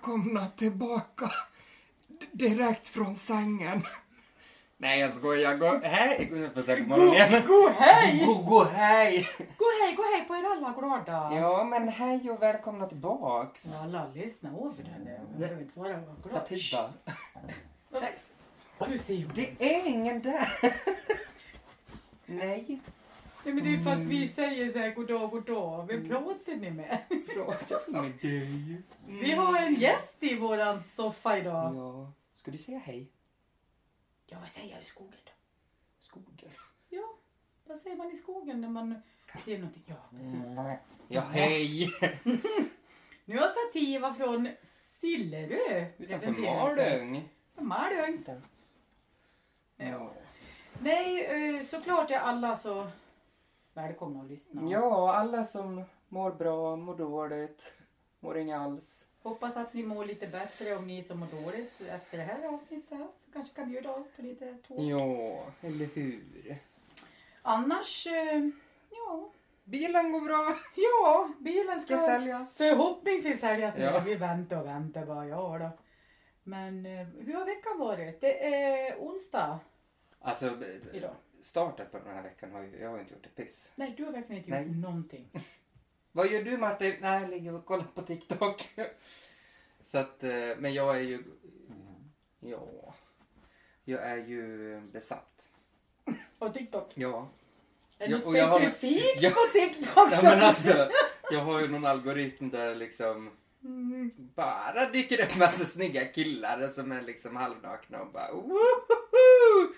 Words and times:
Välkomna 0.00 0.46
tillbaka. 0.46 1.30
Direkt 2.32 2.88
från 2.88 3.14
sängen. 3.14 3.82
Nej, 4.76 5.00
jag 5.00 5.10
skojar. 5.10 5.56
Gå, 5.56 5.80
hej! 5.82 6.24
God 6.24 6.88
morgon 6.88 7.14
igen. 7.14 7.42
Gå 7.46 7.68
hej! 7.68 8.24
Gå, 8.26 8.34
gå 8.34 8.64
hej! 8.64 9.28
Gå 9.38 9.64
hej, 9.82 9.94
gå 9.94 10.02
hej 10.02 10.24
på 10.28 10.36
er 10.36 10.44
alla 10.44 10.74
glada. 10.78 11.36
Ja, 11.36 11.64
men 11.64 11.88
hej 11.88 12.30
och 12.30 12.42
välkomna 12.42 12.86
tillbaks. 12.86 13.64
Ja, 13.66 13.82
alla 13.82 14.08
lyssnar 14.14 14.50
över 14.50 14.84
den 14.84 15.04
där. 15.04 15.20
Man 15.30 15.40
behöver 15.40 15.62
inte 15.62 15.78
vara 15.78 15.92
glad. 15.92 16.58
Ser 19.00 19.24
hon. 19.24 19.32
Det 19.34 19.54
är 19.58 19.88
ingen 19.88 20.22
där. 20.22 20.48
Nej. 22.26 22.80
Nej, 23.44 23.54
men 23.54 23.64
det 23.64 23.74
är 23.74 23.78
för 23.78 23.90
att 23.90 23.98
vi 23.98 24.28
säger 24.28 24.72
så 24.72 24.78
här 24.78 24.94
god 24.94 25.08
dag, 25.08 25.30
god 25.30 25.46
dag. 25.46 25.86
Vem 25.86 26.08
pratar 26.08 26.54
ni 26.54 26.70
med? 26.70 26.98
Pratar 27.34 27.90
med 27.90 28.12
dig. 28.22 28.82
Vi 29.06 29.32
har 29.32 29.58
en 29.58 29.74
gäst 29.74 30.16
i 30.20 30.36
våran 30.36 30.82
soffa 30.82 31.38
idag. 31.38 31.76
Ja. 31.76 32.12
Ska 32.32 32.50
du 32.50 32.58
säga 32.58 32.78
hej? 32.78 33.10
Ja, 34.26 34.38
vad 34.40 34.48
säger 34.48 34.70
jag 34.74 34.82
i 34.82 34.84
skogen 34.84 35.18
då? 35.24 35.32
Skogen. 35.98 36.50
Ja, 36.88 37.14
vad 37.64 37.78
säger 37.78 37.96
man 37.96 38.10
i 38.10 38.16
skogen 38.16 38.60
när 38.60 38.68
man 38.68 39.02
ser 39.44 39.58
någonting? 39.58 39.82
Ja, 39.86 39.94
precis. 40.10 40.40
Ja, 41.08 41.20
hej. 41.20 41.90
Nu 43.24 43.38
har 43.38 43.48
Sativa 43.48 44.14
från 44.14 44.48
Sillerö 45.00 45.86
Utanför 45.98 46.06
presenterat 46.06 46.74
sig. 46.76 47.00
Malung. 47.00 47.28
Malung. 47.54 48.24
Ja. 49.76 50.12
Nej, 50.78 51.24
eh, 51.24 51.64
såklart 51.66 52.10
är 52.10 52.18
alla 52.18 52.56
så 52.56 52.86
välkomna 53.74 54.20
att 54.20 54.26
lyssna. 54.30 54.62
Ja, 54.70 55.14
alla 55.14 55.44
som 55.44 55.82
mår 56.08 56.30
bra, 56.30 56.76
mår 56.76 56.96
dåligt, 56.96 57.72
mår 58.20 58.38
inget 58.38 58.58
alls. 58.58 59.04
Hoppas 59.22 59.56
att 59.56 59.74
ni 59.74 59.82
mår 59.82 60.04
lite 60.04 60.26
bättre 60.26 60.76
om 60.76 60.86
ni 60.86 61.04
som 61.04 61.18
mår 61.20 61.26
dåligt 61.26 61.80
efter 61.80 62.18
det 62.18 62.24
här 62.24 62.54
avsnittet. 62.54 62.98
Så 63.16 63.32
kanske 63.32 63.54
kan 63.54 63.68
bjuda 63.70 63.90
av 63.90 64.06
på 64.16 64.22
lite 64.22 64.54
tåg. 64.68 64.80
Ja, 64.80 65.42
eller 65.60 65.86
hur? 65.94 66.56
Annars, 67.42 68.06
eh, 68.06 68.48
ja. 68.90 69.30
Bilen 69.64 70.12
går 70.12 70.20
bra, 70.20 70.56
Ja, 70.76 71.28
bilen 71.38 71.80
ska, 71.80 71.96
ska 71.96 72.06
säljas. 72.06 72.54
förhoppningsvis 72.54 73.40
säljas 73.40 73.74
nu. 73.76 73.82
Ja. 73.82 74.02
Vi 74.06 74.14
väntar 74.14 74.60
och 74.60 74.66
väntar 74.66 75.06
bara. 75.06 75.26
Ja 75.26 75.58
då. 75.58 75.70
Men 76.42 76.86
eh, 76.86 77.06
hur 77.18 77.34
har 77.34 77.44
veckan 77.44 77.78
varit? 77.78 78.20
Det 78.20 78.54
är 78.54 78.96
onsdag 78.98 79.58
Alltså, 80.20 80.56
idag. 80.92 81.14
Startet 81.42 81.92
på 81.92 81.98
den 81.98 82.14
här 82.14 82.22
veckan 82.22 82.52
har 82.52 82.62
ju, 82.62 82.78
jag 82.80 82.88
har 82.88 82.96
ju 82.96 83.02
inte 83.02 83.14
gjort 83.14 83.26
ett 83.26 83.36
piss. 83.36 83.72
Nej, 83.74 83.94
du 83.96 84.04
har 84.04 84.12
verkligen 84.12 84.38
inte 84.38 84.50
Nej. 84.50 84.66
gjort 84.66 84.76
någonting. 84.76 85.28
Vad 86.12 86.30
gör 86.32 86.42
du 86.42 86.56
Martin? 86.58 86.94
Nej, 87.00 87.20
jag 87.22 87.30
ligger 87.30 87.54
och 87.54 87.64
kollar 87.66 87.84
på 87.94 88.02
TikTok. 88.02 88.68
Så 89.82 89.98
att, 89.98 90.24
eh, 90.24 90.30
men 90.58 90.74
jag 90.74 90.96
är 90.96 91.00
ju, 91.02 91.22
ja, 92.40 92.94
jag 93.84 94.02
är 94.02 94.16
ju 94.16 94.80
besatt. 94.80 95.48
Och 96.38 96.54
TikTok. 96.54 96.90
Ja. 96.94 97.28
Är 97.98 98.08
det 98.08 98.24
och 98.24 98.36
jag 98.36 98.46
har- 98.46 98.60
på 98.60 99.52
TikTok? 99.52 100.08
Ja 100.12 100.18
men 100.22 100.40
alltså, 100.42 100.88
jag 101.30 101.40
har 101.40 101.60
ju 101.60 101.68
någon 101.68 101.84
algoritm 101.86 102.50
där 102.50 102.74
liksom 102.74 103.30
Mm. 103.64 104.10
bara 104.34 104.90
dyker 104.90 105.24
upp 105.24 105.36
massa 105.38 105.64
snygga 105.64 106.04
killar 106.04 106.68
som 106.68 106.92
är 106.92 107.02
liksom 107.02 107.36
halvnakna 107.36 108.00
och 108.00 108.12
bara 108.12 108.32
woho! 108.34 109.72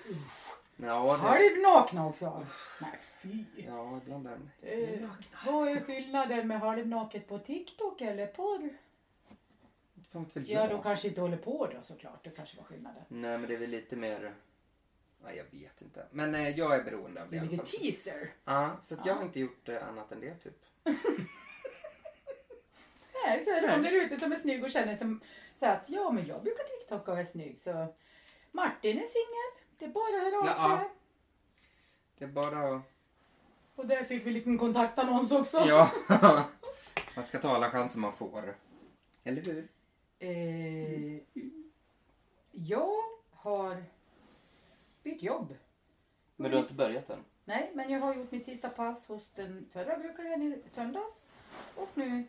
Ja, 0.76 1.02
det, 1.12 1.18
Halvnakna 1.18 2.06
också? 2.06 2.46
Nej, 2.80 2.98
fy. 3.22 3.44
ja, 3.56 4.00
ibland 4.04 4.26
är 4.26 4.30
de 4.62 4.68
Eh, 5.02 5.08
vad 5.46 5.68
är 5.68 5.80
skillnaden 5.80 6.48
med 6.48 6.60
halvnaket 6.60 7.28
på 7.28 7.38
TikTok 7.38 8.00
eller 8.00 8.26
porr? 8.26 8.68
Väl 10.34 10.50
Ja, 10.50 10.66
de 10.68 10.82
kanske 10.82 11.08
inte 11.08 11.20
håller 11.20 11.36
på 11.36 11.66
då 11.66 11.82
såklart. 11.82 12.24
Det 12.24 12.30
kanske 12.30 12.56
var 12.56 12.64
skillnaden. 12.64 13.02
Nej 13.08 13.38
men 13.38 13.48
det 13.48 13.54
är 13.54 13.58
väl 13.58 13.70
lite 13.70 13.96
mer, 13.96 14.34
nej 15.24 15.36
jag 15.36 15.58
vet 15.60 15.82
inte. 15.82 16.06
Men 16.10 16.34
eh, 16.34 16.48
jag 16.48 16.74
är 16.74 16.82
beroende 16.84 17.22
av 17.22 17.30
det 17.30 17.40
lite 17.40 17.56
fall. 17.56 17.66
teaser. 17.66 18.30
Ja, 18.44 18.76
så 18.80 18.94
att 18.94 19.06
jag 19.06 19.14
Ja. 19.14 19.18
har 19.18 19.22
inte 19.26 19.40
gjort 19.40 19.68
eh, 19.68 19.88
annat 19.88 20.12
än 20.12 20.20
det 20.20 20.34
typ. 20.34 20.64
Nej, 23.24 23.44
så 23.44 23.50
är 23.50 23.60
det 23.60 23.70
någon 23.72 23.82
där 23.82 23.92
ute 24.06 24.18
som 24.20 24.32
är 24.32 24.36
snygg 24.36 24.64
och 24.64 24.70
känner 24.70 24.96
som 24.96 25.20
så 25.58 25.66
att 25.66 25.84
ja, 25.90 26.10
men 26.10 26.26
jag 26.26 26.42
brukar 26.42 26.64
TikToka 26.64 27.12
och 27.12 27.18
är 27.18 27.24
snygg 27.24 27.58
så 27.60 27.86
Martin 28.50 28.98
är 28.98 29.04
singel. 29.06 29.61
Det 29.82 29.86
är 29.86 29.90
bara 29.92 30.16
att 30.16 30.22
höra 30.22 30.38
av 30.38 30.46
Ja, 30.46 30.78
sig. 30.78 30.88
Det 32.18 32.24
är 32.24 32.28
bara 32.28 32.76
att, 32.76 32.82
Och 33.74 33.86
där 33.86 34.04
fick 34.04 34.22
vi 34.24 34.28
en 34.28 34.34
liten 34.34 34.58
kontaktannons 34.58 35.32
också. 35.32 35.64
ja. 35.66 35.90
man 37.16 37.24
ska 37.24 37.38
ta 37.38 37.54
alla 37.54 37.70
chanser 37.70 37.98
man 37.98 38.12
får. 38.12 38.54
Eller 39.24 39.42
hur? 39.44 39.68
Eh, 40.18 41.20
jag 42.50 42.92
har 43.30 43.84
bytt 45.02 45.22
jobb. 45.22 45.54
Men 46.36 46.50
du 46.50 46.56
har 46.56 46.62
inte 46.62 46.74
börjat 46.74 47.10
än? 47.10 47.24
Nej, 47.44 47.70
men 47.74 47.90
jag 47.90 48.00
har 48.00 48.14
gjort 48.14 48.30
mitt 48.32 48.44
sista 48.44 48.68
pass 48.68 49.06
hos 49.06 49.22
den 49.34 49.68
förra 49.72 49.98
brukaren 49.98 50.42
i 50.42 50.62
söndags. 50.74 51.14
Och 51.76 51.88
nu 51.94 52.24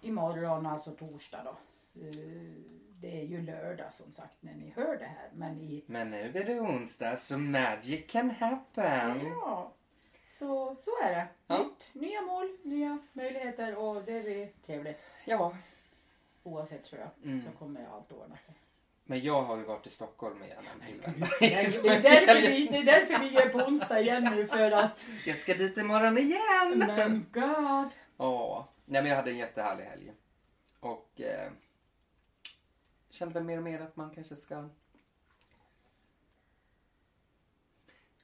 imorgon, 0.00 0.66
alltså 0.66 0.90
torsdag 0.90 1.42
då. 1.44 1.56
Eh, 2.00 2.79
Det 3.00 3.20
är 3.20 3.24
ju 3.24 3.42
lördag 3.42 3.86
som 3.96 4.12
sagt 4.12 4.34
när 4.40 4.54
ni 4.54 4.72
hör 4.76 4.96
det 4.96 5.04
här. 5.04 5.28
Men 5.34 5.60
i... 5.60 5.84
Men 5.86 6.10
nu 6.10 6.32
är 6.34 6.44
det 6.44 6.60
onsdag 6.60 7.16
så 7.16 7.38
magic 7.38 8.06
can 8.12 8.30
happen. 8.30 9.26
Ja, 9.26 9.72
så, 10.26 10.76
så 10.84 10.90
är 11.02 11.10
det. 11.14 11.26
Ja. 11.46 11.58
Nytt, 11.58 12.02
nya 12.02 12.20
mål, 12.22 12.56
nya 12.62 12.98
möjligheter 13.12 13.76
och 13.76 14.04
det 14.04 14.20
blir 14.24 14.48
trevligt. 14.66 15.00
Ja. 15.24 15.56
Oavsett 16.42 16.84
tror 16.84 17.00
jag 17.00 17.10
Mm. 17.32 17.44
så 17.44 17.58
kommer 17.58 17.86
allt 17.94 18.12
ordna 18.12 18.36
sig. 18.46 18.54
Men 19.04 19.20
jag 19.20 19.42
har 19.42 19.56
ju 19.56 19.62
varit 19.64 19.86
i 19.86 19.90
Stockholm 19.90 20.42
igen 20.42 20.64
en 20.74 20.86
till 20.86 21.00
vän. 21.00 21.14
Det 21.40 21.54
är, 21.54 21.82
det, 21.82 22.08
är 22.08 22.26
därför 22.26 22.48
vi, 22.50 22.66
det 22.66 22.76
är 22.76 22.84
därför 22.84 23.20
vi 23.24 23.36
är 23.36 23.48
på 23.48 23.58
onsdag 23.58 24.00
igen 24.00 24.28
nu 24.36 24.46
för 24.46 24.70
att... 24.70 25.04
Jag 25.26 25.36
ska 25.36 25.54
dit 25.54 25.78
imorgon 25.78 26.18
igen! 26.18 26.84
Men 26.96 27.26
God! 27.32 27.88
Ja. 28.16 28.68
Nej 28.84 29.02
men 29.02 29.06
jag 29.10 29.16
hade 29.16 29.30
en 29.30 29.36
jättehärlig 29.38 29.84
helg. 29.84 30.12
Och 30.80 31.20
eh, 31.20 31.50
kände 33.20 33.34
väl 33.34 33.44
mer 33.44 33.56
och 33.56 33.62
mer 33.62 33.80
att 33.80 33.96
man 33.96 34.10
kanske 34.10 34.36
ska, 34.36 34.68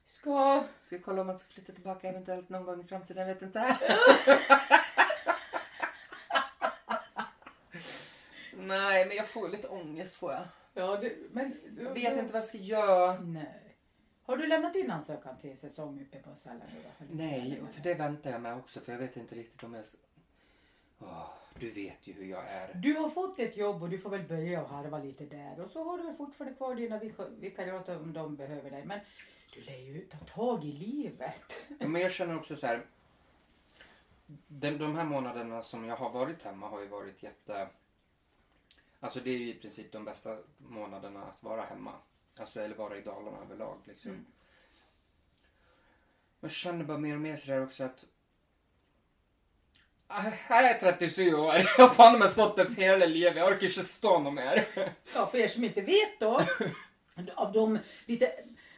Ska... 0.05 0.63
ska 0.79 0.99
kolla 0.99 1.21
om 1.21 1.27
man 1.27 1.39
ska 1.39 1.53
flytta 1.53 1.73
tillbaka 1.73 2.09
eventuellt 2.09 2.49
någon 2.49 2.63
gång 2.65 2.81
i 2.81 2.87
framtiden, 2.87 3.27
jag 3.27 3.33
vet 3.33 3.41
inte. 3.41 3.59
Nej 8.53 9.05
men 9.07 9.17
jag 9.17 9.27
får 9.27 9.49
lite 9.49 9.67
ångest 9.67 10.15
får 10.15 10.33
jag. 10.33 10.47
Ja, 10.73 10.97
du, 10.97 11.29
men... 11.31 11.61
Jag 11.77 11.93
vet 11.93 12.17
inte 12.17 12.33
vad 12.33 12.41
jag 12.41 12.47
ska 12.47 12.57
göra. 12.57 13.19
Nej. 13.19 13.75
Har 14.23 14.37
du 14.37 14.47
lämnat 14.47 14.75
in 14.75 14.91
ansökan 14.91 15.37
till 15.37 15.57
säsong 15.57 16.07
på 16.23 16.35
Sälen 16.35 16.61
Nej, 17.11 17.61
för 17.71 17.81
det 17.81 17.93
väntar 17.93 18.29
jag 18.29 18.41
med 18.41 18.57
också 18.57 18.79
för 18.79 18.91
jag 18.91 18.99
vet 18.99 19.17
inte 19.17 19.35
riktigt 19.35 19.63
om 19.63 19.73
jag... 19.73 19.85
Åh, 20.99 21.29
du 21.59 21.71
vet 21.71 22.07
ju 22.07 22.13
hur 22.13 22.25
jag 22.25 22.47
är. 22.49 22.73
Du 22.73 22.93
har 22.93 23.09
fått 23.09 23.39
ett 23.39 23.57
jobb 23.57 23.83
och 23.83 23.89
du 23.89 23.99
får 23.99 24.09
väl 24.09 24.23
börja 24.27 24.61
och 24.61 24.69
harva 24.69 24.99
lite 24.99 25.25
där. 25.25 25.59
Och 25.59 25.71
så 25.71 25.83
har 25.83 25.97
du 25.97 26.03
väl 26.03 26.15
fortfarande 26.15 26.57
kvar 26.57 26.75
dina 26.75 26.99
vik- 26.99 27.39
vikariat 27.39 27.89
om 27.89 28.13
de 28.13 28.35
behöver 28.35 28.71
dig. 28.71 28.85
Men 28.85 28.99
du 29.53 29.61
lär 29.61 29.77
ju 29.77 30.05
ta 30.05 30.17
tag 30.17 30.65
i 30.65 30.71
livet. 30.71 31.61
Ja, 31.79 31.87
Men 31.87 32.01
jag 32.01 32.11
känner 32.11 32.37
också 32.37 32.55
så 32.55 32.67
här. 32.67 32.85
De, 34.47 34.71
de 34.71 34.95
här 34.95 35.05
månaderna 35.05 35.61
som 35.61 35.85
jag 35.85 35.95
har 35.95 36.09
varit 36.09 36.43
hemma 36.43 36.67
har 36.67 36.79
ju 36.81 36.87
varit 36.87 37.23
jätte... 37.23 37.67
Alltså 38.99 39.19
det 39.19 39.29
är 39.29 39.37
ju 39.37 39.49
i 39.49 39.53
princip 39.53 39.91
de 39.91 40.05
bästa 40.05 40.37
månaderna 40.57 41.23
att 41.23 41.43
vara 41.43 41.61
hemma. 41.61 41.91
Alltså 42.37 42.61
eller 42.61 42.75
vara 42.75 42.97
i 42.97 43.01
Dalarna 43.01 43.37
överlag 43.37 43.77
liksom. 43.83 44.11
Mm. 44.11 44.25
Jag 46.39 46.51
känner 46.51 46.85
bara 46.85 46.97
mer 46.97 47.15
och 47.15 47.21
mer 47.21 47.35
sådär 47.35 47.63
också 47.63 47.83
att... 47.83 48.05
Ah, 50.07 50.23
Jag 50.49 50.63
är 50.71 50.79
37 50.79 51.33
år. 51.35 51.53
Jag 51.77 51.87
har 51.87 51.93
fan 51.93 52.19
med 52.19 52.29
stått 52.29 52.59
upp 52.59 52.77
hela 52.77 53.05
livet. 53.05 53.35
Jag 53.35 53.47
orkar 53.47 53.67
inte 53.67 53.83
stå 53.83 54.19
något 54.19 54.33
mer. 54.33 54.67
Ja, 55.15 55.25
för 55.25 55.37
er 55.37 55.47
som 55.47 55.63
inte 55.63 55.81
vet 55.81 56.19
då. 56.19 56.41
Av 57.35 57.51
de 57.53 57.79
lite 58.05 58.31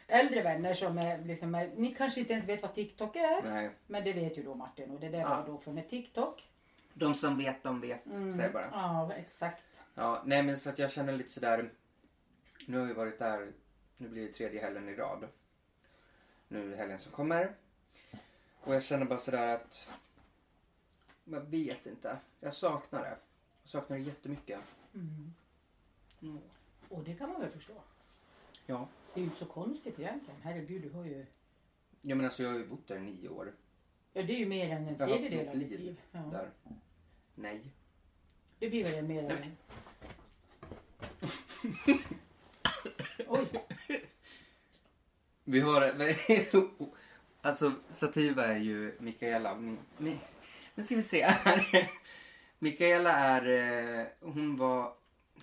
äldre 0.06 0.42
vänner 0.42 0.74
som 0.74 0.98
är 0.98 1.18
liksom, 1.24 1.54
är- 1.54 1.70
ni 1.76 1.94
kanske 1.94 2.20
inte 2.20 2.32
ens 2.32 2.48
vet 2.48 2.62
vad 2.62 2.74
TikTok 2.74 3.16
är. 3.16 3.42
Nej. 3.42 3.70
Men 3.86 4.04
det 4.04 4.12
vet 4.12 4.38
ju 4.38 4.42
då 4.42 4.54
Martin 4.54 4.90
och 4.90 5.00
det 5.00 5.08
där 5.08 5.20
Ja. 5.20 5.28
var 5.28 5.46
då 5.46 5.58
från 5.58 5.78
ett 5.78 5.90
TikTok. 5.90 6.48
De 6.94 7.14
som 7.14 7.38
vet, 7.38 7.62
de 7.62 7.80
vet. 7.80 8.06
Mm. 8.06 8.32
Säger 8.32 8.50
bara. 8.50 8.68
Ja, 8.72 9.12
exakt. 9.16 9.62
Ja, 9.94 10.22
nej 10.26 10.42
men 10.42 10.58
så 10.58 10.70
att 10.70 10.78
jag 10.78 10.90
känner 10.92 11.12
lite 11.12 11.30
sådär. 11.30 11.70
Nu 12.66 12.78
har 12.78 12.86
vi 12.86 12.92
varit 12.92 13.18
där, 13.18 13.52
nu 13.96 14.08
blir 14.08 14.26
det 14.26 14.32
tredje 14.32 14.60
helgen 14.60 14.88
i 14.88 14.94
rad. 14.94 15.28
Nu 16.48 16.76
helgen 16.76 16.98
som 16.98 17.12
kommer. 17.12 17.52
Och 18.60 18.74
jag 18.74 18.82
känner 18.82 19.06
bara 19.06 19.18
sådär 19.18 19.46
att. 19.54 19.88
Jag 21.30 21.40
vet 21.40 21.86
inte. 21.86 22.18
Jag 22.40 22.54
saknar 22.54 23.02
det. 23.02 23.16
Jag 23.62 23.70
saknar 23.70 23.96
det 23.96 24.02
jättemycket. 24.02 24.60
Mm. 24.94 25.32
Mm. 26.22 26.38
Och 26.88 27.04
det 27.04 27.14
kan 27.14 27.28
man 27.28 27.40
väl 27.40 27.50
förstå. 27.50 27.74
Ja. 28.66 28.88
Det 29.14 29.20
är 29.20 29.22
ju 29.22 29.24
inte 29.24 29.38
så 29.38 29.46
konstigt 29.46 29.98
egentligen. 29.98 30.40
Herregud, 30.42 30.82
du 30.82 30.90
har 30.90 31.04
ju... 31.04 31.26
Ja 32.02 32.14
men 32.14 32.26
alltså 32.26 32.42
jag 32.42 32.50
har 32.50 32.58
ju 32.58 32.66
bott 32.66 32.88
där 32.88 32.96
i 32.96 33.00
nio 33.00 33.28
år. 33.28 33.52
Ja, 34.12 34.22
det 34.22 34.32
är 34.34 34.38
ju 34.38 34.46
mer 34.46 34.70
än 34.70 34.88
en 34.88 34.96
tredjedel 34.96 35.48
av 35.48 35.58
ditt 35.58 35.70
liv. 35.70 36.00
Ja. 36.12 36.18
Där. 36.18 36.50
Nej. 37.34 37.60
Det 38.58 38.70
blir 38.70 38.84
väl 38.84 39.04
mer 39.04 39.30
än... 39.30 39.56
Oj, 43.28 43.46
Vi 45.44 45.60
har... 45.60 45.94
alltså, 47.40 47.74
Sativa 47.90 48.46
är 48.46 48.58
ju 48.58 48.96
Mikaela. 48.98 49.56
Min, 49.56 50.18
nu 50.74 50.82
ska 50.82 50.94
vi 50.96 51.02
se 51.02 51.22
här. 51.24 51.66
Mikaela 52.58 53.12
är... 53.12 53.48
eh, 54.00 54.06
Hon 54.20 54.56
var... 54.56 54.92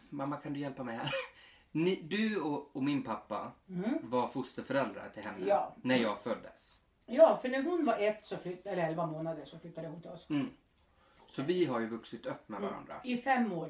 Mamma, 0.09 0.37
kan 0.37 0.53
du 0.53 0.59
hjälpa 0.59 0.83
mig 0.83 0.97
här? 0.97 1.11
Ni, 1.71 1.95
du 1.95 2.41
och, 2.41 2.75
och 2.75 2.83
min 2.83 3.03
pappa 3.03 3.51
Mm. 3.69 3.97
var 4.03 4.27
fosterföräldrar 4.27 5.09
till 5.13 5.23
henne 5.23 5.47
Ja. 5.47 5.75
när 5.81 5.97
jag 5.97 6.19
föddes. 6.19 6.79
Ja, 7.05 7.39
för 7.41 7.49
när 7.49 7.63
hon 7.63 7.85
var 7.85 7.97
ett 7.97 8.25
så 8.25 8.37
flytt, 8.37 8.65
eller 8.65 8.87
elva 8.87 9.05
månader 9.05 9.45
så 9.45 9.59
flyttade 9.59 9.87
hon 9.87 10.01
till 10.01 10.09
oss. 10.11 10.29
Mm. 10.29 10.49
Så 11.31 11.41
vi 11.43 11.65
har 11.65 11.79
ju 11.79 11.87
vuxit 11.87 12.25
upp 12.25 12.49
med 12.49 12.61
varandra. 12.61 12.95
I 13.03 13.17
fem 13.17 13.53
år. 13.53 13.69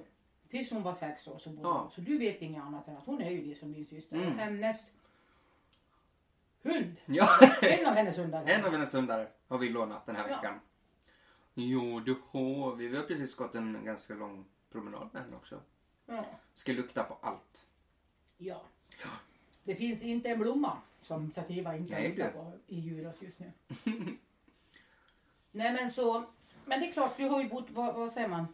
Tills 0.49 0.71
hon 0.71 0.83
var 0.83 0.93
sex 0.93 1.27
år 1.27 1.37
så 1.37 1.49
bodde 1.49 1.69
Ja. 1.69 1.77
hon. 1.81 1.91
Så 1.91 2.01
du 2.01 2.17
vet 2.17 2.41
inget 2.41 2.63
annat 2.63 2.87
än 2.87 2.97
att 2.97 3.05
hon 3.05 3.21
är 3.21 3.29
ju 3.31 3.45
liksom 3.45 3.73
din 3.73 3.85
syster. 3.85 4.15
Mm. 4.15 4.37
Hennes 4.39 4.91
hund. 6.63 6.95
Ja, 7.05 7.29
En 7.61 7.85
av 7.87 7.93
hennes 7.93 8.17
hundar. 8.17 8.43
en 8.47 8.65
av 8.65 8.71
hennes 8.71 8.93
hundar 8.93 9.29
har 9.47 9.57
vi 9.57 9.69
lånat 9.69 10.05
den 10.05 10.15
här 10.15 10.29
Ja. 10.29 10.53
Jo, 11.59 11.99
det 11.99 12.15
har 12.29 12.75
vi. 12.75 12.87
Vi 12.87 12.97
har 12.97 13.03
precis 13.03 13.35
gått 13.35 13.55
en 13.55 13.85
ganska 13.85 14.13
lång 14.13 14.45
promenad 14.71 15.09
med 15.11 15.21
henne 15.21 15.35
också. 15.35 15.61
Ja. 16.05 16.25
Ska 16.53 16.71
lukta 16.71 17.03
på 17.03 17.17
allt. 17.21 17.65
ja. 19.03 19.09
Det 19.63 19.75
finns 19.75 20.01
inte 20.01 20.29
en 20.29 20.39
blomma 20.39 20.77
som 21.01 21.31
Sativa 21.31 21.77
inte 21.77 21.93
Nej, 21.93 22.09
luktar 22.09 22.31
på 22.31 22.51
i 22.67 22.79
Djurås 22.79 23.21
just 23.21 23.39
nu. 23.39 23.51
Nej 25.51 25.73
men 25.73 25.91
så. 25.91 26.23
Men 26.65 26.79
det 26.79 26.87
är 26.87 26.91
klart, 26.91 27.17
du 27.17 27.25
har 27.25 27.41
ju 27.41 27.49
bott, 27.49 27.69
vad, 27.69 27.95
vad 27.95 28.11
säger 28.11 28.27
man? 28.27 28.47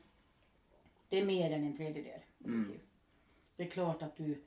Det 1.09 1.19
är 1.19 1.25
mer 1.25 1.51
än 1.51 1.63
en 1.63 1.77
tredjedel. 1.77 2.19
Mm. 2.45 2.79
Det 3.55 3.63
är 3.63 3.69
klart 3.69 4.01
att 4.01 4.15
du 4.15 4.41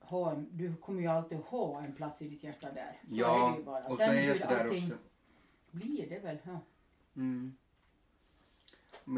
har, 0.00 0.44
du 0.50 0.76
kommer 0.76 1.00
ju 1.02 1.08
alltid 1.08 1.38
ha 1.38 1.82
en 1.82 1.94
plats 1.94 2.22
i 2.22 2.28
ditt 2.28 2.42
hjärta 2.42 2.72
där. 2.72 2.98
Så 3.02 3.14
Ja, 3.14 3.56
och 3.88 3.96
så 3.96 4.02
är 4.02 4.28
jag 4.28 4.36
sådär 4.36 4.68
också. 4.68 4.98
Blir 5.70 6.08
det 6.08 6.18
väl, 6.18 6.38
ja. 6.42 6.60
Mm. 7.18 7.56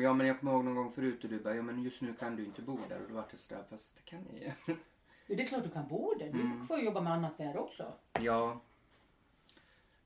Ja 0.02 0.14
men 0.14 0.26
jag 0.26 0.41
kommer 0.41 0.52
ihåg 0.52 0.64
någon 0.64 0.75
gång 0.75 0.93
förut 0.93 1.25
och 1.25 1.31
du 1.31 1.41
bara, 1.41 1.55
ja 1.56 1.62
men 1.62 1.82
just 1.82 2.02
nu 2.02 2.14
kan 2.14 2.37
du 2.37 2.44
inte 2.44 2.62
bo 2.62 2.79
där 2.88 3.02
och 3.02 3.08
då 3.08 3.14
vart 3.14 3.31
det 3.31 3.37
sådär, 3.37 3.64
fast 3.70 3.97
det 3.97 4.02
kan 4.02 4.20
ni 4.23 4.52
ju. 4.67 4.75
Det 5.37 5.43
är 5.43 5.47
klart 5.47 5.62
du 5.64 5.70
kan 5.70 5.88
bo 5.88 6.14
där. 6.19 6.32
Du 6.32 6.41
Mm. 6.41 6.67
får 6.67 6.79
jobba 6.79 7.00
med 7.00 7.12
annat 7.12 7.38
där 7.38 7.56
också. 7.56 7.93
Ja. 8.12 8.61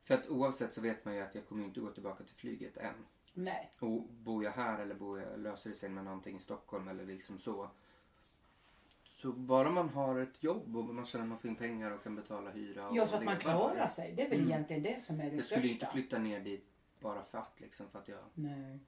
För 0.05 0.15
att 0.15 0.29
oavsett 0.29 0.73
så 0.73 0.81
vet 0.81 1.05
man 1.05 1.15
ju 1.15 1.21
att 1.21 1.35
jag 1.35 1.49
kommer 1.49 1.65
inte 1.65 1.81
gå 1.81 1.87
tillbaka 1.87 2.25
till 2.25 2.35
flyget 2.35 2.77
än. 2.77 2.95
Nej. 3.35 3.71
Och 3.79 4.03
bor 4.03 4.45
jag 4.45 4.51
här 4.53 4.79
eller 4.83 4.95
bor 4.95 5.21
jag, 5.21 5.39
löser 5.41 5.71
det 5.71 5.77
sig 5.77 5.89
med 5.89 6.05
någonting 6.05 6.37
i 6.37 6.41
Stockholm 6.41 6.89
eller 6.89 7.05
liksom 7.07 7.39
så. 7.39 7.71
Så 9.05 9.33
bara 9.33 9.71
man 9.71 9.89
har 9.89 10.19
ett 10.19 10.43
jobb 10.43 10.77
och 10.77 10.85
man 10.95 11.05
känner 11.05 11.25
att 11.25 11.29
man 11.29 11.39
får 11.39 11.51
in 11.51 11.57
pengar 11.57 11.91
och 11.91 12.03
kan 12.03 12.17
betala 12.17 12.51
hyra 12.51 12.89
och 12.89 12.97
Ja, 12.97 13.07
så 13.07 13.17
att 13.17 13.25
man 13.25 13.37
klarar 13.39 13.87
sig. 13.87 14.13
Det 14.13 14.23
är 14.23 14.29
väl 14.31 14.39
Mm. 14.39 14.51
egentligen 14.53 14.83
det 14.83 15.03
som 15.03 15.21
är 15.21 15.31
det 15.31 15.37
Jag 15.37 15.45
skulle 15.45 15.61
största. 15.61 15.73
inte 15.75 15.87
flytta 15.93 16.19
ner 16.19 16.41
dit 16.41 16.67
bara 17.05 17.25
för 17.25 17.39
att 17.39 17.61
liksom 17.61 17.91
för 17.91 17.99
att 17.99 18.09
jag... 18.09 18.19
Nej. 18.35 18.79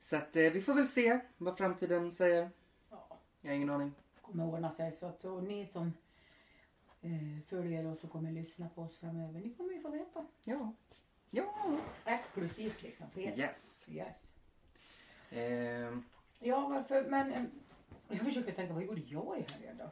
Så 0.00 0.16
att 0.16 0.36
eh, 0.36 0.50
vi 0.50 0.62
får 0.62 0.74
väl 0.74 0.86
se 0.88 1.20
vad 1.36 1.58
framtiden 1.58 2.12
säger. 2.12 2.50
Ja, 2.90 3.18
Jag 3.40 3.50
har 3.50 3.56
ingen 3.56 3.70
aning. 3.70 3.94
kommer 4.22 4.44
ordna 4.44 4.70
sig. 4.70 4.92
Så 4.92 5.06
att, 5.06 5.24
och 5.24 5.42
ni 5.42 5.66
som 5.66 5.92
eh, 7.02 7.42
följer 7.46 7.86
oss 7.86 8.04
och 8.04 8.10
kommer 8.10 8.30
lyssna 8.32 8.68
på 8.74 8.82
oss 8.82 8.98
framöver, 8.98 9.40
ni 9.40 9.54
kommer 9.54 9.72
ju 9.72 9.80
få 9.80 9.90
veta. 9.90 10.26
Ja. 10.44 10.72
Ja. 11.30 11.78
Exklusivt 12.04 12.82
liksom 12.82 13.10
för 13.10 13.20
er. 13.20 13.38
Yes. 13.38 13.86
Yes. 13.88 14.06
Ehm, 15.30 16.04
Ja, 16.40 16.68
varför, 16.68 17.04
men 17.04 17.32
eh, 17.32 17.42
jag 18.08 18.20
försöker 18.20 18.52
tänka, 18.52 18.72
vad 18.72 18.82
gjorde 18.84 19.00
jag 19.00 19.38
i 19.38 19.52
helgen 19.52 19.76
då? 19.78 19.90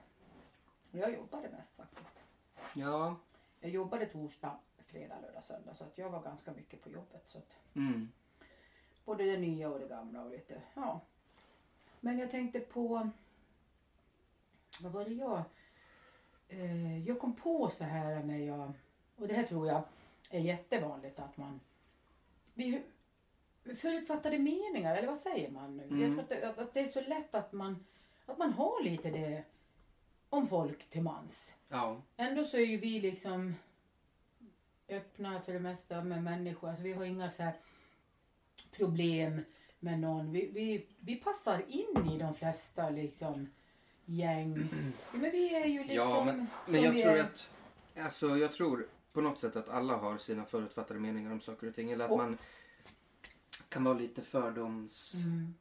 Jag 0.99 1.15
jobbade 1.15 1.49
mest 1.49 1.77
faktiskt. 1.77 2.19
ja. 2.75 3.17
Jag 3.61 3.71
jobbade 3.71 4.07
torsdag, 4.07 4.59
fredag, 4.97 5.21
lördag, 5.23 5.45
söndag. 5.45 5.75
Så 5.75 5.85
att 5.85 5.99
jag 5.99 6.11
var 6.11 6.23
ganska 6.23 6.53
mycket 6.53 6.83
på 6.83 6.91
jobbet. 6.91 7.23
Så 7.27 7.39
att 7.39 7.59
Mm. 7.75 8.09
både 9.05 9.25
det 9.25 9.37
nya 9.39 9.69
och 9.71 9.79
det 9.81 9.87
gamla 9.89 10.23
och 10.23 10.31
lite, 10.31 10.63
ja. 10.75 11.01
Men 12.01 12.19
jag 12.19 12.31
tänkte 12.31 12.61
på, 12.61 13.11
vad 14.81 14.93
var 14.93 15.05
det 15.05 15.15
jag, 15.15 15.43
eh, 16.49 16.99
jag 17.09 17.19
kom 17.21 17.37
på 17.37 17.71
så 17.71 17.85
här 17.85 18.23
när 18.23 18.39
jag, 18.39 18.73
och 19.17 19.29
det 19.29 19.35
här 19.35 19.43
tror 19.43 19.67
jag 19.67 19.83
är 20.31 20.41
jättevanligt 20.41 21.19
att 21.19 21.37
man, 21.37 21.61
vi 22.55 22.83
förutfattade 23.77 24.39
meningar, 24.39 24.97
eller 24.97 25.09
vad 25.09 25.19
säger 25.19 25.51
man 25.51 25.77
nu? 25.77 25.83
Mm. 25.85 26.01
Jag 26.01 26.11
tror 26.11 26.21
att 26.23 26.29
det, 26.57 26.63
att 26.63 26.75
det 26.75 26.81
är 26.81 26.87
så 26.87 27.01
lätt 27.01 27.35
att 27.35 27.53
man, 27.53 27.87
att 28.27 28.39
man 28.39 28.53
har 28.53 28.83
lite 28.83 29.11
det 29.11 29.45
om 30.29 30.49
folk 30.49 30.91
till 30.91 31.03
mans. 31.03 31.55
Ja. 31.69 32.03
Ändå 32.17 32.45
så 32.45 32.57
är 32.57 32.67
ju 32.67 32.77
vi 32.77 33.01
liksom 33.01 33.55
öppna 34.89 35.41
för 35.41 35.53
det 35.53 35.61
mesta 35.61 36.05
med 36.05 36.23
människor. 36.23 36.69
Alltså 36.69 36.83
vi 36.85 36.93
har 36.93 37.05
inga 37.05 37.31
så 37.31 37.51
problem 38.77 39.41
med 39.81 40.01
någon. 40.01 40.33
Vi, 40.33 40.51
vi, 40.55 40.87
vi 41.01 41.17
passar 41.17 41.65
in 41.69 42.11
i 42.13 42.19
de 42.19 42.35
flesta 42.35 42.91
liksom 42.91 43.51
gäng. 44.05 44.69
Ja, 45.13 45.19
men 45.19 45.31
vi 45.31 45.55
är 45.55 45.67
ju 45.67 45.79
liksom 45.85 45.97
Ja, 45.97 46.25
men, 46.25 46.47
men 46.67 46.83
jag 46.83 46.93
tror 47.03 47.13
är. 47.17 47.23
att... 47.23 47.51
Alltså 47.97 48.37
jag 48.37 48.53
tror 48.53 48.87
på 49.13 49.21
något 49.21 49.39
sätt 49.39 49.57
att 49.57 49.69
alla 49.69 49.97
har 49.97 50.19
sina 50.19 50.45
förutfattade 50.45 51.01
meningar 51.01 51.33
om 51.33 51.41
saker 51.41 51.69
och 51.69 51.75
ting. 51.75 51.91
Eller 51.91 52.05
att 52.05 52.11
Och- 52.11 52.17
man 52.19 52.39
kan 53.69 53.85
vara 53.85 53.95
lite 53.99 54.23
fördomsfull. 54.23 55.23
Mm. 55.23 55.55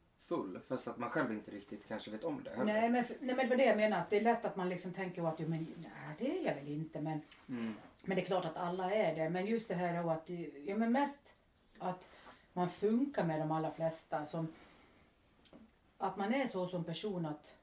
Fast 0.67 0.87
att 0.87 0.97
man 0.97 1.09
själv 1.09 1.31
inte 1.31 1.51
riktigt 1.51 1.87
kanske 1.87 2.11
vet 2.11 2.23
om 2.23 2.43
det 2.43 2.49
heller. 2.49 2.73
Nej, 2.73 2.89
men, 2.89 3.05
nej 3.19 3.35
men 3.35 3.37
det 3.37 3.45
var 3.49 3.55
det 3.57 3.65
jag 3.65 3.77
menar. 3.77 3.99
Att 3.99 4.09
det 4.09 4.17
är 4.17 4.21
lätt 4.21 4.45
att 4.45 4.55
man 4.55 4.69
liksom 4.69 4.93
tänker 4.93 5.27
att 5.29 5.39
jo, 5.39 5.47
men, 5.47 5.67
nej, 5.77 6.15
det 6.19 6.39
är 6.39 6.45
jag 6.47 6.55
väl 6.55 6.67
inte. 6.67 7.01
Men, 7.01 7.21
Mm. 7.49 7.73
men 8.05 8.15
det 8.15 8.21
är 8.21 8.25
klart 8.25 8.45
att 8.45 8.57
alla 8.57 8.91
är 8.91 9.15
det. 9.15 9.29
Men 9.29 9.45
just 9.45 9.67
det 9.67 9.75
här 9.75 10.03
då 10.03 10.09
att, 10.09 10.29
ja 10.65 10.75
men 10.77 10.91
mest 10.91 11.33
att 11.79 12.09
man 12.53 12.69
funkar 12.69 13.23
med 13.25 13.39
de 13.39 13.51
allra 13.51 13.71
flesta. 13.71 14.25
Som, 14.25 14.47
att 15.97 16.17
man 16.17 16.33
är 16.33 16.47
så 16.47 16.67
som 16.67 16.83
person 16.83 17.25
att 17.25 17.55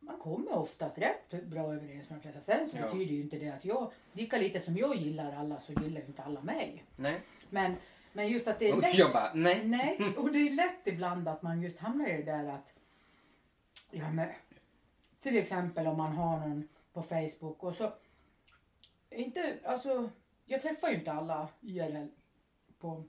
man 0.00 0.18
kommer 0.18 0.52
oftast 0.52 0.98
rätt 0.98 1.30
bra 1.44 1.74
överens 1.74 2.10
med 2.10 2.18
de 2.18 2.22
flesta. 2.22 2.40
Sen 2.40 2.68
så 2.68 2.76
Ja. 2.76 2.82
betyder 2.86 3.12
ju 3.14 3.20
inte 3.22 3.38
det 3.38 3.48
att 3.50 3.64
jag, 3.64 3.92
lika 4.12 4.38
lite 4.38 4.60
som 4.60 4.76
jag 4.76 4.96
gillar 4.96 5.32
alla 5.32 5.60
så 5.60 5.72
gillar 5.72 6.00
ju 6.00 6.06
inte 6.06 6.22
alla 6.22 6.40
mig. 6.42 6.84
Nej. 6.96 7.20
Men, 7.50 7.74
men 8.12 8.28
just 8.28 8.48
att 8.48 8.58
det 8.58 8.70
är 8.70 8.76
lätt. 8.80 8.98
jag 8.98 9.12
bara, 9.12 9.30
nej. 9.34 9.64
Nej, 9.64 9.98
och 10.16 10.32
det 10.32 10.38
är 10.38 10.50
lätt 10.50 10.86
ibland 10.86 11.28
att 11.28 11.42
man 11.42 11.62
just 11.62 11.78
hamnar 11.78 12.06
i 12.08 12.12
det 12.16 12.22
där 12.32 12.48
att, 12.48 12.72
ja 13.90 14.10
men, 14.10 14.28
till 15.22 15.36
exempel 15.36 15.86
om 15.86 15.96
man 15.96 16.12
har 16.12 16.38
någon 16.38 16.68
på 16.92 17.02
Facebook 17.02 17.62
och 17.62 17.74
så, 17.74 17.92
inte, 19.10 19.58
alltså, 19.64 20.10
jag 20.44 20.62
träffar 20.62 20.88
ju 20.88 20.94
inte 20.94 21.12
alla 21.12 21.48
IRL 21.60 22.06
på, 22.78 23.04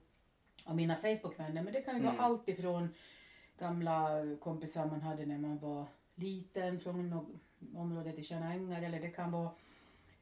av 0.64 0.76
mina 0.76 0.96
Facebook-vänner, 0.96 1.62
men 1.62 1.72
det 1.72 1.82
kan 1.82 1.94
ju 1.94 2.00
Mm. 2.00 2.16
vara 2.16 2.26
allt 2.26 2.48
ifrån 2.48 2.94
gamla 3.58 4.08
kompisar 4.40 4.86
man 4.86 5.00
hade 5.02 5.26
när 5.26 5.38
man 5.38 5.58
var 5.58 5.86
liten 6.14 6.80
från 6.80 7.10
något 7.10 7.28
område 7.74 8.12
till 8.12 8.24
Tjärna 8.24 8.54
eller 8.78 9.00
det 9.00 9.08
kan 9.10 9.32
vara 9.32 9.50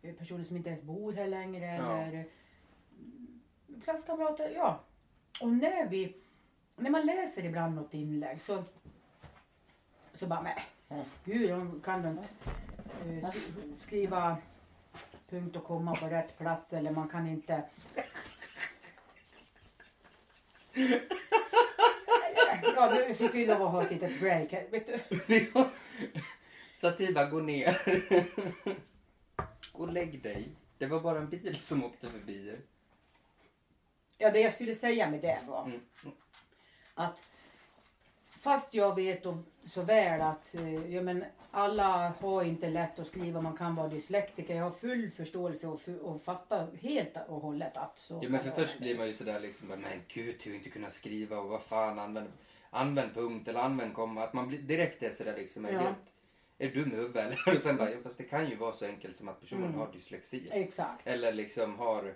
eh, 0.03 0.15
personer 0.15 0.45
som 0.45 0.57
inte 0.57 0.69
ens 0.69 0.83
bor 0.83 1.13
här 1.13 1.27
längre 1.29 1.67
Ja. 1.67 1.97
eller 1.97 2.13
mm, 2.13 2.29
klasskamrater, 3.85 4.51
ja. 4.51 4.81
Och 5.41 5.53
när 5.53 5.87
vi, 5.89 6.17
när 6.77 6.91
man 6.91 7.07
läser 7.07 7.45
ibland 7.45 7.75
något 7.75 7.95
inlägg 7.95 8.41
så, 8.41 8.65
så 10.15 10.27
bara, 10.27 10.43
nej, 10.43 11.07
gud, 11.25 11.51
de 11.51 11.81
kan 11.85 12.03
du 12.03 12.09
inte 12.09 12.29
eh, 13.05 13.31
sk- 13.31 13.81
skriva 13.87 14.37
punkt 15.29 15.57
och 15.57 15.65
komma 15.65 15.95
på 15.95 16.07
rätt 16.07 16.39
plats 16.39 16.73
eller 16.73 16.91
man 16.91 17.09
kan 17.09 17.27
inte 17.27 17.65
Ja, 22.77 22.93
nu 23.09 23.15
fick 23.15 23.35
vi 23.35 23.47
lov 23.47 23.63
att 23.63 23.71
ha 23.71 23.83
ett 23.83 23.91
litet 23.91 24.21
break. 24.21 24.53
här. 24.53 24.67
Vet 24.71 24.87
du? 24.87 25.47
Sativa, 26.75 27.25
gå 27.25 27.41
ner. 27.41 27.77
Gå 29.73 29.83
och 29.83 29.93
lägg 29.93 30.23
dig. 30.23 30.49
Det 30.79 30.87
var 30.87 31.01
bara 31.01 31.19
en 31.19 31.29
bil 31.29 31.61
som 31.61 31.85
åkte 31.85 32.09
förbi. 32.11 32.57
Ja, 34.23 34.31
det 34.31 34.41
jag 34.41 34.53
skulle 34.53 34.75
säga 34.75 35.11
med 35.11 35.21
det 35.21 35.39
var 35.47 35.65
Mm. 35.65 35.81
att 36.95 37.23
fast 38.31 38.75
jag 38.75 38.95
vet 38.95 39.27
så 39.67 39.83
väl 39.83 40.21
att 40.21 40.55
eh, 40.55 40.93
ja, 40.95 41.03
men 41.03 41.25
alla 41.51 42.09
har 42.21 42.43
inte 42.45 42.69
lätt 42.71 42.99
att 42.99 43.07
skriva, 43.07 43.41
man 43.41 43.57
kan 43.57 43.75
vara 43.75 43.89
dyslektiker. 43.89 44.55
Jag 44.57 44.65
har 44.65 44.71
full 44.71 45.11
förståelse 45.11 45.67
och, 45.67 45.81
och 46.03 46.23
fattar 46.23 46.69
helt 46.81 47.17
och 47.29 47.41
hållet 47.41 47.77
att 47.77 47.99
så 47.99 48.19
Ja, 48.23 48.29
men 48.29 48.43
för 48.43 48.51
först 48.51 48.79
blir 48.79 48.99
man 48.99 49.07
ju 49.07 49.13
sådär 49.13 49.41
liksom, 49.41 49.69
men 49.69 49.85
gud, 50.09 50.37
att 50.41 50.47
inte 50.47 50.71
kunna 50.71 50.91
skriva 50.91 51.39
och 51.39 51.49
vad 51.49 51.63
fan, 51.63 51.99
använd, 51.99 52.29
använd 52.71 53.15
punkt 53.15 53.49
eller 53.49 53.61
använd 53.61 53.95
komma. 53.95 54.23
Att 54.25 54.33
man 54.33 54.49
blir, 54.49 54.59
direkt 54.59 55.03
är 55.03 55.11
sådär 55.11 55.37
liksom, 55.37 55.65
är 55.65 55.73
Ja. 55.73 55.81
helt, 55.81 56.13
är 56.59 56.69
du 56.69 56.75
dum 56.85 56.93
i 56.93 56.97
huvudet? 56.97 57.37
Och 57.55 57.61
sen 57.63 57.77
bara, 57.77 57.91
fast 58.03 58.19
det 58.19 58.25
kan 58.25 58.49
ju 58.51 58.57
vara 58.57 58.73
så 58.73 58.85
enkelt 58.87 59.17
som 59.17 59.29
att 59.29 59.41
personen 59.41 59.65
Mm. 59.65 59.79
har 59.79 59.93
dyslexi. 59.93 60.49
Exakt. 60.53 61.07
Eller 61.07 61.33
liksom 61.33 61.79
har, 61.79 62.15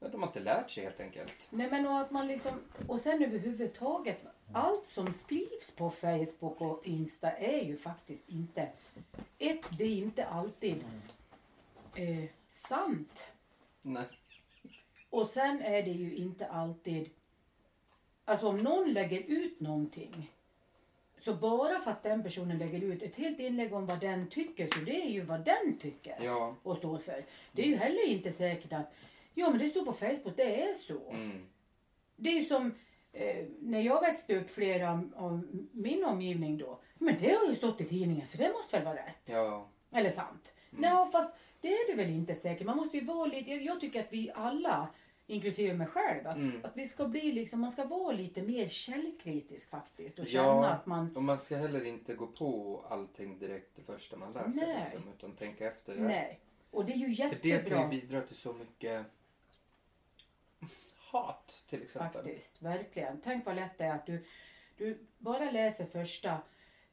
ja, 0.00 0.08
de 0.08 0.20
har 0.22 0.28
inte 0.28 0.40
lärt 0.40 0.70
sig 0.70 0.84
helt 0.84 1.00
enkelt. 1.00 1.34
Nej 1.50 1.70
men 1.70 1.86
och 1.86 1.98
att 1.98 2.10
man 2.10 2.26
liksom, 2.26 2.52
och 2.86 3.00
sen 3.00 3.22
överhuvudtaget 3.24 4.18
allt 4.52 4.86
som 4.86 5.12
skrivs 5.12 5.70
på 5.76 5.90
Facebook 5.90 6.60
och 6.60 6.86
Insta 6.86 7.30
är 7.32 7.64
ju 7.64 7.76
faktiskt 7.76 8.28
inte, 8.28 8.68
ett, 9.38 9.78
det 9.78 9.84
är 9.84 9.96
inte 9.96 10.26
alltid 10.26 10.84
eh, 11.94 12.24
sant. 12.48 13.26
Nej. 13.82 14.04
Och 15.10 15.26
sen 15.26 15.62
är 15.62 15.82
det 15.82 15.90
ju 15.90 16.14
inte 16.16 16.46
alltid, 16.46 17.10
alltså 18.24 18.48
om 18.48 18.56
någon 18.56 18.92
lägger 18.92 19.20
ut 19.20 19.60
någonting 19.60 20.30
så 21.20 21.34
bara 21.34 21.80
för 21.80 21.90
att 21.90 22.02
den 22.02 22.22
personen 22.22 22.58
lägger 22.58 22.80
ut 22.80 23.02
ett 23.02 23.16
helt 23.16 23.38
inlägg 23.40 23.72
om 23.74 23.86
vad 23.86 24.00
den 24.00 24.28
tycker 24.30 24.66
så 24.66 24.80
det 24.80 25.02
är 25.02 25.08
ju 25.10 25.20
vad 25.22 25.44
den 25.44 25.78
tycker 25.78 26.16
Ja. 26.22 26.54
och 26.62 26.76
står 26.76 26.98
för. 26.98 27.24
Det 27.52 27.62
är 27.62 27.66
ju 27.66 27.76
heller 27.76 28.06
inte 28.06 28.32
säkert 28.32 28.72
att, 28.72 28.92
ja 29.34 29.50
men 29.50 29.58
det 29.58 29.68
står 29.68 29.84
på 29.84 29.92
Facebook, 29.92 30.36
det 30.36 30.62
är 30.62 30.74
så. 30.74 31.10
Mm. 31.10 31.46
Det 32.16 32.28
är 32.30 32.34
ju 32.40 32.44
som 32.44 32.74
eh, 33.12 33.46
när 33.60 33.80
jag 33.80 34.00
växte 34.00 34.36
upp, 34.40 34.50
flera 34.50 34.90
av- 34.90 35.12
av 35.16 35.66
min 35.72 36.04
omgivning 36.04 36.58
då. 36.58 36.80
Men 36.98 37.16
det 37.20 37.34
har 37.34 37.46
ju 37.46 37.54
stått 37.54 37.80
i 37.80 37.84
tidningen 37.84 38.26
så 38.26 38.38
det 38.38 38.52
måste 38.52 38.76
väl 38.76 38.84
vara 38.84 38.96
rätt. 38.96 39.22
Ja. 39.24 39.68
Eller 39.92 40.10
sant. 40.10 40.52
Mm. 40.72 40.80
Nej, 40.82 41.06
fast 41.12 41.34
det 41.60 41.68
är 41.68 41.90
det 41.90 42.02
väl 42.02 42.10
inte 42.10 42.34
säkert. 42.34 42.66
Man 42.66 42.76
måste 42.76 42.96
ju 42.98 43.04
vara 43.04 43.26
lite, 43.26 43.50
jag, 43.50 43.62
jag 43.62 43.80
tycker 43.80 44.00
att 44.00 44.12
vi 44.12 44.30
alla, 44.34 44.88
inklusive 45.26 45.74
mig 45.74 45.86
själv, 45.86 46.26
att, 46.26 46.36
Mm. 46.36 46.60
att 46.64 46.76
vi 46.76 46.86
ska 46.86 47.08
bli 47.08 47.32
liksom, 47.32 47.60
man 47.60 47.70
ska 47.70 47.84
vara 47.84 48.12
lite 48.12 48.42
mer 48.42 48.68
källkritisk 48.68 49.70
faktiskt 49.70 50.18
och 50.18 50.24
Ja. 50.24 50.30
känna 50.30 50.70
att 50.74 50.86
man, 50.86 51.16
Och 51.16 51.22
man 51.22 51.38
ska 51.38 51.56
heller 51.56 51.84
inte 51.84 52.14
gå 52.14 52.26
på 52.26 52.84
allting 52.88 53.38
direkt 53.38 53.76
det 53.76 53.82
första 53.82 54.16
man 54.16 54.32
läser. 54.32 54.66
Nej. 54.66 54.76
Liksom, 54.80 55.12
utan 55.16 55.32
tänka 55.32 55.66
efter 55.66 55.96
det. 55.96 56.02
nej. 56.02 56.40
Och 56.70 56.84
det 56.84 56.92
är 56.92 56.96
ju 56.96 57.14
För 57.16 57.36
det 57.42 57.48
jättebra 57.48 57.78
kan 57.82 57.92
ju 57.92 58.00
bidra 58.00 58.20
till 58.20 58.36
så 58.36 58.52
mycket 58.52 59.06
hat 61.12 61.62
till 61.68 61.82
exempel. 61.82 62.12
faktiskt, 62.22 62.62
verkligen. 62.62 63.20
Tänk 63.24 63.46
vad 63.46 63.56
lätt 63.56 63.78
det 63.78 63.84
är 63.84 63.94
att 63.94 64.06
du, 64.06 64.24
du 64.76 64.98
bara 65.18 65.50
läser 65.50 65.84
första, 65.86 66.30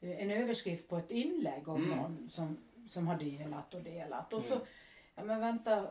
eh, 0.00 0.20
en 0.22 0.30
överskrift 0.30 0.88
på 0.88 0.96
ett 0.96 1.10
inlägg 1.10 1.68
om 1.68 1.84
Mm. 1.84 1.96
någon 1.98 2.28
som, 2.30 2.58
som 2.88 3.06
har 3.08 3.18
delat 3.18 3.74
och 3.74 3.82
delat. 3.82 4.32
Och 4.32 4.44
så, 4.44 4.54
Mm. 4.54 4.66
ja 5.14 5.24
men 5.24 5.40
vänta, 5.40 5.90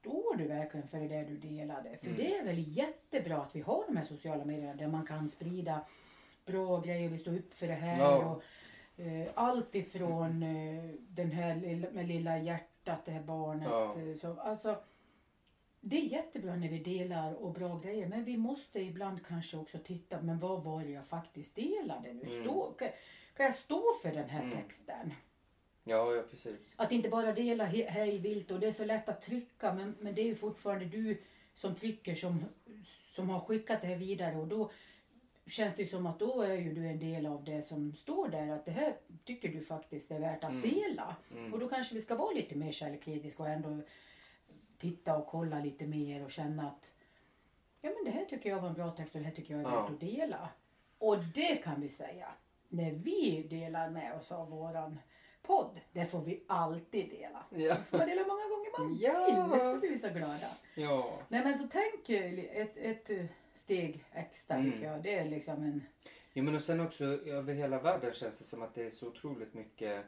står 0.00 0.36
du 0.36 0.44
verkligen 0.48 0.88
för 0.88 0.98
det 0.98 1.24
du 1.24 1.36
delade? 1.36 1.96
För 1.96 2.06
Mm. 2.06 2.18
det 2.18 2.36
är 2.36 2.44
väl 2.44 2.76
jättebra 2.76 3.36
att 3.42 3.56
vi 3.56 3.60
har 3.60 3.84
de 3.86 3.96
här 3.96 4.04
sociala 4.04 4.44
medierna 4.44 4.74
där 4.74 4.86
man 4.88 5.06
kan 5.06 5.28
sprida 5.28 5.80
bra 6.46 6.80
grejer, 6.80 7.08
vi 7.08 7.18
står 7.18 7.34
upp 7.36 7.54
för 7.54 7.66
det 7.66 7.74
här. 7.74 7.98
Ja. 7.98 8.16
Och, 8.24 8.42
eh, 9.04 9.28
allt 9.34 9.74
ifrån 9.74 10.42
eh, 10.42 10.84
den 10.98 11.30
här 11.30 11.54
lilla, 11.56 11.90
med 11.90 12.08
lilla 12.08 12.38
hjärtat, 12.38 13.04
det 13.04 13.10
här 13.12 13.22
barnet. 13.22 13.68
Ja. 13.70 13.94
eh, 14.00 14.16
Så, 14.20 14.40
alltså, 14.40 14.78
det 15.88 15.96
är 15.96 16.02
jättebra 16.04 16.56
när 16.56 16.68
vi 16.68 16.78
delar 16.78 17.34
och 17.34 17.52
bra 17.52 17.78
grejer 17.78 18.08
men 18.08 18.24
vi 18.24 18.36
måste 18.36 18.80
ibland 18.80 19.26
kanske 19.26 19.56
också 19.56 19.78
titta, 19.78 20.22
men 20.22 20.38
vad 20.38 20.62
var 20.64 20.82
det 20.84 20.90
jag 20.90 21.06
faktiskt 21.06 21.54
delade 21.54 22.12
nu? 22.12 22.22
Mm. 22.26 22.44
Stå, 22.44 22.70
kan, 22.72 22.88
kan 23.36 23.46
jag 23.46 23.54
stå 23.54 23.82
för 24.02 24.12
den 24.12 24.28
här 24.28 24.42
Mm. 24.42 24.56
texten? 24.56 25.12
Ja, 25.84 26.14
ja 26.14 26.22
precis. 26.30 26.74
Att 26.76 26.92
inte 26.92 27.08
bara 27.08 27.32
dela 27.32 27.66
he- 27.66 27.88
hej 27.88 28.18
vilt 28.18 28.50
och 28.50 28.60
det 28.60 28.66
är 28.66 28.72
så 28.72 28.84
lätt 28.84 29.08
att 29.08 29.22
trycka 29.22 29.72
men, 29.74 29.94
men 30.00 30.14
det 30.14 30.20
är 30.22 30.26
ju 30.26 30.34
fortfarande 30.34 30.84
du 30.84 31.18
som 31.54 31.74
trycker 31.74 32.14
som, 32.14 32.44
som 33.14 33.30
har 33.30 33.40
skickat 33.40 33.80
det 33.80 33.86
här 33.86 33.96
vidare 33.96 34.36
och 34.36 34.46
då 34.46 34.70
känns 35.46 35.76
det 35.76 35.82
ju 35.82 35.88
som 35.88 36.06
att 36.06 36.18
då 36.18 36.42
är 36.42 36.54
ju 36.54 36.72
du 36.74 36.86
en 36.86 36.98
del 36.98 37.26
av 37.26 37.44
det 37.44 37.62
som 37.62 37.94
står 37.94 38.28
där 38.28 38.48
att 38.48 38.64
det 38.64 38.70
här 38.70 38.96
tycker 39.24 39.48
du 39.48 39.60
faktiskt 39.60 40.10
är 40.10 40.20
värt 40.20 40.44
att 40.44 40.50
Mm. 40.50 40.62
dela. 40.70 41.16
Mm. 41.32 41.52
Och 41.52 41.58
då 41.60 41.68
kanske 41.68 41.94
vi 41.94 42.00
ska 42.00 42.14
vara 42.14 42.32
lite 42.34 42.54
mer 42.56 42.72
källkritiska 42.72 43.42
och 43.42 43.48
ändå 43.48 43.80
titta 44.78 45.16
och 45.16 45.26
kolla 45.26 45.60
lite 45.60 45.86
mer 45.86 46.24
och 46.24 46.30
känna 46.30 46.68
att 46.70 46.94
ja 47.80 47.90
men 47.90 48.04
det 48.12 48.18
här 48.18 48.24
tycker 48.24 48.50
jag 48.50 48.60
var 48.60 48.68
en 48.68 48.74
bra 48.74 48.90
text 48.90 49.14
och 49.14 49.20
det 49.20 49.26
här 49.26 49.34
tycker 49.34 49.54
jag 49.56 49.60
är 49.72 49.76
värt 49.82 49.90
att 49.90 50.00
dela. 50.00 50.48
Och 50.98 51.18
det 51.34 51.56
kan 51.56 51.80
vi 51.80 51.88
säga 51.88 52.26
när 52.68 52.90
vi 52.90 53.46
delar 53.50 53.90
med 53.90 54.14
oss 54.14 54.32
av 54.32 54.50
våran 54.50 54.98
podd. 55.42 55.80
Det 55.92 56.06
får 56.06 56.20
vi 56.20 56.42
alltid 56.46 57.10
dela. 57.10 57.44
Ja. 57.50 57.74
Det 57.74 57.84
får 57.90 57.98
man 57.98 58.06
dela 58.08 58.20
många 58.26 58.42
gånger 58.48 58.78
man 58.78 58.98
Ja. 59.00 59.26
vill. 59.50 59.58
Då 59.74 59.76
blir 59.80 59.90
vi 59.90 59.98
så 59.98 60.08
glada. 60.08 60.48
Ja. 60.74 61.18
Nej 61.28 61.44
men 61.44 61.58
så 61.58 61.68
tänk 61.72 62.08
eh, 62.10 62.38
ett, 62.56 62.76
ett 62.76 63.10
eh, 63.10 63.24
steg 63.54 64.04
extra 64.12 64.56
Mm. 64.56 64.72
tycker 64.72 64.86
jag. 64.92 65.02
Det 65.02 65.14
är 65.14 65.24
liksom 65.24 65.54
en... 65.62 65.82
Jo 66.32 66.44
men 66.44 66.54
och 66.54 66.62
sen 66.62 66.80
också 66.80 67.04
över 67.04 67.54
hela 67.54 67.78
världen 67.80 68.12
känns 68.12 68.38
det 68.38 68.44
som 68.44 68.62
att 68.62 68.74
det 68.74 68.82
är 68.86 68.90
så 68.90 69.08
otroligt 69.08 69.54
mycket 69.54 70.04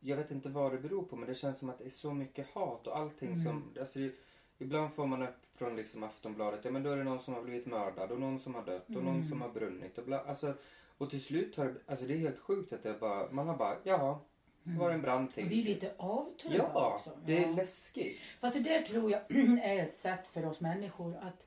jag 0.00 0.16
vet 0.16 0.30
inte 0.30 0.48
vad 0.48 0.72
det 0.72 0.78
beror 0.78 1.02
på 1.02 1.16
men 1.16 1.28
det 1.28 1.34
känns 1.34 1.58
som 1.58 1.70
att 1.70 1.78
det 1.78 1.84
är 1.86 1.90
så 1.90 2.12
mycket 2.14 2.50
hat 2.50 2.86
och 2.86 2.96
allting 2.96 3.28
Mm. 3.28 3.40
som, 3.40 3.64
alltså 3.80 3.98
det, 3.98 4.12
ibland 4.58 4.92
får 4.92 5.06
man 5.06 5.22
upp 5.22 5.34
från 5.54 5.76
liksom 5.76 6.02
Aftonbladet, 6.02 6.60
ja 6.64 6.70
men 6.70 6.82
då 6.82 6.90
är 6.90 6.96
det 6.96 7.04
någon 7.04 7.20
som 7.20 7.34
har 7.34 7.42
blivit 7.42 7.66
mördad 7.66 8.10
och 8.10 8.20
någon 8.20 8.38
som 8.38 8.54
har 8.54 8.64
dött 8.64 8.86
och 8.88 9.04
någon 9.04 9.14
Mm. 9.16 9.28
som 9.28 9.40
har 9.40 9.48
brunnit 9.48 9.98
och 9.98 10.04
bla, 10.04 10.20
alltså 10.20 10.54
och 10.98 11.10
till 11.10 11.22
slut 11.22 11.56
har 11.56 11.64
det, 11.66 11.74
alltså 11.86 12.06
det 12.06 12.14
är 12.14 12.18
helt 12.18 12.38
sjukt 12.38 12.72
att 12.72 12.82
det 12.82 13.00
bara, 13.00 13.30
man 13.30 13.48
har 13.48 13.56
bara, 13.56 13.76
ja, 13.84 14.20
det 14.62 14.78
var 14.78 14.90
en 14.90 15.02
brand 15.02 15.28
Det 15.34 15.42
blir 15.44 15.62
till. 15.64 15.64
lite 15.74 15.94
avtrubbad 15.96 16.70
Ja, 16.74 16.94
också. 16.94 17.10
det 17.26 17.38
är 17.44 17.48
Ja. 17.48 17.54
läskigt. 17.56 18.18
Fast 18.40 18.54
det 18.56 18.62
där 18.62 18.82
tror 18.82 19.10
jag 19.10 19.20
är 19.62 19.78
ett 19.82 19.94
sätt 19.94 20.26
för 20.32 20.46
oss 20.46 20.60
människor 20.60 21.16
att 21.16 21.46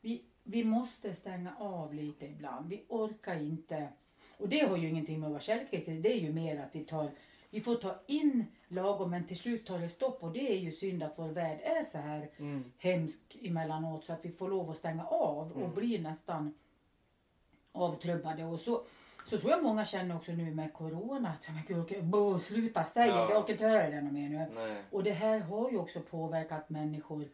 vi, 0.00 0.22
vi 0.42 0.64
måste 0.64 1.14
stänga 1.14 1.56
av 1.58 1.94
lite 1.94 2.26
ibland. 2.26 2.68
Vi 2.68 2.84
orkar 2.88 3.36
inte. 3.40 3.88
Och 4.38 4.48
det 4.48 4.60
har 4.60 4.76
ju 4.76 4.88
ingenting 4.88 5.20
med 5.20 5.26
att 5.26 5.32
vara 5.32 5.40
källkritisk. 5.40 6.02
Det 6.02 6.12
är 6.12 6.20
ju 6.20 6.32
mer 6.32 6.60
att 6.60 6.74
vi 6.74 6.84
tar 6.84 7.10
vi 7.50 7.60
får 7.60 7.74
ta 7.74 7.94
in 8.06 8.44
lagom 8.68 9.10
men 9.10 9.24
till 9.26 9.36
slut 9.38 9.66
tar 9.66 9.78
det 9.78 9.88
stopp 9.88 10.22
och 10.22 10.32
det 10.32 10.52
är 10.52 10.58
ju 10.58 10.72
synd 10.72 11.02
att 11.02 11.12
vår 11.16 11.28
värld 11.28 11.58
är 11.62 11.84
så 11.84 11.98
här 11.98 12.28
Mm. 12.38 12.64
hemsk 12.78 13.36
emellanåt 13.42 14.04
så 14.04 14.12
att 14.12 14.24
vi 14.24 14.30
får 14.32 14.48
lov 14.48 14.70
att 14.70 14.76
stänga 14.76 15.04
av 15.06 15.50
och 15.52 15.56
Mm. 15.62 15.74
blir 15.74 15.98
nästan 15.98 16.54
avtrubbade. 17.72 18.44
Och 18.44 18.60
så, 18.60 18.82
så 19.26 19.38
tror 19.38 19.50
jag 19.50 19.62
många 19.62 19.84
känner 19.84 20.16
också 20.16 20.32
nu 20.32 20.54
med 20.54 20.72
corona 20.72 21.28
att 21.28 21.48
men 21.68 21.84
gud, 21.86 22.04
bo, 22.04 22.38
sluta 22.38 22.84
säga 22.84 23.06
Ja. 23.06 23.26
det, 23.26 23.32
jag 23.32 23.42
orkar 23.42 23.52
inte 23.52 23.66
höra 23.66 23.90
det 23.90 24.00
något 24.00 24.12
mer 24.12 24.28
nu. 24.28 24.46
Nej. 24.54 24.82
Och 24.90 25.02
det 25.04 25.12
här 25.12 25.38
har 25.40 25.70
ju 25.70 25.78
också 25.78 26.00
påverkat 26.00 26.70
människor. 26.70 27.28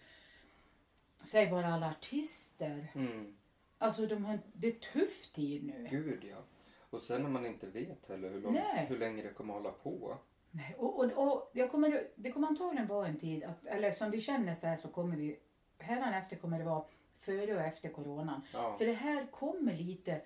Säg 1.23 1.47
bara 1.50 1.66
alla 1.75 1.90
artister. 1.90 2.87
Mm. 2.94 3.35
Alltså 3.78 4.06
de 4.06 4.25
har, 4.25 4.38
det 4.52 4.66
är 4.66 4.73
tuff 4.92 5.33
tid 5.33 5.64
nu. 5.64 5.88
Gud 5.90 6.25
ja. 6.30 6.37
Och 6.94 7.02
sen 7.02 7.22
när 7.22 7.30
man 7.30 7.46
inte 7.46 7.66
vet 7.66 8.08
heller 8.08 8.30
hur, 8.30 8.40
lång, 8.40 8.52
Nej. 8.52 8.86
hur 8.88 8.98
länge 8.98 9.22
det 9.22 9.28
kommer 9.28 9.54
hålla 9.54 9.70
på. 9.70 10.16
Nej, 10.50 10.74
och, 10.78 10.98
och, 10.98 11.28
och 11.32 11.50
jag 11.54 11.70
kommer, 11.70 12.06
det 12.14 12.32
kommer 12.32 12.48
antagligen 12.48 12.86
vara 12.86 13.06
en 13.06 13.18
tid, 13.18 13.44
att, 13.44 13.66
eller 13.66 13.92
som 13.92 14.10
vi 14.10 14.20
känner 14.20 14.54
så 14.54 14.66
här 14.66 14.76
så 14.76 14.88
kommer 14.88 15.16
vi, 15.16 15.38
efter 15.78 16.36
kommer 16.36 16.58
det 16.58 16.64
vara 16.64 16.84
före 17.20 17.54
och 17.54 17.60
efter 17.60 17.88
coronan. 17.88 18.40
Ja. 18.52 18.74
För 18.76 18.86
det 18.86 18.92
här 18.92 19.26
kommer 19.26 19.74
lite 19.76 20.20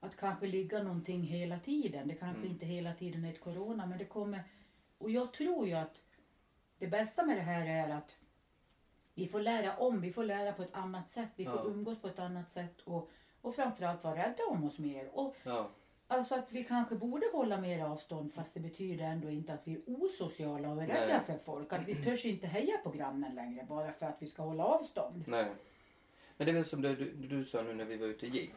att 0.00 0.16
kanske 0.16 0.46
ligga 0.46 0.82
någonting 0.82 1.22
hela 1.22 1.58
tiden. 1.58 2.08
Det 2.08 2.14
kanske 2.14 2.40
Mm. 2.40 2.52
inte 2.52 2.66
hela 2.66 2.94
tiden 2.94 3.24
är 3.24 3.30
ett 3.30 3.40
corona 3.40 3.86
men 3.86 3.98
det 3.98 4.04
kommer. 4.04 4.44
Och 4.98 5.10
jag 5.10 5.32
tror 5.32 5.66
ju 5.66 5.74
att 5.74 6.02
det 6.78 6.86
bästa 6.86 7.24
med 7.24 7.36
det 7.36 7.42
här 7.42 7.66
är 7.66 7.94
att 7.94 8.16
vi 9.14 9.28
får 9.28 9.40
lära 9.40 9.76
om, 9.76 10.00
vi 10.00 10.12
får 10.12 10.24
lära 10.24 10.52
på 10.52 10.62
ett 10.62 10.74
annat 10.74 11.08
sätt. 11.08 11.28
Vi 11.36 11.44
får 11.44 11.54
Ja. 11.56 11.64
umgås 11.64 12.00
på 12.02 12.08
ett 12.08 12.18
annat 12.18 12.50
sätt 12.50 12.80
och, 12.80 13.10
och 13.40 13.54
framförallt 13.54 14.04
vara 14.04 14.16
rädda 14.16 14.44
om 14.50 14.64
oss 14.64 14.78
mer. 14.78 15.10
Och 15.12 15.36
Ja. 15.42 15.70
Alltså 16.06 16.34
att 16.34 16.52
vi 16.52 16.64
kanske 16.64 16.94
borde 16.94 17.26
hålla 17.32 17.60
mer 17.60 17.84
avstånd 17.84 18.34
fast 18.34 18.54
det 18.54 18.60
betyder 18.60 19.04
ändå 19.04 19.30
inte 19.30 19.52
att 19.52 19.60
vi 19.64 19.72
är 19.72 19.80
osociala 19.86 20.70
och 20.70 20.82
är 20.82 20.86
rädda 20.86 21.06
Nej. 21.06 21.20
för 21.26 21.38
folk. 21.44 21.72
Att 21.72 21.88
vi 21.88 21.94
törs 22.04 22.24
inte 22.24 22.46
heja 22.46 22.78
på 22.84 22.90
grannen 22.90 23.34
längre 23.34 23.66
bara 23.68 23.92
för 23.92 24.06
att 24.06 24.16
vi 24.18 24.26
ska 24.26 24.42
hålla 24.42 24.64
avstånd. 24.64 25.24
Nej. 25.26 25.46
Men 26.36 26.46
det 26.46 26.52
är 26.52 26.54
väl 26.54 26.64
som 26.64 26.82
det 26.82 26.94
du, 26.94 27.12
du 27.12 27.44
sa 27.44 27.62
nu 27.62 27.74
när 27.74 27.84
vi 27.84 27.96
var 27.96 28.06
ute 28.06 28.26
och 28.26 28.32
gick. 28.32 28.54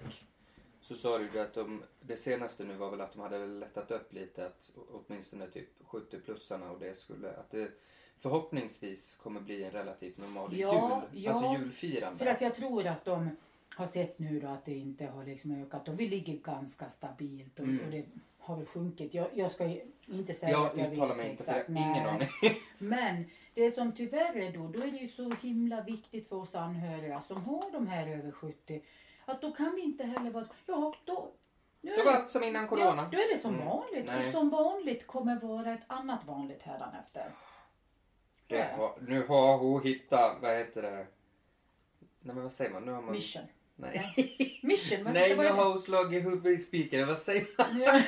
Så 0.82 0.96
sa 0.96 1.18
du 1.18 1.40
att 1.42 1.54
de, 1.54 1.84
det 2.02 2.18
senaste 2.18 2.64
nu 2.64 2.74
var 2.74 2.92
väl 2.92 3.02
att 3.02 3.14
de 3.14 3.22
hade 3.22 3.46
lättat 3.46 3.92
upp 3.92 4.14
lite 4.14 4.46
att 4.46 4.72
åtminstone 4.92 5.48
typ 5.48 5.70
70-plussarna 5.84 6.70
och 6.70 6.80
det 6.80 6.98
skulle, 6.98 7.30
att 7.32 7.52
det 7.52 7.72
förhoppningsvis 8.20 9.16
kommer 9.16 9.40
bli 9.42 9.64
en 9.64 9.72
relativt 9.72 10.18
normal 10.18 10.50
Ja, 10.58 11.04
jul, 11.14 11.24
ja. 11.24 11.32
alltså 11.32 11.54
julfirande. 11.54 12.18
För 12.18 12.26
att 12.26 12.42
jag 12.42 12.56
tror 12.56 12.88
att 12.88 13.06
de 13.06 13.30
har 13.78 13.88
sett 13.88 14.20
nu 14.20 14.40
då 14.40 14.48
att 14.48 14.66
det 14.66 14.74
inte 14.78 15.06
har 15.06 15.26
liksom 15.26 15.62
ökat 15.64 15.88
och 15.88 16.00
vi 16.00 16.08
ligger 16.08 16.34
ganska 16.38 16.90
stabilt 16.90 17.60
och, 17.60 17.66
Mm. 17.66 17.86
och 17.86 17.92
det 17.92 18.06
har 18.38 18.56
väl 18.58 18.66
sjunkit. 18.66 19.14
Jag, 19.14 19.28
jag 19.34 19.52
ska 19.52 19.76
inte 20.06 20.34
säga 20.34 20.52
jag 20.52 20.66
att 20.66 20.78
jag 20.78 20.90
vet 20.90 21.18
mig 21.18 21.30
inte 21.30 21.44
exakt. 21.44 21.70
ingen 21.70 21.92
Nej. 21.92 22.06
aning. 22.08 22.28
Men 22.78 23.26
det 23.54 23.72
som 23.72 23.92
tyvärr 23.92 24.36
är 24.38 24.52
då, 24.52 24.68
då 24.68 24.82
är 24.82 24.92
det 24.92 24.98
ju 24.98 25.08
så 25.08 25.32
himla 25.42 25.82
viktigt 25.82 26.30
för 26.30 26.36
oss 26.36 26.56
anhöriga 26.56 27.22
som 27.22 27.44
har 27.44 27.72
de 27.72 27.88
här 27.88 28.08
över 28.08 28.32
70 28.32 28.82
att 29.26 29.42
då 29.42 29.52
kan 29.52 29.76
vi 29.76 29.82
inte 29.82 30.04
heller 30.04 30.32
vara, 30.32 30.48
ja 30.66 30.94
då, 31.06 31.32
nu 31.82 31.92
Det 31.96 32.04
var 32.04 32.28
som 32.28 32.44
innan 32.44 32.68
corona. 32.68 33.02
Ja, 33.02 33.10
då 33.12 33.18
är 33.18 33.36
det 33.36 33.42
som 33.42 33.54
Mm. 33.56 33.66
vanligt. 33.68 34.06
Nej. 34.08 34.26
Och 34.28 34.32
som 34.32 34.50
vanligt 34.50 35.08
kommer 35.08 35.40
vara 35.40 35.74
ett 35.74 35.84
annat 35.88 36.26
vanligt 36.26 36.62
hädanefter. 36.62 37.32
Det 38.48 38.68
har, 38.78 38.98
nu 39.02 39.28
har 39.28 39.58
hon 39.58 39.84
hittat, 39.84 40.38
vad 40.42 40.58
heter 40.58 40.82
det? 40.82 41.08
Nej 42.20 42.36
men 42.36 42.44
vad 42.44 42.52
säger 42.52 42.72
man? 42.72 42.84
Nu 42.86 42.92
har 42.92 43.02
man... 43.02 43.12
Mission. 43.16 43.44
Nej. 43.80 44.60
Mission, 44.64 45.04
vad 45.04 45.14
Nej, 45.14 45.36
det? 45.36 45.50
har 45.50 45.66
hon 45.70 45.82
slagit 45.82 46.26
huvudet 46.26 46.60
i 46.60 46.64
spiken. 46.64 47.08
Vad 47.08 47.18
säger 47.18 47.48
man? 47.58 47.80
Ja. 47.82 48.02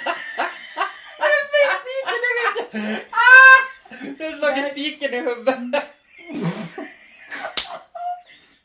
Jag 1.20 1.46
vet 1.56 1.86
inte, 2.00 2.16
nu 2.24 2.30
vet 2.40 3.06
jag. 4.02 4.18
Du 4.18 4.24
har 4.26 4.32
slagit 4.32 4.64
Nej. 4.64 4.72
spiken 4.72 5.14
i 5.14 5.18
huvudet. 5.20 5.84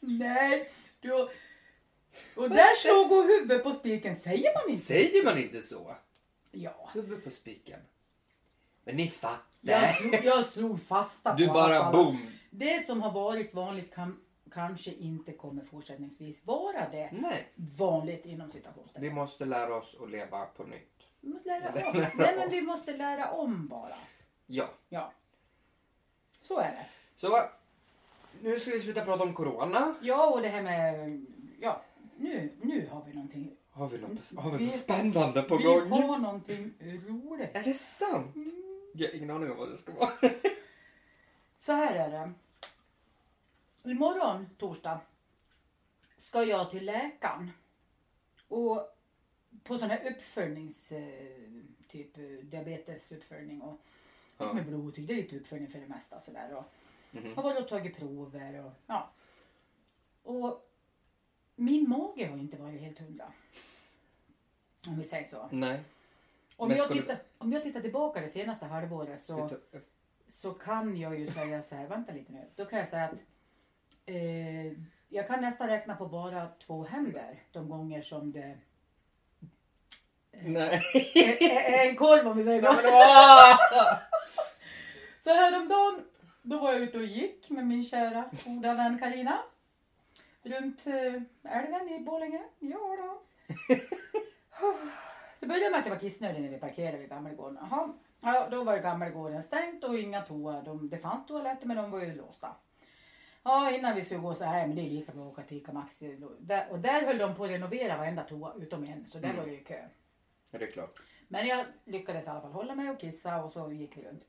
Nej, 0.00 0.70
du 1.00 1.12
har 1.12 1.28
Och 2.34 2.50
där 2.50 2.76
slog 2.76 3.08
hon 3.08 3.26
huvudet 3.26 3.62
på 3.62 3.72
spiken. 3.72 4.16
Säger 4.16 4.52
man 4.54 4.72
inte 4.72 4.84
Säger 4.84 5.24
man 5.24 5.38
inte 5.38 5.62
så? 5.62 5.96
Ja. 6.52 6.90
Huvud 6.94 7.24
på 7.24 7.30
spiken. 7.30 7.80
Men 8.84 8.96
ni 8.96 9.10
fattar. 9.10 9.40
Jag 9.60 9.96
slog, 9.96 10.24
jag 10.24 10.46
slog 10.46 10.86
fasta 10.86 11.30
på 11.30 11.36
Du 11.38 11.44
alla 11.44 11.52
bara 11.52 11.78
fall. 11.82 11.92
boom. 11.92 12.30
Det 12.50 12.86
som 12.86 13.02
har 13.02 13.12
varit 13.12 13.54
vanligt 13.54 13.94
kan 13.94 14.20
kanske 14.54 14.90
inte 14.92 15.32
kommer 15.32 15.64
fortsättningsvis 15.64 16.46
vara 16.46 16.88
det 16.90 17.10
Nej. 17.12 17.48
vanligt 17.56 18.26
inom 18.26 18.50
citationstecken. 18.50 19.02
Vi 19.02 19.10
måste 19.10 19.44
lära 19.44 19.74
oss 19.76 19.96
att 20.02 20.10
leva 20.10 20.46
på 20.46 20.64
nytt. 20.64 20.90
Vi 21.20 21.28
måste 21.28 21.48
lära 21.48 21.68
Eller 21.68 21.88
om. 21.88 21.96
lära 21.96 22.10
Nej 22.16 22.36
men 22.36 22.50
vi 22.50 22.62
måste 22.62 22.96
lära 22.96 23.30
om 23.30 23.68
bara. 23.68 23.94
Ja. 24.46 24.68
Ja. 24.88 25.12
Så 26.42 26.58
är 26.58 26.70
det. 26.70 26.86
Så 27.16 27.40
nu 28.40 28.58
ska 28.60 28.70
vi 28.70 28.80
sluta 28.80 29.04
prata 29.04 29.22
om 29.22 29.34
corona. 29.34 29.94
Ja 30.02 30.30
och 30.30 30.42
det 30.42 30.48
här 30.48 30.62
med, 30.62 31.26
ja 31.60 31.82
nu, 32.16 32.52
nu 32.62 32.88
har 32.92 33.04
vi 33.06 33.12
någonting. 33.14 33.56
Har 33.70 33.88
vi 33.88 33.98
något, 33.98 34.32
har 34.36 34.50
vi 34.50 34.56
Vi- 34.58 34.64
något 34.64 34.74
spännande 34.74 35.42
på 35.42 35.56
vi 35.56 35.64
gång? 35.64 35.90
har 35.90 36.18
någonting 36.18 36.74
roligt. 37.08 37.50
Är 37.56 37.62
det 37.62 37.74
sant? 37.74 38.36
Jag 38.92 39.08
har 39.08 39.14
ingen 39.14 39.30
aning 39.30 39.50
om 39.50 39.56
vad 39.56 39.70
det 39.70 39.76
ska 39.78 39.92
vara. 39.92 40.10
Så 41.58 41.72
här 41.72 41.94
är 41.94 42.10
det. 42.10 42.32
Imorgon, 43.84 44.46
torsdag, 44.58 45.00
ska 46.18 46.44
jag 46.44 46.70
till 46.70 46.84
läkaren. 46.84 47.50
Och 48.48 48.96
på 49.64 49.78
sån 49.78 49.90
här 49.90 50.10
uppföljnings, 50.12 50.92
eh, 50.92 51.38
typ 51.88 52.18
eh, 52.18 52.22
diabetesuppföljning 52.24 53.60
och 53.62 53.80
Ja. 54.38 54.52
med 54.52 54.66
blodtryck. 54.66 55.06
Det 55.08 55.12
är 55.12 55.16
lite 55.16 55.36
uppföljning 55.36 55.70
för 55.70 55.78
det 55.78 55.86
mesta 55.88 56.20
sådär. 56.20 56.54
Och 56.54 56.64
har 57.36 57.42
varit 57.42 57.58
och 57.62 57.68
tagit 57.68 57.96
prover 57.96 58.64
och 58.64 58.72
ja. 58.86 59.10
Och 60.22 60.70
min 61.56 61.88
mage 61.88 62.26
har 62.26 62.36
inte 62.38 62.56
varit 62.56 62.80
helt 62.80 62.98
hundra. 62.98 63.32
Om 64.86 64.98
vi 64.98 65.04
säger 65.04 65.24
så. 65.24 65.48
Nej. 65.52 65.82
Om 66.56 66.68
Men 66.68 66.76
jag, 66.76 66.86
skulle- 66.86 67.00
tittar, 67.02 67.18
om 67.38 67.52
jag 67.52 67.62
tittar 67.62 67.80
tillbaka 67.80 68.20
det 68.20 68.28
senaste 68.28 68.66
halvåret 68.66 69.20
så 69.24 69.50
så 70.28 70.54
kan 70.54 70.96
jag 70.96 71.20
ju 71.20 71.30
säga 71.30 71.62
så 71.62 71.74
här, 71.74 71.88
vänta 71.88 72.12
lite 72.12 72.32
nu. 72.32 72.46
Då 72.56 72.64
kan 72.64 72.78
jag 72.78 72.88
säga 72.88 73.04
att 73.04 73.14
eh, 74.06 74.72
jag 75.08 75.26
kan 75.26 75.40
nästan 75.40 75.68
räkna 75.68 75.96
på 75.96 76.06
bara 76.06 76.48
två 76.66 76.84
händer 76.84 77.42
de 77.52 77.68
gånger 77.68 78.02
som 78.02 78.32
det 78.32 78.58
Nej. 80.30 80.82
är, 81.14 81.42
är, 81.42 81.78
är 81.78 81.88
en 81.88 81.96
korv 81.96 82.26
om 82.26 82.36
vi 82.36 82.44
säger 82.44 82.60
så. 82.60 82.66
Så 85.20 85.30
häromdagen, 85.30 86.04
då 86.42 86.58
var 86.58 86.72
jag 86.72 86.82
ute 86.82 86.98
och 86.98 87.04
gick 87.04 87.50
med 87.50 87.66
min 87.66 87.84
kära 87.84 88.30
goda 88.44 88.74
vän 88.74 88.98
Karina 88.98 89.38
Runt 90.42 90.86
eh, 90.86 91.22
älven 91.58 91.88
i 91.88 92.00
Borlänge. 92.00 92.42
Ja 92.58 92.78
då. 92.78 93.22
Så 95.40 95.46
började 95.46 95.70
med 95.70 95.80
att 95.80 95.86
jag 95.86 95.94
var 95.94 96.00
kissnödig 96.00 96.42
när 96.42 96.48
vi 96.48 96.58
parkerade 96.58 96.98
vid 96.98 97.08
Gammelgården. 97.08 97.58
Jaha. 97.60 97.92
Ja, 98.20 98.48
då 98.50 98.64
var 98.64 98.76
ju 98.76 98.82
Gammelgården 98.82 99.42
stängt 99.42 99.84
och 99.84 99.98
inga 99.98 100.22
toa. 100.22 100.62
De, 100.62 100.88
det 100.88 100.98
fanns 100.98 101.26
toaletter 101.26 101.66
men 101.66 101.76
de 101.76 101.90
var 101.90 102.00
ju 102.00 102.14
låsta. 102.14 102.56
Ja, 103.46 103.70
innan 103.70 103.96
vi 103.96 104.04
skulle 104.04 104.20
gå 104.20 104.34
så 104.34 104.44
här, 104.44 104.66
men 104.66 104.76
det 104.76 104.82
är 104.82 104.90
lika 104.90 105.12
bra 105.12 105.22
att 105.26 105.32
åka 105.32 105.42
till 105.42 105.56
Ica 105.56 105.72
Maxi. 105.72 106.18
Där, 106.38 106.70
och 106.70 106.78
där 106.78 107.06
höll 107.06 107.18
de 107.18 107.34
på 107.34 107.44
att 107.44 107.50
renovera 107.50 107.96
varenda 107.96 108.22
toa 108.24 108.54
utom 108.58 108.84
en, 108.84 109.06
så 109.10 109.18
där 109.18 109.28
Mm. 109.28 109.36
var 109.40 109.46
det 109.46 109.52
ju 109.52 109.64
kö. 109.64 109.88
Ja, 110.50 110.58
det 110.58 110.64
är 110.64 110.70
klart. 110.70 111.00
Men 111.28 111.46
jag 111.46 111.66
lyckades 111.84 112.26
i 112.26 112.30
alla 112.30 112.40
fall 112.40 112.52
hålla 112.52 112.74
mig 112.74 112.90
och 112.90 113.00
kissa 113.00 113.44
och 113.44 113.52
så 113.52 113.72
gick 113.72 113.96
vi 113.96 114.02
runt. 114.02 114.26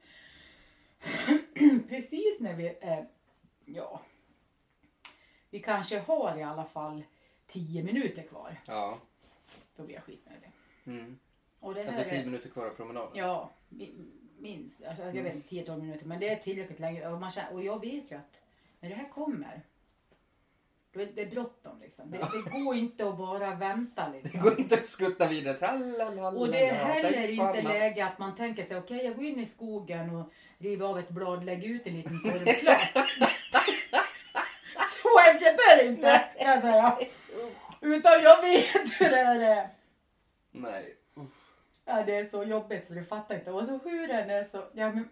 Precis 1.89 2.39
när 2.39 2.53
vi, 2.53 2.77
eh, 2.81 3.03
ja, 3.65 4.01
vi 5.49 5.59
kanske 5.59 5.99
har 5.99 6.37
i 6.37 6.43
alla 6.43 6.65
fall 6.65 7.03
tio 7.47 7.83
minuter 7.83 8.23
kvar. 8.23 8.61
Ja. 8.65 8.99
Då 9.75 9.83
blir 9.83 9.95
jag 9.95 10.03
skitnödig. 10.03 10.49
Mm. 10.85 11.19
Och 11.59 11.73
det 11.73 11.87
Alltså 11.87 12.03
tio 12.03 12.21
är, 12.21 12.25
minuter 12.25 12.49
kvar 12.49 12.65
av 12.65 12.69
promenaden. 12.69 13.09
ja, 13.13 13.49
mi- 13.69 14.11
minst, 14.39 14.83
alltså, 14.83 15.03
jag 15.03 15.23
vet 15.23 15.35
inte, 15.35 15.47
10-12 15.55 15.77
minuter. 15.81 16.05
Men 16.05 16.19
det 16.19 16.29
är 16.29 16.35
tillräckligt 16.35 16.79
länge. 16.79 17.07
Och, 17.07 17.19
man 17.19 17.31
känner, 17.31 17.53
och 17.53 17.63
jag 17.63 17.79
vet 17.81 18.11
ju 18.11 18.15
att 18.15 18.41
när 18.85 18.89
det 18.89 19.01
här 19.01 19.09
kommer, 19.09 19.61
då 20.91 21.01
är 21.01 21.05
det 21.15 21.21
är 21.21 21.25
bråttom 21.25 21.79
liksom. 21.81 22.11
Det, 22.11 22.17
det 22.17 22.59
går 22.59 22.75
inte 22.75 23.09
att 23.09 23.17
bara 23.17 23.55
vänta 23.55 24.09
Det 24.13 24.23
liksom. 24.23 24.41
går 24.41 24.59
inte 24.59 24.75
att 24.75 24.85
skutta 24.85 25.27
vidare. 25.27 25.57
Tralalala, 25.57 26.39
Och 26.39 26.47
det 26.47 26.67
är 26.67 26.73
heller 26.73 27.27
inte 27.27 27.61
läge 27.61 28.05
att 28.05 28.19
man 28.19 28.35
tänker 28.35 28.63
sig, 28.63 28.77
okej 28.77 29.05
jag 29.05 29.15
går 29.15 29.25
in 29.25 29.39
i 29.39 29.45
skogen 29.45 30.15
och 30.15 30.33
river 30.57 30.85
av 30.85 30.99
ett 30.99 31.09
blad 31.09 31.45
lägger 31.45 31.69
ut 31.69 31.87
en 31.87 31.93
liten 31.93 32.19
korv. 32.19 32.45
Klart! 32.59 32.91
Så 35.03 35.19
enkelt 35.31 35.59
är 35.71 35.77
det 35.77 35.87
inte 35.87 36.25
kan 36.39 36.49
jag 36.51 36.61
säga. 36.61 36.97
Utan 37.81 38.23
jag 38.23 38.41
vet 38.41 38.99
hur 38.99 39.09
det 39.09 39.45
är. 39.45 39.69
Nej. 40.51 40.95
Ja, 41.85 42.03
det 42.03 42.15
är 42.15 42.25
så 42.25 42.43
jobbigt 42.43 42.87
så 42.87 42.93
du 42.93 43.03
fattar 43.03 43.35
inte. 43.35 43.51
Och 43.51 43.65
så 43.65 43.77
hur 43.83 44.07
den 44.07 44.29
är 44.29 44.43
så... 44.43 44.57
Ja, 44.73 44.91
men, 44.91 45.09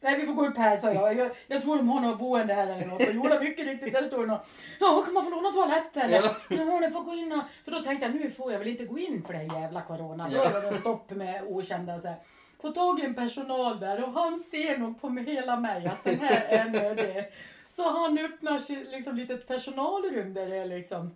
nej 0.00 0.20
vi 0.20 0.26
får 0.26 0.34
gå 0.34 0.46
upp 0.46 0.56
här 0.56 0.78
sa 0.78 0.92
jag. 0.92 1.16
jag. 1.16 1.30
Jag 1.46 1.62
tror 1.62 1.76
de 1.76 1.88
har 1.88 2.00
några 2.00 2.16
boende 2.16 2.54
här 2.54 2.66
eller 2.66 2.86
något. 2.86 3.14
Jola 3.14 3.40
mycket 3.40 3.66
riktigt 3.66 3.92
där 3.92 4.02
står 4.02 4.20
det 4.20 4.26
någon. 4.26 4.38
Ja 4.80 5.02
kan 5.04 5.14
man 5.14 5.24
få 5.24 5.30
låna 5.30 5.50
toalett 5.50 5.96
eller? 5.96 6.16
Ja. 6.16 6.34
Ja 6.48 6.80
ni 6.80 6.90
får 6.90 7.02
gå 7.02 7.14
in 7.14 7.32
och... 7.32 7.42
För 7.64 7.70
då 7.70 7.82
tänkte 7.82 8.06
jag 8.06 8.14
nu 8.14 8.30
får 8.30 8.52
jag 8.52 8.58
väl 8.58 8.68
inte 8.68 8.84
gå 8.84 8.98
in 8.98 9.22
för 9.22 9.32
det 9.32 9.38
här 9.38 9.60
jävla 9.60 9.82
corona. 9.82 10.28
Då 10.28 10.42
är 10.42 10.70
det 10.70 10.78
stopp 10.78 11.10
med 11.10 11.42
okända 11.46 12.00
så 12.00 12.08
här. 12.08 12.16
Få 12.62 12.70
tag 12.70 13.00
i 13.00 13.04
en 13.04 13.14
personal 13.14 13.80
där 13.80 14.04
och 14.04 14.12
han 14.12 14.44
ser 14.50 14.78
nog 14.78 15.00
på 15.00 15.08
mig, 15.08 15.24
hela 15.24 15.60
mig 15.60 15.86
att 15.86 16.04
den 16.04 16.20
här 16.20 16.44
är 16.48 16.68
nödig. 16.68 17.24
Så 17.68 17.90
han 17.90 18.18
öppnar 18.18 18.58
sig 18.58 18.84
liksom 18.84 19.16
litet 19.16 19.46
personalrum 19.46 20.34
där 20.34 20.46
det 20.46 20.56
är 20.56 20.66
liksom 20.66 21.14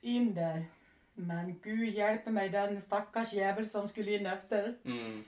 in 0.00 0.34
där. 0.34 0.64
Men 1.14 1.58
gud 1.62 1.88
hjälper 1.88 2.30
mig 2.30 2.48
den 2.48 2.80
stackars 2.80 3.32
jävel 3.32 3.68
som 3.68 3.88
skulle 3.88 4.14
in 4.14 4.26
efter. 4.26 4.74
Mm. 4.84 5.24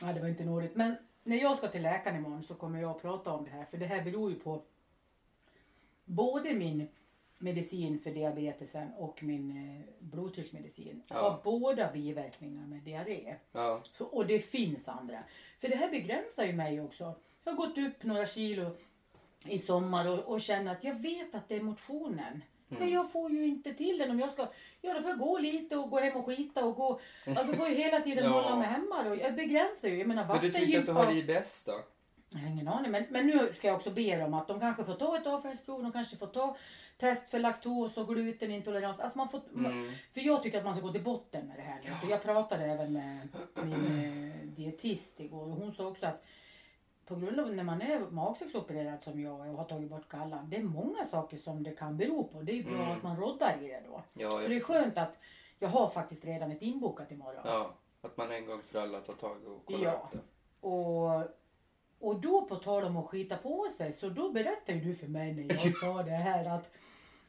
Ja, 0.00 0.12
det 0.12 0.20
var 0.20 0.28
inte 0.28 0.44
nådigt. 0.44 0.74
Men 0.74 0.96
när 1.22 1.36
jag 1.36 1.56
ska 1.58 1.68
till 1.68 1.82
läkaren 1.82 2.16
imorgon 2.16 2.42
så 2.42 2.54
kommer 2.54 2.80
jag 2.80 2.90
att 2.90 3.02
prata 3.02 3.32
om 3.32 3.44
det 3.44 3.50
här. 3.50 3.64
För 3.64 3.76
det 3.76 3.86
här 3.86 4.02
beror 4.02 4.30
ju 4.30 4.36
på 4.40 4.62
både 6.04 6.54
min 6.54 6.88
medicin 7.38 7.98
för 7.98 8.10
diabetesen 8.10 8.92
och 8.96 9.22
min 9.22 9.50
eh, 9.50 9.94
blodtrycksmedicin. 9.98 11.02
Ja. 11.08 11.16
Har 11.16 11.40
båda 11.44 11.92
biverkningar 11.92 12.66
med 12.66 12.82
diarré. 12.82 13.34
Ja. 13.52 13.80
Så, 13.92 14.04
och 14.04 14.26
det 14.26 14.40
finns 14.40 14.88
andra. 14.88 15.22
För 15.60 15.68
det 15.68 15.76
här 15.76 15.90
begränsar 15.90 16.44
ju 16.44 16.52
mig 16.52 16.80
också. 16.80 17.14
Jag 17.44 17.52
har 17.52 17.56
gått 17.56 17.78
upp 17.78 18.04
några 18.04 18.26
kilo 18.26 18.76
i 19.44 19.58
sommar 19.58 20.08
och, 20.08 20.18
och 20.18 20.40
känner 20.40 20.72
att 20.72 20.84
jag 20.84 20.94
vet 20.94 21.34
att 21.34 21.48
det 21.48 21.56
är 21.56 21.62
motionen. 21.62 22.42
Men 22.68 22.90
jag 22.90 23.12
får 23.12 23.30
ju 23.30 23.46
inte 23.46 23.74
till 23.74 23.98
den 23.98 24.10
om 24.10 24.20
jag 24.20 24.32
ska, 24.32 24.48
ja 24.80 24.94
då 24.94 25.00
får 25.00 25.10
jag 25.10 25.18
gå 25.18 25.38
lite 25.38 25.76
och 25.76 25.90
gå 25.90 25.98
hem 25.98 26.16
och 26.16 26.26
skita 26.26 26.64
och 26.64 26.76
gå. 26.76 27.00
Alltså 27.36 27.52
får 27.52 27.68
ju 27.68 27.74
hela 27.74 28.00
tiden 28.00 28.24
Ja. 28.30 28.30
hålla 28.30 28.56
mig 28.56 28.68
hemma 28.68 29.04
och 29.10 29.16
jag 29.16 29.34
begränsar 29.34 29.88
ju. 29.88 29.98
Jag 29.98 30.08
menar 30.08 30.26
Men 30.26 30.40
du 30.40 30.52
tyckte 30.52 30.78
att 30.78 30.86
du 30.86 30.92
har 30.92 31.12
IBS 31.12 31.64
då? 31.64 31.72
jag 32.30 32.38
har 32.38 32.48
ingen 32.48 32.68
aning. 32.68 32.90
Men, 32.90 33.04
men 33.10 33.26
nu 33.26 33.52
ska 33.54 33.66
jag 33.66 33.76
också 33.76 33.90
be 33.90 34.16
dem 34.16 34.34
att 34.34 34.48
de 34.48 34.60
kanske 34.60 34.84
får 34.84 34.94
ta 34.94 35.16
ett 35.16 35.26
avföringsprov. 35.26 35.82
De 35.82 35.92
kanske 35.92 36.16
får 36.16 36.26
ta 36.26 36.56
test 36.98 37.30
för 37.30 37.38
laktos 37.38 37.96
och 37.96 38.08
glutenintolerans. 38.08 39.00
Alltså 39.00 39.18
man 39.18 39.28
får, 39.28 39.40
Mm. 39.54 39.92
För 40.14 40.20
jag 40.20 40.42
tycker 40.42 40.58
att 40.58 40.64
man 40.64 40.74
ska 40.74 40.86
gå 40.86 40.92
till 40.92 41.02
botten 41.04 41.46
med 41.46 41.56
det 41.56 41.62
här. 41.62 41.80
nu. 41.84 41.90
För 42.00 42.08
jag 42.10 42.22
pratade 42.22 42.64
även 42.64 42.92
med 42.92 43.28
min 43.64 44.04
eh, 44.32 44.46
dietist 44.48 45.20
igår 45.20 45.42
och 45.42 45.56
hon 45.56 45.72
sa 45.72 45.86
också 45.86 46.06
att 46.06 46.24
på 47.06 47.16
grund 47.16 47.40
av 47.40 47.54
när 47.54 47.64
man 47.64 47.82
är 47.82 47.98
magsäcksopererad 48.10 49.02
som 49.02 49.20
jag 49.20 49.40
och 49.40 49.46
har 49.46 49.64
tagit 49.64 49.90
bort 49.90 50.08
gallan. 50.08 50.50
Det 50.50 50.56
är 50.56 50.62
många 50.62 51.04
saker 51.04 51.36
som 51.36 51.62
det 51.62 51.70
kan 51.70 51.96
bero 51.96 52.24
på. 52.24 52.40
Det 52.42 52.58
är 52.58 52.62
bra 52.62 52.74
Mm. 52.74 52.90
att 52.96 53.02
man 53.02 53.16
roddar 53.20 53.56
i 53.62 53.68
det 53.68 53.82
då. 53.88 54.02
Ja, 54.14 54.30
Så 54.30 54.38
det 54.48 54.56
är 54.56 54.60
skönt 54.60 54.98
att 54.98 55.18
jag 55.58 55.68
har 55.68 55.88
faktiskt 55.88 56.24
redan 56.24 56.52
ett 56.52 56.62
inbokat 56.62 57.12
imorgon. 57.12 57.40
ja. 57.44 57.74
Att 58.02 58.16
man 58.16 58.32
en 58.32 58.46
gång 58.46 58.62
för 58.62 58.78
alla 58.78 59.00
tar 59.00 59.14
tag 59.14 59.36
och 59.46 59.64
kollar 59.66 59.84
Ja. 59.84 59.92
upp 59.92 60.12
det. 60.12 60.66
Och, 60.68 61.22
och 62.00 62.20
då 62.20 62.44
på 62.44 62.56
tal 62.56 62.84
om 62.84 62.96
att 62.96 63.06
skita 63.06 63.36
på 63.36 63.66
sig 63.76 63.92
så 63.92 64.08
då 64.08 64.32
berättade 64.32 64.78
du 64.80 64.94
för 64.94 65.06
mig 65.06 65.32
när 65.34 65.42
jag 65.64 65.76
sa 65.80 66.02
det 66.02 66.10
här 66.10 66.44
att 66.56 66.70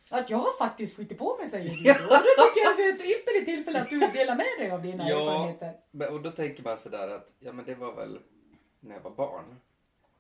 att 0.10 0.30
jag 0.30 0.38
har 0.38 0.58
faktiskt 0.58 0.98
skitit 0.98 1.18
på 1.18 1.38
mig 1.40 1.48
säger 1.50 1.70
du. 1.70 1.92
Och 1.92 2.10
då 2.10 2.44
tycker 2.44 2.62
jag 2.64 2.72
att 2.72 2.78
det 2.78 2.84
är 2.84 2.94
ett 2.94 3.20
ypperligt 3.20 3.46
tillfälle 3.46 3.82
att 3.82 3.90
du 3.90 4.00
delar 4.00 4.36
med 4.36 4.46
dig 4.60 4.72
av 4.72 4.82
dina 4.82 5.10
Ja. 5.10 5.18
erfarenheter. 5.22 5.74
Men, 5.92 6.14
och 6.14 6.22
då 6.22 6.32
tänker 6.32 6.64
man 6.64 6.78
sådär 6.78 7.16
att, 7.16 7.32
ja 7.40 7.52
men 7.52 7.66
det 7.66 7.76
var 7.76 7.94
väl 7.96 8.20
när 8.80 8.96
jag 8.96 9.02
var 9.02 9.12
barn. 9.12 9.60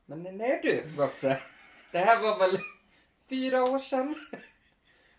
Men 0.05 0.37
nej 0.37 0.59
du 0.63 0.95
Bosse. 0.97 1.41
Det 1.91 1.97
här 1.97 2.21
var 2.21 2.39
väl 2.39 2.59
fyra 3.29 3.63
år 3.63 3.79
sedan. 3.79 4.15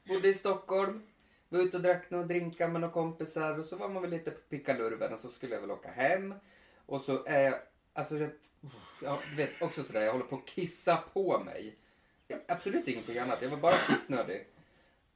Bodde 0.09 0.29
i 0.29 0.35
Stockholm. 0.35 1.03
Var 1.49 1.61
ute 1.61 1.77
och 1.77 1.83
drack 1.83 2.11
några 2.11 2.25
drinkar 2.25 2.69
med 2.69 2.81
några 2.81 2.95
kompisar 2.95 3.59
och 3.59 3.65
så 3.65 3.77
var 3.77 3.89
man 3.89 4.03
väl 4.03 4.11
lite 4.11 4.31
på 4.31 4.41
pickalurven 4.41 5.13
och 5.13 5.19
så 5.19 5.29
skulle 5.29 5.55
jag 5.55 5.61
väl 5.61 5.71
åka 5.71 5.91
hem. 5.91 6.35
Och 6.87 7.01
så 7.01 7.25
är 7.25 7.43
jag, 7.43 7.55
alltså 7.93 8.19
jag, 8.19 8.31
jag 9.03 9.19
vet 9.37 9.63
också 9.63 9.83
sådär, 9.83 10.01
jag 10.01 10.13
håller 10.13 10.25
på 10.25 10.37
att 10.37 10.47
kissa 10.47 10.97
på 10.97 11.39
mig. 11.39 11.77
Jag, 12.27 12.41
absolut 12.49 12.89
ingenting 12.89 13.19
annat, 13.19 13.43
jag 13.43 13.51
var 13.51 13.57
bara 13.57 13.79
kissnödig. 13.89 14.47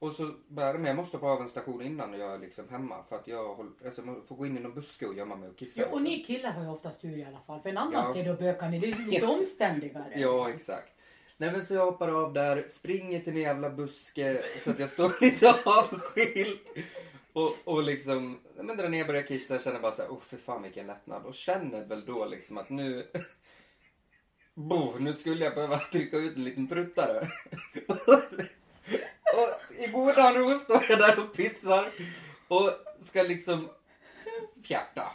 Och 0.03 0.13
så 0.13 0.33
bara, 0.47 0.73
men 0.73 0.85
jag 0.85 0.95
måste 0.95 1.17
på 1.17 1.27
av 1.27 1.41
en 1.41 1.49
station 1.49 1.81
innan 1.81 2.19
jag 2.19 2.33
är 2.33 2.39
liksom 2.39 2.69
hemma 2.69 3.03
för 3.09 3.15
att 3.15 3.27
jag 3.27 3.55
håller, 3.55 3.71
alltså 3.85 4.01
jag 4.05 4.27
får 4.27 4.35
gå 4.35 4.45
in 4.45 4.57
i 4.57 4.59
någon 4.59 4.73
buske 4.73 5.05
och 5.05 5.13
gömma 5.15 5.35
mig 5.35 5.49
och 5.49 5.57
kissa. 5.57 5.81
Ja, 5.81 5.87
och 5.87 6.01
liksom. 6.01 6.03
ni 6.03 6.23
killar 6.23 6.51
har 6.51 6.63
ju 6.63 6.69
oftast 6.69 7.01
tur 7.01 7.17
i 7.17 7.25
alla 7.25 7.39
fall. 7.39 7.61
För 7.61 7.69
en 7.69 7.77
annan 7.77 7.93
Ja. 7.93 8.11
städer 8.13 8.31
och 8.31 8.37
bökar 8.37 8.69
ni, 8.69 8.79
det 8.79 8.87
är 8.91 9.11
lite 9.11 9.25
omständigare. 9.37 10.13
Ja, 10.15 10.49
exakt. 10.49 10.93
Nej 11.37 11.51
men 11.51 11.65
så 11.65 11.73
jag 11.73 11.85
hoppar 11.85 12.09
av 12.09 12.33
där, 12.33 12.65
springer 12.69 13.19
till 13.19 13.33
en 13.33 13.41
jävla 13.41 13.69
buske 13.69 14.43
så 14.59 14.71
att 14.71 14.79
jag 14.79 14.89
står 14.89 15.21
lite 15.21 15.55
avskild. 15.65 16.59
Och, 17.33 17.55
och 17.63 17.83
liksom, 17.83 18.39
men 18.55 18.77
drar 18.77 18.89
ner, 18.89 19.05
börjar 19.05 19.23
kissa, 19.23 19.59
känner 19.59 19.79
bara 19.79 19.91
såhär, 19.91 20.09
oh 20.09 20.19
för 20.21 20.37
fan 20.37 20.63
vilken 20.63 20.87
lättnad. 20.87 21.25
Och 21.25 21.35
känner 21.35 21.85
väl 21.85 22.05
då 22.05 22.25
liksom 22.25 22.57
att 22.57 22.69
nu, 22.69 23.07
bo, 24.53 24.97
nu 24.99 25.13
skulle 25.13 25.45
jag 25.45 25.55
behöva 25.55 25.77
trycka 25.77 26.17
ut 26.17 26.37
en 26.37 26.43
liten 26.43 26.67
pruttare. 26.67 27.27
Och 29.33 29.49
i 29.79 29.87
godan 29.87 30.33
ro 30.33 30.59
står 30.59 30.85
jag 30.89 30.99
där 30.99 31.19
och 31.19 31.33
pissar 31.33 31.91
och 32.47 32.71
ska 33.05 33.23
liksom 33.23 33.69
fjärta. 34.67 35.11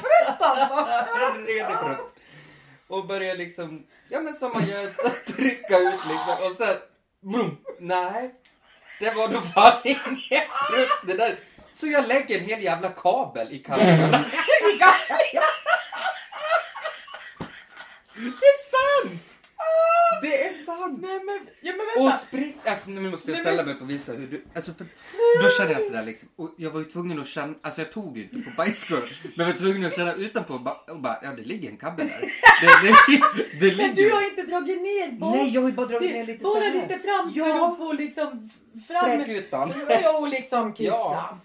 Prutt 0.00 0.40
alltså! 0.40 0.86
Redig 1.46 1.76
prutt. 1.78 2.14
Och 2.88 3.06
börjar 3.06 3.36
liksom, 3.36 3.86
ja 4.08 4.20
men 4.20 4.34
som 4.34 4.52
man 4.52 4.66
gör, 4.66 4.86
trycka 5.32 5.78
ut 5.78 6.00
liksom 6.08 6.36
och 6.50 6.56
sen, 6.56 6.76
boom, 7.20 7.56
nej. 7.78 8.34
Det 9.00 9.10
var 9.10 9.28
då 9.28 9.40
fan 9.40 9.80
ingen 9.84 10.16
prutt 10.70 11.00
det 11.06 11.14
där. 11.14 11.38
Så 11.72 11.86
jag 11.86 12.08
lägger 12.08 12.38
en 12.38 12.44
hel 12.44 12.62
jävla 12.62 12.88
kabel 12.88 13.52
i 13.52 13.58
kalken. 13.58 14.10
Det 18.14 18.46
är 18.46 18.70
sant! 18.70 19.35
Det 20.22 20.42
är 20.44 20.52
sant! 20.52 20.98
Nej 21.02 21.20
men, 21.24 21.38
ja 21.60 21.72
men 21.72 22.02
Och 22.02 22.08
vänta. 22.08 22.18
spring... 22.18 22.56
Alltså 22.64 22.90
nu 22.90 23.10
måste 23.10 23.30
jag 23.30 23.40
ställa 23.40 23.62
mig 23.62 23.74
upp 23.74 23.80
och 23.82 23.90
visa 23.90 24.12
hur 24.12 24.26
du... 24.26 24.44
Alltså 24.54 24.72
för... 24.74 24.86
Då 25.42 25.48
kände 25.58 25.72
jag 25.72 25.82
sådär 25.82 26.02
liksom. 26.02 26.28
Och 26.36 26.50
jag 26.56 26.70
var 26.70 26.80
ju 26.80 26.84
tvungen 26.86 27.20
att 27.20 27.26
känna... 27.26 27.54
Alltså 27.62 27.80
jag 27.80 27.92
tog 27.92 28.18
ju 28.18 28.22
inte 28.22 28.50
på 28.50 28.56
bajskorven. 28.56 29.08
Men 29.36 29.46
jag 29.46 29.52
var 29.52 29.58
tvungen 29.60 29.84
att 29.86 29.96
känna 29.96 30.14
utanpå 30.14 30.54
och 30.54 30.60
bara... 30.60 30.74
Och 30.74 31.00
bara 31.00 31.18
ja 31.22 31.30
det 31.36 31.42
ligger 31.42 31.70
en 31.70 31.76
kabel 31.76 32.06
där. 32.08 32.20
Det, 32.20 32.88
det, 32.88 33.60
det 33.60 33.66
ligger... 33.66 33.86
Men 33.86 33.94
du 33.94 34.12
har 34.12 34.22
inte 34.30 34.42
dragit 34.42 34.82
ner 34.82 35.12
bak. 35.18 35.36
Nej 35.36 35.54
jag 35.54 35.60
har 35.60 35.68
ju 35.68 35.74
bara 35.74 35.86
dragit 35.86 36.12
ner 36.12 36.26
lite 36.26 36.46
här. 36.46 36.72
lite 36.72 36.98
fram 36.98 37.32
för 37.32 37.38
Ja. 37.40 37.68
att 37.72 37.76
få 37.78 37.92
liksom 37.92 38.50
fram... 38.88 39.04
Fräkytan. 39.18 39.72
Ja, 40.02 40.18
och 40.18 40.28
liksom 40.28 40.72
kissa. 40.72 40.88
Ja. 40.90 41.38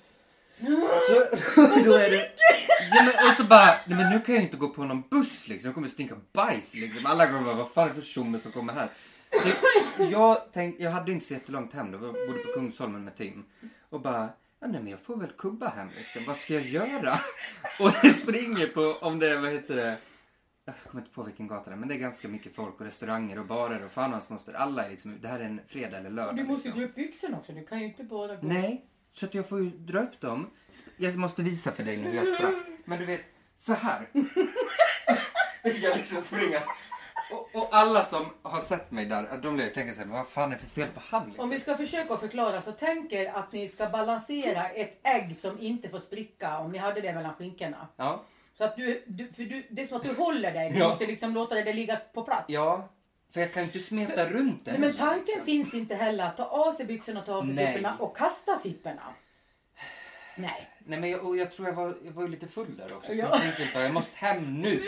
Så 0.62 1.84
då 1.86 1.94
är 1.94 2.10
det... 2.10 2.32
Ja, 2.92 3.04
men, 3.04 3.30
och 3.30 3.36
så 3.38 3.44
bara, 3.44 3.66
nej 3.86 3.98
men 3.98 4.10
nu 4.10 4.22
kan 4.22 4.36
jag 4.36 4.44
inte 4.44 4.58
gå 4.58 4.70
på 4.70 4.84
någon 4.84 5.04
buss 5.10 5.48
liksom. 5.48 5.68
Jag 5.68 5.76
kommer 5.76 5.88
stinka 5.88 6.16
bajs 6.34 6.76
liksom. 6.76 7.06
Alla 7.06 7.28
kommer 7.28 7.42
bara, 7.42 7.56
vad 7.56 7.72
fan 7.72 7.84
är 7.84 7.88
det 7.88 7.96
för 7.96 8.02
tjomme 8.02 8.40
som 8.40 8.52
kommer 8.52 8.74
här? 8.74 8.90
Så 9.44 9.50
jag 10.04 10.52
tänkte, 10.52 10.84
jag 10.84 10.92
hade 10.92 11.12
inte 11.12 11.26
så 11.26 11.34
jättelångt 11.34 11.74
hem 11.74 11.92
då. 11.92 11.98
Jag 11.98 12.28
bodde 12.28 12.40
på 12.40 12.54
Kungsholmen 12.54 13.04
med 13.04 13.18
Tim. 13.18 13.46
Och 13.90 14.02
bara, 14.02 14.30
ja 14.60 14.68
nej 14.68 14.82
men 14.82 14.88
jag 14.88 15.00
får 15.00 15.18
väl 15.18 15.32
kubba 15.32 15.70
hem 15.70 15.90
liksom. 15.98 16.26
Vad 16.28 16.38
ska 16.38 16.54
jag 16.54 16.66
göra? 16.66 17.14
Och 17.80 17.92
jag 18.04 18.16
springer 18.16 18.68
på, 18.68 18.82
om 19.02 19.20
det 19.20 19.32
är, 19.32 19.40
vad 19.40 19.52
heter 19.52 19.76
det? 19.76 19.98
Jag 20.66 20.76
kommer 20.92 21.02
inte 21.02 21.16
på 21.16 21.24
vilken 21.24 21.48
gata 21.48 21.70
det 21.70 21.76
är, 21.76 21.78
men 21.80 21.90
det 21.90 21.96
är 21.96 22.00
ganska 22.00 22.28
mycket 22.28 22.56
folk 22.56 22.80
och 22.80 22.86
restauranger 22.86 23.40
och 23.40 23.46
barer 23.46 23.86
och 23.86 23.92
fan 23.92 24.06
och 24.06 24.12
hans 24.12 24.30
moster. 24.30 24.54
Alla 24.54 24.86
är 24.86 24.90
liksom, 24.90 25.18
det 25.22 25.28
här 25.28 25.40
är 25.40 25.44
en 25.44 25.62
fredag 25.68 25.98
eller 25.98 26.10
lördag. 26.10 26.30
Och 26.30 26.36
du 26.36 26.44
måste 26.44 26.68
liksom. 26.68 26.82
dra 26.82 26.90
upp 26.90 26.96
byxorna 26.96 27.38
också. 27.38 27.52
Du 27.52 27.66
kan 27.66 27.80
ju 27.80 27.86
inte 27.86 28.04
bara 28.04 28.36
gå... 28.36 28.48
Nej, 28.48 28.86
så 29.12 29.26
att 29.26 29.34
jag 29.34 29.50
får 29.50 29.60
ju 29.60 29.70
dra 29.70 30.00
upp 30.00 30.22
dem. 30.22 30.50
Jag 30.98 31.16
måste 31.18 31.42
visa 31.42 31.72
för 31.72 31.84
dig 31.84 31.98
nu 31.98 32.16
jag 32.16 32.28
sprang. 32.36 32.64
Men 32.86 33.00
du 33.00 33.06
vet, 33.06 33.22
så 33.58 33.74
här. 33.74 34.08
Jag 35.64 35.98
liksom 35.98 36.22
springa. 36.22 36.60
Och, 37.32 37.50
och 37.56 37.68
alla 37.72 38.06
som 38.06 38.26
har 38.42 38.60
sett 38.60 38.92
mig 38.92 39.06
där, 39.06 39.38
de 39.44 39.56
blir 39.56 39.70
tänka 39.70 39.94
sig, 39.94 40.06
vad 40.08 40.28
fan 40.28 40.52
är 40.52 40.56
det 40.56 40.62
för 40.62 40.68
fel 40.70 40.88
på 40.94 41.02
han 41.10 41.26
liksom? 41.28 41.44
Om 41.44 41.50
vi 41.50 41.60
ska 41.60 41.78
försöka 41.78 42.18
förklara 42.18 42.62
så 42.62 42.72
tänk 42.72 43.12
er 43.12 43.32
att 43.34 43.52
ni 43.52 43.68
ska 43.68 43.90
balansera 43.90 44.70
ett 44.70 45.00
ägg 45.04 45.36
som 45.42 45.60
inte 45.60 45.90
får 45.90 46.00
spricka 46.00 46.58
om 46.58 46.72
ni 46.72 46.78
hade 46.78 47.02
det 47.02 47.14
mellan 47.14 47.34
skinkorna. 47.36 47.88
Ja, 47.96 48.24
Så 48.54 48.64
att 48.64 48.76
du, 48.76 49.04
du, 49.08 49.28
för 49.28 49.44
du, 49.44 49.64
det 49.70 49.82
är 49.82 49.88
som 49.88 49.98
att 49.98 50.04
du 50.04 50.14
håller 50.14 50.52
dig. 50.54 50.70
Du 50.72 50.80
Ja. 50.80 50.88
måste 50.90 51.06
liksom 51.06 51.34
låta 51.34 51.56
det 51.56 51.74
ligga 51.74 51.96
på 52.14 52.24
plats. 52.24 52.46
ja. 52.48 52.90
För 53.32 53.42
jag 53.42 53.54
kan 53.54 53.64
ju 53.64 53.68
inte 53.68 53.80
smeta 53.80 54.30
runt 54.30 54.66
det 54.66 54.72
Nej, 54.72 54.80
men 54.80 54.96
tanken 54.96 55.26
liksom. 55.26 55.46
finns 55.46 55.74
inte 55.74 55.96
heller 55.96 56.24
att 56.26 56.38
ta 56.38 56.46
av 56.46 56.72
sig 56.74 56.86
byxorna 56.86 57.20
och 57.20 57.26
ta 57.26 57.34
av 57.34 57.46
sig 57.46 57.54
Nej. 57.54 57.68
zipporna 57.68 57.96
och 58.00 58.18
kasta 58.18 58.56
zipporna. 58.58 59.14
Nej. 60.36 60.70
Nej 60.80 61.00
men 61.00 61.10
jag, 61.10 61.26
och 61.26 61.38
jag 61.38 61.52
tror 61.52 61.68
jag 61.68 61.76
var, 61.76 61.98
jag 62.06 62.12
var 62.12 62.24
ju 62.24 62.30
lite 62.30 62.48
full 62.48 62.78
där 62.78 62.96
också. 62.98 63.12
Så 63.12 63.18
Ja. 63.18 63.30
jag 63.32 63.42
tänkte 63.42 63.68
bara, 63.74 63.84
jag 63.84 63.94
måste 63.94 64.18
hem 64.18 64.54
nu. 64.62 64.82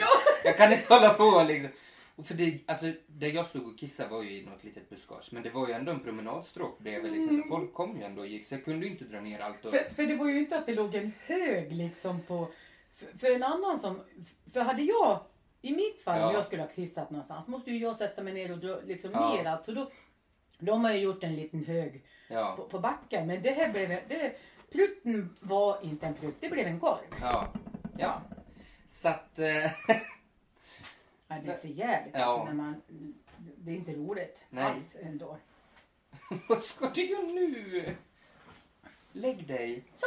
Jag 0.45 0.58
kan 0.58 0.73
inte 0.73 0.93
hålla 0.93 1.10
på 1.13 1.45
liksom. 1.47 1.69
Och 2.15 2.25
för 2.27 2.34
det, 2.34 2.60
alltså, 2.67 2.86
där 3.08 3.27
jag 3.27 3.47
stod 3.47 3.67
och 3.67 3.79
kissade 3.79 4.10
var 4.10 4.23
ju 4.23 4.32
i 4.32 4.45
något 4.45 4.63
litet 4.63 4.89
buskage. 4.89 5.29
Men 5.32 5.43
det 5.43 5.49
var 5.49 5.67
ju 5.67 5.73
ändå 5.73 5.91
en 5.91 5.99
promenadstråk 5.99 6.79
bredvid. 6.79 7.12
Liksom, 7.12 7.41
så 7.43 7.47
folk 7.49 7.73
kom 7.73 7.97
ju 7.97 8.03
ändå 8.03 8.21
och 8.21 8.27
gick. 8.27 8.45
Så 8.45 8.53
jag 8.56 8.65
kunde 8.65 8.86
ju 8.86 8.91
inte 8.91 9.06
dra 9.06 9.21
ner 9.21 9.39
allt. 9.39 9.65
Och, 9.65 9.71
För, 9.71 9.93
för 9.95 10.03
det 10.06 10.15
var 10.15 10.27
ju 10.29 10.39
inte 10.39 10.58
att 10.58 10.65
det 10.65 10.75
låg 10.75 10.95
en 10.95 11.13
hög 11.25 11.71
liksom 11.71 12.21
på... 12.21 12.51
För, 12.95 13.17
för 13.17 13.36
en 13.36 13.43
annan 13.43 13.79
som... 13.79 13.99
För 14.53 14.62
hade 14.62 14.82
jag... 14.84 15.19
I 15.65 15.71
mitt 15.76 15.99
fall 16.04 16.19
Ja. 16.19 16.28
om 16.28 16.34
jag 16.34 16.45
skulle 16.45 16.62
ha 16.62 16.69
kissat 16.69 17.10
någonstans 17.10 17.47
måste 17.47 17.71
ju 17.71 17.78
jag 17.78 17.97
sätta 17.97 18.23
mig 18.23 18.34
ner 18.34 18.52
och 18.52 18.58
dra 18.58 18.80
liksom 18.82 19.12
Ja. 19.12 19.34
ner 19.36 19.45
allt. 19.45 19.65
Så 19.65 19.71
då... 19.71 19.91
De 20.60 20.84
har 20.84 20.91
ju 20.91 20.99
gjort 20.99 21.23
en 21.23 21.36
liten 21.36 21.65
hög 21.65 22.04
ja, 22.30 22.54
på, 22.58 22.63
på 22.67 22.80
backen. 22.80 23.28
Men 23.28 23.41
det 23.41 23.52
här 23.52 23.71
blev... 23.71 23.89
Det, 23.89 24.36
plutten 24.71 25.36
var 25.41 25.82
inte 25.82 26.06
en 26.06 26.13
plutt. 26.13 26.36
Det 26.39 26.49
blev 26.49 26.67
en 26.67 26.80
korv. 26.80 27.15
ja, 27.21 27.54
ja. 27.97 28.21
Så 28.88 29.08
att... 29.10 29.39
Eh, 29.39 29.71
Ja, 31.28 31.36
det 31.45 31.52
är 31.52 31.58
för 31.58 31.67
jävligt 31.67 32.15
alltså, 32.15 32.43
när 32.45 32.54
man... 32.54 32.82
Det 33.38 33.71
är 33.71 33.76
inte 33.76 33.91
roligt 33.93 34.43
Nej. 34.49 34.63
alls 34.63 34.95
ändå. 35.02 35.38
vad 36.49 36.62
ska 36.62 36.89
du 36.89 37.06
göra 37.06 37.21
nu? 37.21 37.95
Lägg 39.12 39.47
dig. 39.47 39.84
Så. 39.97 40.06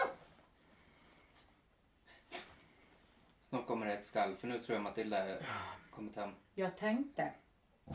Snart 3.49 3.67
kommer 3.87 3.95
det 3.95 4.01
ett 4.01 4.07
skall. 4.07 4.37
För 4.37 4.49
nu 4.49 4.59
tror 4.59 4.77
jag 4.77 4.83
Matilda 4.83 5.23
har 5.25 5.39
kommit 5.91 6.17
hem. 6.17 6.31
Jag 6.55 6.77
tänkte. 6.77 7.33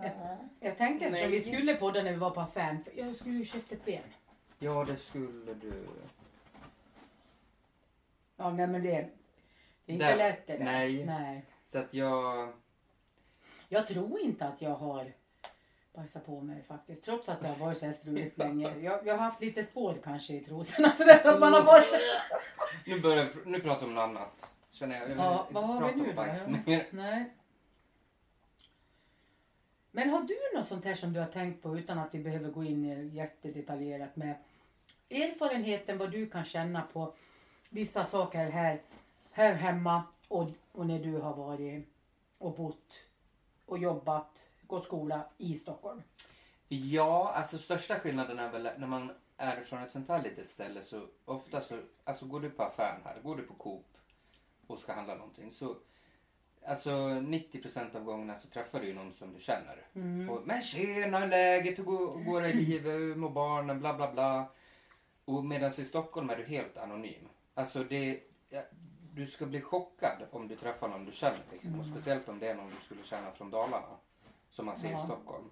Jag, 0.00 0.38
jag 0.60 0.78
tänkte 0.78 1.06
eftersom 1.06 1.30
vi 1.30 1.40
skulle 1.40 1.74
podda 1.74 2.02
när 2.02 2.12
vi 2.12 2.18
var 2.18 2.30
på 2.30 2.40
affären. 2.40 2.84
För 2.84 2.92
jag 2.98 3.16
skulle 3.16 3.38
ju 3.38 3.44
köpt 3.44 3.72
ett 3.72 3.84
ben. 3.84 4.02
Ja, 4.58 4.84
det 4.84 4.96
skulle 4.96 5.54
du. 5.54 5.86
Ja, 8.36 8.50
nej 8.50 8.66
men 8.66 8.82
det, 8.82 8.90
det 9.84 9.92
är 9.92 9.94
inte 9.94 10.06
Där. 10.06 10.16
lätt 10.16 10.46
det 10.46 10.56
där. 10.56 10.64
Nej. 10.64 11.04
nej. 11.06 11.44
Så 11.64 11.78
att 11.78 11.94
jag... 11.94 12.52
Jag 13.68 13.86
tror 13.86 14.20
inte 14.20 14.46
att 14.46 14.62
jag 14.62 14.74
har 14.74 15.12
bajsat 15.98 16.26
på 16.26 16.40
mig 16.40 16.62
faktiskt. 16.62 17.04
Trots 17.04 17.28
att 17.28 17.40
det 17.40 17.48
har 17.48 17.56
varit 17.56 17.78
så 17.78 17.86
här 17.86 17.92
struligt 17.92 18.38
länge. 18.38 18.78
Jag, 18.78 19.06
jag 19.06 19.14
har 19.14 19.24
haft 19.24 19.40
lite 19.40 19.64
spår 19.64 19.98
kanske 20.04 20.34
i 20.34 20.40
trosorna. 20.40 20.92
Så 20.96 21.04
där 21.04 21.26
att 21.26 21.40
man 21.40 21.52
har 21.52 21.62
varit... 21.62 21.86
Nu, 22.86 23.00
börjar, 23.00 23.28
nu 23.46 23.60
pratar 23.60 23.80
vi 23.80 23.86
om 23.86 23.94
något 23.94 24.02
annat. 24.02 24.52
Känner 24.70 24.94
jag. 24.94 25.02
jag 25.02 25.08
vill 25.08 25.18
Ja, 25.18 25.40
inte 25.40 25.54
vad 25.54 25.64
har 25.64 25.80
prata 25.80 25.94
vi 25.94 26.00
nu 26.00 26.08
om 26.08 26.16
då? 26.16 26.22
bajs 26.22 26.48
mer. 26.66 26.86
Nej. 26.90 27.30
Men 29.90 30.10
har 30.10 30.22
du 30.22 30.38
något 30.58 30.68
sånt 30.68 30.84
här 30.84 30.94
som 30.94 31.12
du 31.12 31.20
har 31.20 31.26
tänkt 31.26 31.62
på 31.62 31.78
utan 31.78 31.98
att 31.98 32.14
vi 32.14 32.18
behöver 32.18 32.50
gå 32.50 32.64
in 32.64 32.84
i 32.84 33.06
jättedetaljerat 33.08 34.16
med 34.16 34.34
erfarenheten 35.10 35.98
vad 35.98 36.10
du 36.10 36.26
kan 36.30 36.44
känna 36.44 36.82
på 36.82 37.14
vissa 37.68 38.04
saker 38.04 38.50
här, 38.50 38.80
här 39.30 39.54
hemma 39.54 40.02
och, 40.28 40.50
och 40.72 40.86
när 40.86 40.98
du 40.98 41.12
har 41.18 41.34
varit 41.34 41.88
och 42.38 42.56
bott 42.56 43.02
och 43.66 43.78
jobbat, 43.78 44.50
gått 44.68 44.84
skola 44.84 45.24
i 45.38 45.58
Stockholm? 45.58 46.02
Ja, 46.68 47.32
alltså 47.34 47.58
största 47.58 47.94
skillnaden 47.94 48.38
är 48.38 48.50
väl 48.50 48.68
när 48.78 48.86
man 48.86 49.10
är 49.36 49.60
från 49.64 49.82
ett 49.82 49.90
sånt 49.90 50.08
här 50.08 50.22
litet 50.22 50.48
ställe 50.48 50.82
så 50.82 51.06
ofta 51.24 51.60
så, 51.60 51.78
alltså 52.04 52.26
går 52.26 52.40
du 52.40 52.50
på 52.50 52.62
affären 52.62 53.00
här, 53.04 53.20
går 53.20 53.36
du 53.36 53.42
på 53.42 53.54
Coop 53.54 53.86
och 54.66 54.78
ska 54.78 54.92
handla 54.92 55.14
någonting 55.14 55.50
så 55.50 55.76
Alltså 56.66 56.90
90% 56.90 57.96
av 57.96 58.04
gångerna 58.04 58.36
så 58.36 58.48
träffar 58.48 58.80
du 58.80 58.86
ju 58.86 58.94
någon 58.94 59.12
som 59.12 59.32
du 59.32 59.40
känner. 59.40 59.86
Mm. 59.94 60.30
Och, 60.30 60.46
men 60.46 60.62
tjena, 60.62 61.26
läget? 61.26 61.78
Hur 61.78 61.84
går, 61.84 62.40
det 62.40 62.48
i 62.48 62.54
livet? 62.54 62.92
Hur 62.92 63.14
mår 63.14 63.30
barnen? 63.30 63.80
Bla 63.80 63.94
bla 63.94 64.12
bla. 64.12 64.48
Och 65.24 65.44
medan 65.44 65.68
i 65.68 65.84
Stockholm 65.84 66.30
är 66.30 66.36
du 66.36 66.44
helt 66.44 66.76
anonym. 66.76 67.28
Alltså 67.54 67.84
det, 67.84 68.20
ja, 68.50 68.62
du 69.14 69.26
ska 69.26 69.46
bli 69.46 69.60
chockad 69.60 70.26
om 70.30 70.48
du 70.48 70.56
träffar 70.56 70.88
någon 70.88 71.04
du 71.04 71.12
känner. 71.12 71.40
Liksom. 71.52 71.80
Och 71.80 71.86
speciellt 71.86 72.28
om 72.28 72.38
det 72.38 72.48
är 72.48 72.54
någon 72.54 72.70
du 72.70 72.84
skulle 72.84 73.02
känna 73.02 73.32
från 73.32 73.50
Dalarna. 73.50 73.96
Som 74.50 74.66
man 74.66 74.76
ser 74.76 74.94
i 74.94 74.98
Stockholm. 74.98 75.50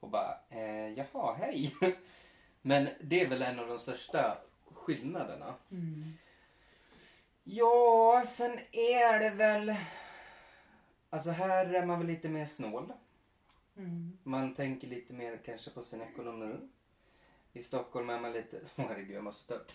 Och 0.00 0.08
bara, 0.08 0.38
eh, 0.50 0.88
jaha, 0.88 1.34
hej. 1.34 1.74
Men 2.62 2.88
det 3.00 3.20
är 3.20 3.28
väl 3.28 3.42
en 3.42 3.58
av 3.58 3.68
de 3.68 3.78
största 3.78 4.38
skillnaderna. 4.74 5.54
Mm. 5.70 6.12
Ja, 7.44 8.22
sen 8.26 8.58
är 8.72 9.18
det 9.18 9.30
väl... 9.30 9.74
Alltså 11.10 11.30
här 11.30 11.74
är 11.74 11.86
man 11.86 11.98
väl 11.98 12.06
lite 12.06 12.28
mer 12.28 12.46
snål. 12.46 12.92
Mm. 13.76 14.18
Man 14.22 14.54
tänker 14.54 14.88
lite 14.88 15.12
mer 15.12 15.40
kanske 15.44 15.70
på 15.70 15.82
sin 15.82 16.02
ekonomi. 16.02 16.54
I 17.52 17.62
Stockholm 17.62 18.10
är 18.10 18.20
man 18.20 18.32
lite... 18.32 18.60
Åh 18.76 18.84
herregud, 18.88 19.16
jag 19.16 19.24
måste 19.24 19.48
ta 19.48 19.54
upp 19.54 19.72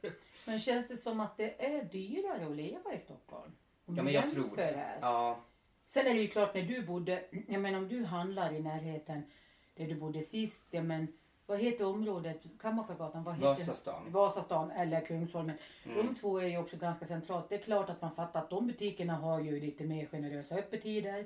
det. 0.00 0.12
Men 0.46 0.58
känns 0.58 0.88
det 0.88 0.96
som 0.96 1.20
att 1.20 1.36
det 1.36 1.66
är 1.66 1.84
dyrare 1.84 2.46
att 2.46 2.56
leva 2.56 2.94
i 2.94 2.98
Stockholm? 2.98 3.52
Om 3.86 3.96
Ja, 3.96 4.02
men 4.02 4.12
jag 4.12 4.30
tror 4.30 4.56
det. 4.56 4.62
här. 4.64 4.98
Ja, 5.00 5.40
Sen 5.88 6.06
är 6.06 6.14
det 6.14 6.20
ju 6.20 6.28
klart 6.28 6.54
när 6.54 6.62
du 6.62 6.82
bodde, 6.82 7.24
jag 7.48 7.60
menar 7.60 7.78
om 7.78 7.88
du 7.88 8.04
handlar 8.04 8.52
i 8.52 8.60
närheten 8.60 9.22
där 9.74 9.86
du 9.86 9.94
bodde 9.94 10.22
sist, 10.22 10.66
ja 10.70 10.82
men 10.82 11.08
vad 11.46 11.58
heter 11.58 11.86
området? 11.86 12.42
Kammakargatan? 12.60 13.24
Vad 13.24 13.34
heter 13.34 13.48
Vasastan. 13.48 14.12
Vasastan 14.12 14.70
eller 14.70 15.00
Kungsholmen. 15.00 15.58
Mm. 15.84 16.06
De 16.06 16.14
två 16.14 16.38
är 16.38 16.46
ju 16.46 16.58
också 16.58 16.76
ganska 16.76 17.06
centralt. 17.06 17.48
Det 17.48 17.54
är 17.54 17.58
klart 17.58 17.90
att 17.90 18.02
man 18.02 18.12
fattar 18.12 18.40
att 18.40 18.50
de 18.50 18.66
butikerna 18.66 19.14
har 19.14 19.40
ju 19.40 19.60
lite 19.60 19.84
mer 19.84 20.06
generösa 20.06 20.54
öppettider 20.54 21.24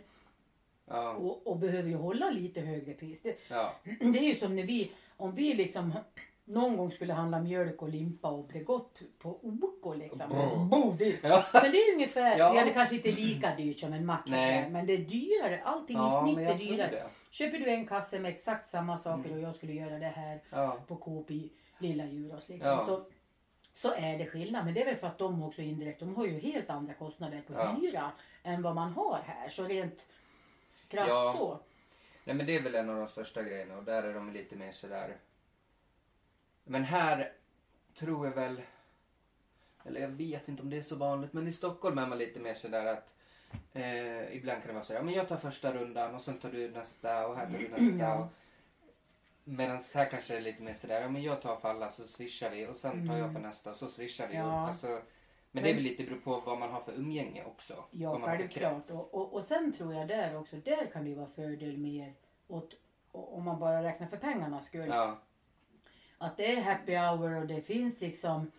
Ja, 0.87 1.11
och, 1.11 1.47
och 1.47 1.59
behöver 1.59 1.89
ju 1.89 1.97
hålla 1.97 2.31
lite 2.31 2.61
högre 2.61 2.95
pris. 2.95 3.23
Det, 3.23 3.39
ja, 3.49 3.75
det 4.01 4.19
är 4.19 4.33
ju 4.33 4.35
som 4.35 4.57
när 4.57 4.63
vi, 4.63 4.91
om 5.17 5.35
vi 5.35 5.55
liksom 5.55 5.93
någon 6.45 6.77
gång 6.77 6.91
skulle 6.93 7.13
handla 7.13 7.41
mjölk 7.41 7.83
och 7.83 7.89
limpa 7.89 8.29
och 8.31 8.45
Bregott 8.47 9.01
på 9.19 9.39
OK 9.43 9.97
liksom. 9.97 10.29
Bo, 10.71 10.93
det, 10.99 11.19
ja. 11.23 11.45
men 11.53 11.71
det 11.73 11.79
är 11.79 11.95
ungefär, 11.95 12.39
Ja. 12.39 12.55
ja. 12.57 12.65
det 12.65 12.71
kanske 12.73 12.95
inte 12.97 13.09
är 13.09 13.13
lika 13.13 13.55
dyrt 13.57 13.79
som 13.79 13.93
en 13.93 14.07
mack 14.07 14.27
men 14.71 14.87
det 14.87 14.93
är 14.93 14.99
dyrare. 14.99 15.63
Allting 15.65 15.97
ja 15.97 16.29
i 16.31 16.35
snitt 16.35 16.49
är 16.49 16.55
dyrare. 16.59 16.91
det. 16.91 17.05
Köper 17.31 17.59
du 17.59 17.71
en 17.71 17.87
kasse 17.87 18.19
med 18.19 18.31
exakt 18.31 18.67
samma 18.67 18.99
saker 18.99 19.25
Mm. 19.25 19.33
och 19.33 19.41
jag 19.49 19.55
skulle 19.55 19.73
göra 19.73 19.99
det 19.99 20.07
här 20.07 20.41
Ja, 20.51 20.79
på 20.89 20.97
Coop 20.97 21.31
i 21.31 21.51
lilla 21.79 22.05
Djurås 22.07 22.49
liksom. 22.49 22.87
Så, 22.87 23.05
så 23.75 23.95
är 23.95 24.19
det 24.19 24.27
skillnad. 24.27 24.65
Men 24.65 24.75
det 24.75 24.83
är 24.83 24.87
väl 24.87 24.97
för 24.97 25.07
att 25.07 25.19
de 25.19 25.43
också 25.43 25.63
indirekt, 25.63 26.01
de 26.01 26.15
har 26.17 26.27
ju 26.27 26.39
helt 26.39 26.71
andra 26.71 26.95
kostnader 26.95 27.43
på 27.47 27.53
Ja. 27.53 27.77
hyra 27.81 28.13
än 28.43 28.63
vad 28.63 28.75
man 28.75 28.93
har 28.93 29.21
här. 29.27 29.49
Så 29.49 29.65
rent 29.65 30.07
krasst 30.89 31.11
så. 31.39 31.59
nej 32.25 32.37
men 32.37 32.47
det 32.47 32.57
är 32.57 32.63
väl 32.63 32.75
en 32.75 32.91
av 32.91 32.97
de 32.97 33.09
största 33.09 33.43
grejerna 33.43 33.77
och 33.77 33.85
där 33.85 34.03
är 34.03 34.15
de 34.15 34.33
lite 34.33 34.57
mer 34.57 34.73
sådär. 34.73 35.17
Men 36.65 36.85
här 36.85 37.33
tror 37.95 38.27
jag 38.27 38.35
väl, 38.35 38.63
eller 39.85 40.01
jag 40.01 40.09
vet 40.09 40.49
inte 40.49 40.63
om 40.63 40.71
det 40.71 40.77
är 40.77 40.83
så 40.83 40.97
vanligt, 40.97 41.33
men 41.33 41.49
i 41.49 41.53
Stockholm 41.53 41.99
är 41.99 42.07
man 42.07 42.19
lite 42.19 42.41
mer 42.41 42.55
sådär 42.55 42.87
att 42.87 43.15
eh, 43.73 44.37
ibland 44.37 44.63
kan 44.63 44.67
det 44.69 44.73
vara 44.73 44.85
sådär, 44.85 45.01
ja, 45.01 45.05
men 45.05 45.15
jag 45.15 45.29
tar 45.29 45.37
första 45.37 45.73
rundan 45.73 46.15
och 46.15 46.21
sen 46.23 46.39
tar 46.39 46.51
du 46.51 46.71
nästa 46.71 47.27
och 47.29 47.37
här 47.37 47.51
tar 47.51 47.59
du 47.59 47.69
nästa. 47.69 48.15
Och, 48.19 48.27
Medan 49.45 49.79
här 49.95 50.11
kanske 50.11 50.33
det 50.33 50.39
är 50.39 50.43
lite 50.43 50.63
mer 50.63 50.75
sådär, 50.75 51.01
ja 51.03 51.09
men 51.09 51.23
jag 51.23 51.43
tar 51.43 51.57
för 51.57 51.69
alla 51.69 51.91
så 51.91 52.05
swishar 52.05 52.51
vi 52.51 52.67
och 52.67 52.77
sen 52.77 53.09
tar 53.09 53.15
jag 53.17 53.25
för 53.25 53.31
Mm. 53.31 53.43
nästa 53.43 53.71
och 53.71 53.77
så 53.77 53.87
swishar 53.89 54.29
vi. 54.29 54.35
Ja. 54.37 54.45
Och, 54.63 54.69
alltså, 54.69 54.87
men, 54.87 55.03
det 55.51 55.71
är 55.71 55.75
Men- 55.75 55.75
väl 55.75 55.83
lite 55.83 56.05
beror 56.05 56.19
på 56.21 56.41
vad 56.41 56.59
man 56.59 56.71
har 56.71 56.81
för 56.81 56.93
umgänge 56.93 57.45
också. 57.45 57.85
Ja, 57.91 58.19
för 58.19 58.27
självklart. 58.27 58.91
Och, 58.91 59.15
och, 59.15 59.33
och 59.35 59.43
sen 59.45 59.73
tror 59.73 59.95
jag 59.95 60.09
där 60.09 60.37
också, 60.39 60.57
där 60.57 60.87
kan 60.93 61.05
det 61.05 61.11
ju 61.11 61.17
vara 61.17 61.27
fördel 61.27 61.79
mer 61.79 62.15
åt, 62.49 62.75
om 63.13 63.45
man 63.45 63.61
bara 63.61 63.83
räknar 63.83 64.07
för 64.07 64.17
pengarnas 64.17 64.67
skull. 64.67 64.89
Ja, 64.89 65.19
Att 66.23 66.37
det 66.37 66.53
är 66.57 66.61
happy 66.63 66.97
hour 66.97 67.41
och 67.41 67.47
det 67.47 67.61
finns 67.63 68.01
liksom, 68.01 68.51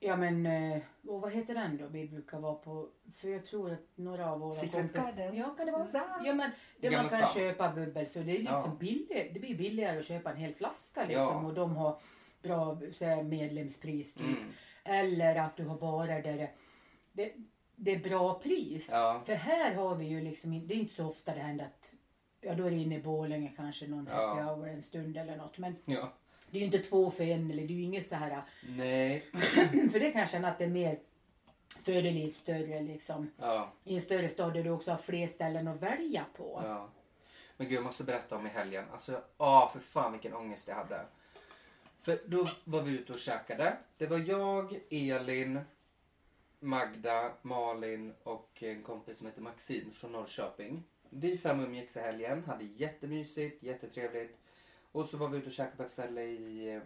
ja 0.00 0.16
men, 0.16 0.46
eh, 0.46 0.78
och 1.08 1.20
vad 1.20 1.32
heter 1.32 1.54
den 1.54 1.76
då 1.76 1.86
vi 1.86 2.08
brukar 2.08 2.38
vara 2.38 2.54
på? 2.54 2.88
För 3.16 3.28
jag 3.28 3.44
tror 3.46 3.72
att 3.72 3.78
några 3.94 4.30
av 4.32 4.40
våra 4.40 4.52
Secret 4.52 4.92
Garden. 4.92 5.36
Ja, 5.36 5.54
kan 5.56 5.66
det 5.66 5.72
vara? 5.72 5.84
Sant. 5.84 6.22
Ja 6.24 6.34
men, 6.34 6.50
där 6.80 6.90
man 6.90 7.08
kan 7.08 7.26
stan. 7.26 7.42
köpa 7.42 7.72
bubbel 7.72 8.06
så 8.06 8.18
det 8.18 8.30
är 8.32 8.38
liksom 8.38 8.70
Ja. 8.70 8.76
billigt. 8.80 9.34
Det 9.34 9.40
blir 9.40 9.54
billigare 9.58 9.98
att 9.98 10.04
köpa 10.04 10.30
en 10.30 10.36
hel 10.36 10.54
flaska 10.54 11.00
liksom 11.06 11.22
Ja. 11.42 11.46
och 11.46 11.54
de 11.54 11.76
har 11.76 11.98
bra 12.42 12.78
så 12.94 13.04
här, 13.04 13.22
medlemspris 13.22 14.14
typ. 14.14 14.26
mm, 14.26 14.52
Eller 14.84 15.36
att 15.36 15.56
du 15.56 15.64
har 15.64 15.78
barer 15.78 16.22
där 16.22 16.50
det, 17.12 17.32
det, 17.76 17.94
är 17.94 17.98
bra 17.98 18.38
pris. 18.38 18.88
Ja. 18.92 19.22
För 19.26 19.34
här 19.34 19.74
har 19.74 19.94
vi 19.94 20.04
ju 20.06 20.20
liksom 20.20 20.52
inte, 20.52 20.66
det 20.66 20.74
är 20.74 20.78
inte 20.78 20.94
så 20.94 21.06
ofta 21.08 21.34
det 21.34 21.40
händer 21.40 21.64
att 21.64 21.94
Ja 22.40 22.54
då 22.54 22.64
är 22.64 22.70
det 22.70 22.76
inne 22.76 22.96
i 22.96 23.02
Borlänge 23.02 23.52
kanske 23.56 23.86
någon 23.86 24.08
Ja. 24.12 24.26
happy 24.26 24.42
hour 24.42 24.68
en 24.68 24.82
stund 24.82 25.16
eller 25.16 25.36
något. 25.36 25.58
Men 25.58 25.76
ja. 25.84 26.12
Det 26.50 26.58
är 26.58 26.60
ju 26.60 26.66
inte 26.66 26.78
två 26.78 27.10
för 27.10 27.24
en 27.24 27.50
eller 27.50 27.62
det 27.62 27.72
är 27.72 27.76
ju 27.76 27.82
inget 27.82 28.06
så 28.08 28.14
här. 28.14 28.42
Nej. 28.68 29.24
För 29.92 30.00
det 30.00 30.10
kan 30.10 30.20
jag 30.20 30.30
känna 30.30 30.50
att 30.50 30.58
det 30.58 30.64
är 30.64 30.68
mer 30.68 30.98
fördel 31.82 32.16
i 32.16 32.28
ett 32.28 32.36
större 32.36 32.80
liksom. 32.82 33.30
Ja, 33.36 33.72
I 33.84 33.94
en 33.94 34.00
större 34.00 34.28
stad 34.28 34.54
där 34.54 34.64
du 34.64 34.70
också 34.70 34.90
har 34.90 34.98
fler 34.98 35.26
ställen 35.26 35.68
att 35.68 35.82
välja 35.82 36.24
på. 36.36 36.62
ja. 36.64 36.88
Men 37.56 37.68
gud, 37.68 37.76
jag 37.76 37.84
måste 37.84 38.04
berätta 38.04 38.36
om 38.36 38.46
i 38.46 38.50
helgen. 38.50 38.84
Alltså, 38.92 39.22
ah, 39.36 39.68
för 39.68 39.80
fan 39.80 40.12
vilken 40.12 40.34
ångest 40.34 40.68
jag 40.68 40.74
hade. 40.74 41.00
För 42.02 42.18
då 42.26 42.48
var 42.64 42.82
vi 42.82 42.92
ute 42.92 43.12
och 43.12 43.18
käkade. 43.18 43.76
Det 43.96 44.06
var 44.06 44.18
jag, 44.18 44.80
Elin, 44.90 45.60
Magda, 46.60 47.32
Malin 47.42 48.14
och 48.22 48.62
en 48.62 48.82
kompis 48.82 49.18
som 49.18 49.26
heter 49.26 49.42
Maxine 49.42 49.92
från 49.92 50.12
Norrköping. 50.12 50.82
Vi 51.10 51.38
fem 51.38 51.60
umgicks 51.60 51.96
i 51.96 52.00
helgen, 52.00 52.44
hade 52.44 52.64
jättemysigt, 52.64 53.62
jättetrevligt. 53.62 54.38
Och 54.92 55.06
så 55.06 55.16
var 55.16 55.28
vi 55.28 55.38
ute 55.38 55.46
och 55.46 55.52
käkade 55.52 55.76
på 55.76 55.82
ett 55.82 55.90
ställe 55.90 56.22
i 56.22 56.80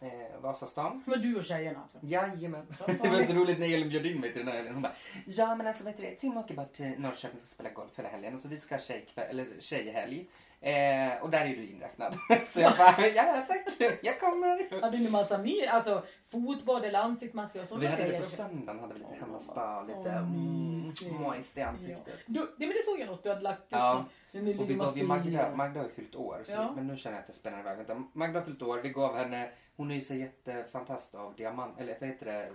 eh, 0.00 0.40
Vasastan. 0.40 1.02
Det 1.04 1.10
var 1.10 1.16
du 1.18 1.36
och 1.36 1.44
tjejerna 1.44 1.80
alltså? 1.82 1.98
Jajamän. 2.02 2.66
Det 2.86 3.08
var 3.08 3.22
så 3.22 3.32
roligt 3.32 3.58
när 3.58 3.74
Elin 3.74 3.88
bjöd 3.88 4.06
in 4.06 4.20
mig 4.20 4.32
till 4.32 4.38
den 4.38 4.48
här 4.48 4.54
helgen. 4.56 4.74
Hon 4.74 4.82
bara, 4.82 4.94
ja 5.26 5.54
men 5.54 5.66
alltså 5.66 5.84
vet 5.84 5.96
du 5.96 6.02
det, 6.02 6.14
Tim 6.14 6.36
åker 6.36 6.54
bara 6.54 6.66
till 6.66 6.94
Norrköping 6.98 7.36
och 7.36 7.42
ska 7.42 7.54
spela 7.54 7.70
golf 7.70 7.90
hela 7.96 8.08
helgen. 8.08 8.38
Så 8.38 8.48
vi 8.48 8.56
ska 8.56 8.74
ha 8.74 8.82
tjejkväll, 8.82 9.26
eller 9.30 9.60
tjejhelg. 9.60 10.26
Eh, 10.62 11.22
och 11.22 11.30
där 11.30 11.40
är 11.44 11.56
du 11.56 11.66
inräknad. 11.68 12.16
så 12.48 12.60
jag 12.60 12.76
bara, 12.76 13.06
ja 13.14 13.44
tack, 13.48 13.66
jag 14.02 14.20
kommer. 14.20 14.80
Hade 14.80 14.98
ni 14.98 15.10
massa 15.10 15.38
mer? 15.38 15.66
Alltså 15.68 16.04
fotbad 16.30 16.84
eller 16.84 16.98
ansiktsmasker 16.98 17.62
och 17.62 17.68
sådana 17.68 17.80
Vi 17.80 17.86
hade 17.86 18.08
det 18.12 18.18
på 18.18 18.26
söndagen, 18.26 18.80
hade 18.80 18.94
vi 18.94 18.98
lite 19.00 19.14
hemmaspa 19.20 19.80
och 19.80 19.86
lite 19.86 20.10
mm, 20.10 20.92
moist 21.20 21.58
i 21.58 21.62
ansiktet. 21.62 22.14
Du, 22.26 22.40
det, 22.40 22.66
men 22.66 22.68
det 22.76 22.84
såg 22.84 23.00
jag 23.00 23.06
något 23.06 23.22
du 23.22 23.28
hade 23.28 23.40
lagt 23.40 23.62
upp. 23.62 23.66
Ja. 23.70 24.04
Och 24.32 24.70
vi 24.70 24.74
gav 24.74 24.98
ju. 24.98 25.04
Magda, 25.06 25.54
Magda 25.56 25.80
har 25.80 25.86
ju 25.86 25.92
fyllt 25.94 26.14
år, 26.14 26.42
så, 26.46 26.52
Ja. 26.52 26.72
men 26.76 26.86
nu 26.86 26.96
känner 26.96 27.16
jag 27.16 27.22
att 27.22 27.28
jag 27.28 27.36
spänner 27.36 27.60
iväg. 27.60 27.76
Vänta, 27.76 28.02
Magda 28.12 28.38
har 28.38 28.46
fyllt 28.46 28.62
år, 28.62 28.78
vi 28.78 28.88
gav 28.88 29.16
henne, 29.16 29.50
hon 29.76 29.90
är 29.90 29.94
ju 29.94 30.00
så 30.00 30.14
jättefantast 30.14 31.14
av 31.14 31.34
diamant, 31.36 31.80
eller 31.80 31.96
vad 32.00 32.08
heter 32.08 32.26
det? 32.26 32.48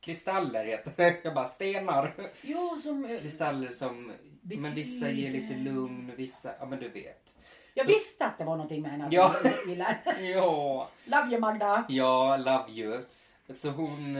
Kristaller 0.00 0.64
heter 0.66 0.92
det. 0.96 1.16
Jag 1.24 1.34
bara 1.34 1.44
stenar. 1.46 2.14
Ja, 2.42 2.78
som... 2.82 3.04
eh, 3.04 3.18
Kristaller 3.20 3.68
som, 3.70 4.12
men 4.42 4.74
vissa 4.74 5.10
ger 5.10 5.30
lite 5.30 5.46
Betyder- 5.46 5.72
lugn, 5.72 6.12
vissa, 6.16 6.50
ja 6.60 6.66
men 6.66 6.80
du 6.80 6.88
vet. 6.88 7.25
Jag 7.78 7.86
Så- 7.86 7.92
visste 7.92 8.26
att 8.26 8.38
det 8.38 8.44
var 8.44 8.52
någonting 8.56 8.82
med 8.82 8.90
henne. 8.90 9.06
att 9.06 9.12
Ja. 9.12 9.34
gillar. 9.66 10.02
Ja, 10.20 10.88
Love 11.04 11.30
you 11.30 11.40
Magda. 11.40 11.84
ja, 11.88 12.36
love 12.36 12.70
you. 12.72 13.02
Så 13.50 13.70
hon 13.70 14.16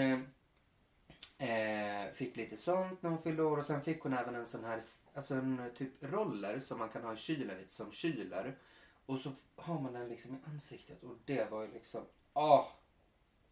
eh, 1.39 2.13
fick 2.15 2.37
lite 2.37 2.57
sånt 2.57 3.03
när 3.03 3.11
hon 3.11 3.23
fyllde 3.23 3.43
år 3.43 3.57
och 3.59 3.65
sen 3.65 3.83
fick 3.83 4.03
hon 4.03 4.13
även 4.13 4.35
en 4.35 4.47
sån 4.47 4.65
här, 4.65 4.81
alltså 5.15 5.35
en 5.35 5.71
typ 5.77 5.93
roller 6.03 6.59
som 6.59 6.79
man 6.79 6.89
kan 6.89 7.03
ha 7.05 7.13
i 7.13 7.17
kylen 7.17 7.59
lite 7.59 7.75
som 7.75 7.93
kyler. 7.93 8.57
Och 9.07 9.19
så 9.19 9.31
har 9.57 9.81
man 9.81 9.93
den 9.93 10.09
liksom 10.09 10.35
i 10.35 10.39
ansiktet 10.47 11.03
och 11.03 11.15
det 11.25 11.51
var 11.51 11.63
ju 11.63 11.73
liksom, 11.73 12.01
ah, 12.33 12.65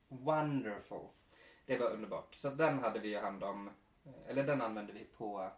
wonderful. 0.09 1.07
Det 1.67 1.79
var 1.79 1.91
underbart. 1.91 2.35
Så 2.35 2.51
den 2.51 2.79
hade 2.79 2.99
vi 3.01 3.09
ju 3.09 3.19
hand 3.19 3.45
om, 3.45 3.71
eh, 4.05 4.13
eller 4.31 4.43
den 4.45 4.63
använde 4.63 4.93
vi 4.93 5.05
på 5.05 5.51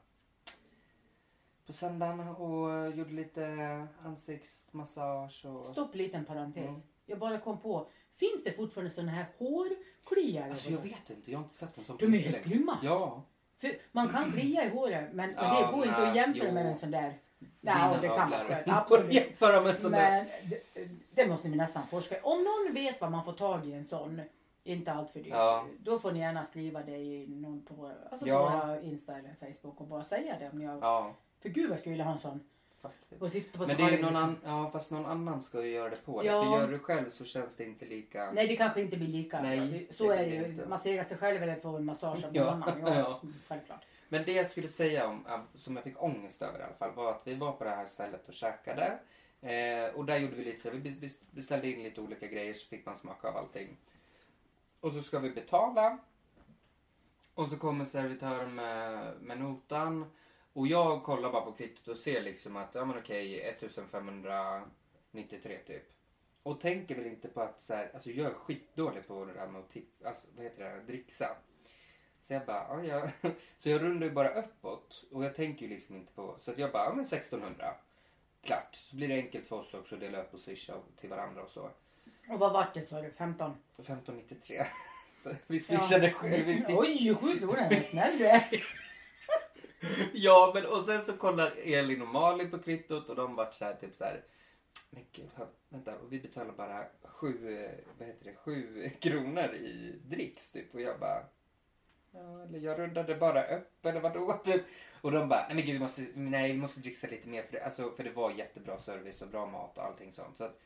på 1.67 1.73
söndagen 1.73 2.29
och 2.29 2.91
gjorde 2.97 3.13
lite 3.13 3.87
ansiktsmassage 4.05 5.47
och... 5.47 5.67
Stopp 5.67 5.95
liten 5.95 6.25
parentes. 6.25 6.69
Mm. 6.69 6.81
Jag 7.07 7.19
bara 7.19 7.39
kom 7.39 7.59
på. 7.61 7.89
Finns 8.15 8.45
det 8.45 8.53
fortfarande 8.53 8.91
sådana 8.91 9.13
här 9.13 9.27
hårkliare? 9.39 10.51
Alltså 10.51 10.71
jag 10.71 10.79
vet 10.79 11.11
inte, 11.11 11.31
jag 11.31 11.39
har 11.39 11.45
inte 11.45 11.55
sett 11.55 11.79
en 11.79 11.85
sån 11.85 11.97
De 11.97 12.15
är 12.15 12.19
helt 12.19 12.45
grymma. 12.45 12.79
Ja. 12.83 13.23
För 13.59 13.73
man 13.93 14.09
kan 14.09 14.33
klia 14.33 14.65
i 14.65 14.69
håret 14.69 15.13
men 15.13 15.35
Ja, 15.37 15.67
det 15.71 15.77
går 15.77 15.87
inte 15.87 16.09
att 16.09 16.17
jämföra 16.17 16.49
jo. 16.49 16.55
med 16.55 16.67
en 16.67 16.77
sån 16.77 16.91
där. 16.91 17.19
Nej, 17.61 17.99
det 18.01 18.09
kan 18.09 18.31
man. 18.31 18.41
Absolut. 18.67 19.13
Jämföra 19.13 19.61
med 19.61 19.71
en 19.71 19.77
sån 19.79 19.93
där. 19.93 20.11
Men 20.11 20.51
det, 20.51 20.89
det 21.15 21.29
måste 21.29 21.49
ni 21.49 21.57
nästan 21.57 21.87
forska 21.87 22.17
Om 22.23 22.45
någon 22.45 22.75
vet 22.75 23.01
vad 23.01 23.11
man 23.11 23.25
får 23.25 23.33
tag 23.33 23.67
i 23.67 23.73
en 23.73 23.85
sån, 23.85 24.21
inte 24.65 24.93
allt 24.93 25.11
för 25.11 25.21
dyrt, 25.21 25.33
Ja. 25.33 25.67
då 25.79 25.99
får 25.99 26.13
ni 26.13 26.19
gärna 26.19 26.45
skriva 26.45 26.83
det 26.83 26.97
i 26.97 27.27
någon 27.29 27.63
på 27.63 27.93
alltså 28.11 28.27
Ja. 28.27 28.51
på 28.51 28.67
våra 28.67 28.81
Insta 28.81 29.17
eller 29.19 29.35
Facebook 29.41 29.81
och 29.81 29.87
bara 29.87 30.05
säga 30.05 30.39
det 30.39 30.51
om 30.51 30.59
ni 30.59 30.65
har. 30.65 30.79
Ja, 30.81 31.15
För 31.43 31.49
gud 31.49 31.65
vad 31.65 31.73
jag 31.73 31.81
skulle 31.81 31.93
vilja 31.93 32.05
ha 32.05 32.13
en 32.13 32.21
sån. 32.21 32.41
faktiskt. 32.83 33.23
Och 33.23 33.31
sitta 33.33 33.59
på 33.59 33.67
Men 33.67 33.77
det 33.77 33.83
är 33.83 33.91
ju 33.91 34.03
någon 34.03 34.13
liksom. 34.13 34.17
annan, 34.17 34.37
ja 34.45 34.71
fast 34.71 34.91
någon 34.91 35.07
annan 35.07 35.43
ska 35.43 35.63
ju 35.65 35.71
göra 35.71 35.91
det 35.91 36.05
på 36.05 36.23
dig. 36.23 36.31
Ja. 36.31 36.45
För 36.45 36.51
gör 36.61 36.69
du 36.69 36.79
själv 36.79 37.11
så 37.11 37.25
känns 37.25 37.57
det 37.57 37.65
inte 37.65 37.87
lika... 37.87 38.31
Nej 38.33 38.49
det 38.49 38.57
kanske 38.57 38.81
inte 38.83 38.97
blir 38.97 39.09
lika. 39.09 39.43
Nej, 39.43 39.89
så 39.91 40.09
det 40.09 40.15
är 40.17 40.31
det 40.31 40.35
ju. 40.37 40.45
inte. 40.45 40.67
Massera 40.67 41.05
sig 41.05 41.17
själv 41.19 41.43
eller 41.43 41.55
få 41.57 41.77
en 41.77 41.85
massage 41.85 42.25
av 42.25 42.33
någon 42.33 42.35
Ja, 42.35 42.51
annan. 42.51 42.81
Ja, 42.81 42.95
ja. 42.95 43.21
mm, 43.23 43.35
Självklart. 43.49 43.85
Men 44.09 44.25
det 44.25 44.33
jag 44.33 44.47
skulle 44.47 44.69
säga 44.69 45.07
om, 45.09 45.25
som 45.55 45.77
jag 45.77 45.85
fick 45.85 46.03
ångest 46.03 46.43
över 46.43 46.59
i 46.59 46.63
alla 46.63 46.75
fall, 46.75 46.93
var 46.95 47.11
att 47.11 47.23
vi 47.25 47.35
var 47.35 47.53
på 47.53 47.65
det 47.65 47.71
här 47.71 47.87
stället 47.87 48.29
och 48.29 48.35
käkade. 48.35 48.99
Eh, 49.41 49.95
och 49.95 50.05
där 50.05 50.17
gjorde 50.19 50.35
vi 50.37 50.45
lite 50.45 50.61
så, 50.63 50.71
vi 50.71 50.79
bes- 50.91 51.17
beställde 51.31 51.71
in 51.71 51.83
lite 51.83 52.01
olika 52.01 52.27
grejer 52.27 52.55
så 52.55 52.67
fick 52.67 52.87
man 52.87 52.97
smaka 52.97 53.29
av 53.29 53.37
allting. 53.37 53.77
Och 54.81 54.93
så 54.93 55.03
ska 55.03 55.19
vi 55.19 55.31
betala. 55.31 55.99
Och 57.35 57.49
så 57.49 57.57
kommer 57.57 57.85
servitören 57.85 58.55
med, 58.55 59.15
med 59.21 59.39
notan. 59.41 60.05
Och 60.57 60.67
jag 60.67 61.03
kollar 61.03 61.33
bara 61.33 61.43
på 61.43 61.53
kvittot 61.53 61.89
och 61.89 61.99
ser 61.99 62.23
liksom 62.23 62.57
att, 62.57 62.75
ja 62.75 62.85
men 62.85 62.99
okej, 62.99 63.41
1593 63.41 65.59
typ. 65.67 65.83
Och 66.43 66.61
tänker 66.61 66.95
väl 66.95 67.07
inte 67.07 67.29
på 67.29 67.41
att 67.41 67.63
så 67.63 67.75
här, 67.75 67.91
alltså 67.95 68.11
jag 68.11 68.31
är 68.31 68.35
skitdålig 68.35 69.07
på 69.07 69.25
det 69.25 69.33
där 69.33 69.47
med 69.47 69.61
att 69.61 69.71
tippa, 69.71 70.09
alltså, 70.09 70.29
vad 70.37 70.45
heter 70.45 70.75
det, 70.75 70.81
dricksa. 70.93 71.37
Så 72.21 72.33
jag 72.33 72.47
bara, 72.47 72.85
ja, 72.85 73.09
ja. 73.23 73.31
Så 73.57 73.69
jag 73.71 73.83
rundar 73.83 74.07
ju 74.07 74.13
bara 74.13 74.29
uppåt. 74.29 75.05
Och 75.13 75.25
jag 75.25 75.37
tänker 75.37 75.67
ju 75.67 75.75
liksom 75.75 75.97
inte 75.97 76.13
på, 76.13 76.35
så 76.39 76.51
att 76.51 76.59
jag 76.59 76.73
bara, 76.73 76.85
ja 76.85 76.93
men 76.95 77.05
1600. 77.05 77.75
Klart. 78.43 78.75
Så 78.75 78.97
blir 78.97 79.09
det 79.09 79.15
enkelt 79.15 79.47
för 79.47 79.57
oss 79.57 79.75
också 79.75 79.95
att 79.95 80.01
dela 80.01 80.23
upp 80.23 80.35
och 80.35 80.41
swisha 80.41 80.75
till 81.01 81.11
varandra 81.11 81.43
och 81.43 81.51
så. 81.51 81.71
Och 82.29 82.39
vad 82.39 82.53
vart 82.53 82.75
det 82.75 82.83
sa 82.83 83.01
du? 83.03 83.11
15? 83.11 83.51
1593. 83.77 84.67
Så 85.17 85.33
vi 85.47 85.61
swishade 85.61 86.13
själv. 86.13 86.45
vi 86.47 86.55
tipp- 86.57 86.67
Oj, 86.79 87.15
sju 87.15 87.39
kronor. 87.39 87.83
Snäll 87.91 88.19
du 88.19 88.27
är. 88.27 88.49
Ja, 90.13 90.51
men 90.55 90.67
och 90.67 90.85
sen 90.85 91.03
så 91.03 91.13
kollar 91.13 91.53
Elin 91.65 92.03
och 92.03 92.09
Malin 92.09 92.51
på 92.51 92.59
kvittot 92.59 93.09
och 93.09 93.17
de 93.17 93.37
vart 93.37 93.55
så 93.55 93.65
här 93.65 93.75
typ 93.75 93.95
så 93.95 94.05
här. 94.05 94.25
Men 94.91 95.05
gud, 95.13 95.31
vänta. 95.69 95.99
Och 95.99 96.13
vi 96.13 96.21
betalar 96.21 96.53
bara 96.53 96.85
sju, 97.05 97.69
vad 97.99 98.09
heter 98.09 98.25
det, 98.25 98.35
sju 98.37 98.91
kronor 99.01 99.55
i 99.55 100.01
dricks 100.05 100.51
typ. 100.51 100.75
Och 100.75 100.81
jag 100.81 101.01
bara, 101.01 101.25
ja, 102.11 102.43
eller 102.43 102.59
jag 102.59 102.79
rundade 102.79 103.15
bara 103.15 103.57
upp 103.57 103.87
eller 103.87 104.01
vadå? 104.01 104.41
Typ. 104.45 104.63
Och 105.01 105.13
de 105.13 105.29
bara, 105.29 105.47
nej 105.47 105.55
men 105.57 105.65
gud 105.65 105.75
vi 105.75 105.79
måste, 105.79 106.07
nej 106.15 106.53
vi 106.53 106.59
måste 106.59 106.81
dricksa 106.81 107.07
lite 107.07 107.29
mer 107.29 107.43
för 107.43 107.53
det, 107.53 107.65
alltså, 107.65 107.91
för 107.91 108.05
det 108.05 108.11
var 108.11 108.31
jättebra 108.31 108.79
service 108.79 109.23
och 109.23 109.29
bra 109.29 109.47
mat 109.47 109.79
och 109.79 109.85
allting 109.85 110.13
sånt. 110.13 110.37
Så, 110.37 110.45
att, 110.45 110.61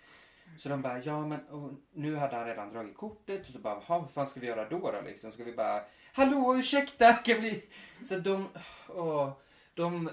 så 0.59 0.69
de 0.69 0.83
bara, 0.83 0.99
ja 0.99 1.27
men 1.27 1.41
och 1.49 1.73
nu 1.93 2.17
hade 2.17 2.37
han 2.37 2.47
redan 2.47 2.73
dragit 2.73 2.97
kortet 2.97 3.47
och 3.47 3.53
så 3.53 3.59
bara, 3.59 3.83
"Jaha, 3.89 3.99
vad 3.99 4.11
fan 4.11 4.27
ska 4.27 4.41
vi 4.41 4.47
göra 4.47 4.69
då 4.69 4.91
då 4.93 5.01
liksom? 5.05 5.33
Ska 5.33 5.45
vi 5.45 5.53
bara, 5.53 5.83
hallå 6.13 6.57
ursäkta, 6.57 7.13
kan 7.13 7.41
vi? 7.41 7.65
Så 8.09 8.17
de, 8.19 8.49
åh, 8.89 9.33
de 9.75 10.11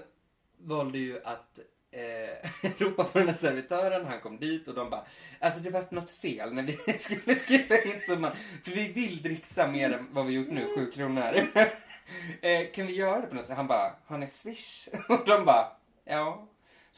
valde 0.58 0.98
ju 0.98 1.24
att 1.24 1.58
eh, 1.90 2.70
ropa 2.78 3.04
på 3.04 3.18
den 3.18 3.28
här 3.28 3.34
servitören, 3.34 4.06
han 4.06 4.20
kom 4.20 4.38
dit 4.38 4.68
och 4.68 4.74
de 4.74 4.90
bara, 4.90 5.04
alltså 5.40 5.60
det 5.60 5.70
vart 5.70 5.90
något 5.90 6.10
fel 6.10 6.54
när 6.54 6.62
vi 6.62 6.72
skulle 6.98 7.34
skriva 7.34 7.82
in 7.82 8.00
summan. 8.06 8.32
För 8.64 8.70
vi 8.70 8.92
vill 8.92 9.22
dricksa 9.22 9.66
mer 9.66 9.92
än 9.92 10.08
vad 10.14 10.26
vi 10.26 10.32
gjort 10.32 10.50
nu, 10.50 10.74
sju 10.76 10.90
kronor. 10.90 11.34
eh, 12.40 12.70
kan 12.74 12.86
vi 12.86 12.94
göra 12.94 13.20
det 13.20 13.26
på 13.26 13.34
något 13.34 13.46
sätt? 13.46 13.56
Han 13.56 13.66
bara, 13.66 13.92
har 14.06 14.18
ni 14.18 14.26
swish? 14.26 14.88
Och 15.08 15.26
de 15.26 15.44
bara, 15.44 15.72
ja. 16.04 16.48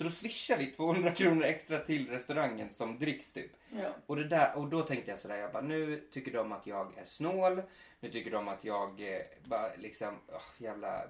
Så 0.01 0.05
då 0.05 0.11
swishar 0.11 0.57
vi 0.59 0.67
200 0.67 1.11
kronor 1.11 1.45
extra 1.45 1.79
till 1.79 2.09
restaurangen 2.09 2.71
som 2.71 2.99
dricks 2.99 3.33
typ. 3.33 3.51
Ja. 3.71 3.89
Och, 4.07 4.17
det 4.17 4.25
där, 4.25 4.57
och 4.59 4.69
då 4.69 4.83
tänkte 4.83 5.11
jag 5.11 5.19
sådär, 5.19 5.37
jag 5.37 5.53
bara, 5.53 5.63
nu 5.63 5.97
tycker 6.13 6.33
de 6.33 6.53
att 6.53 6.67
jag 6.67 6.99
är 6.99 7.05
snål. 7.05 7.63
Nu 8.01 8.11
tycker 8.11 8.31
de 8.31 8.49
att 8.49 8.65
jag 8.65 9.15
eh, 9.15 9.21
bara 9.45 9.75
liksom, 9.77 10.15
åh, 10.29 10.43
jävla 10.59 11.03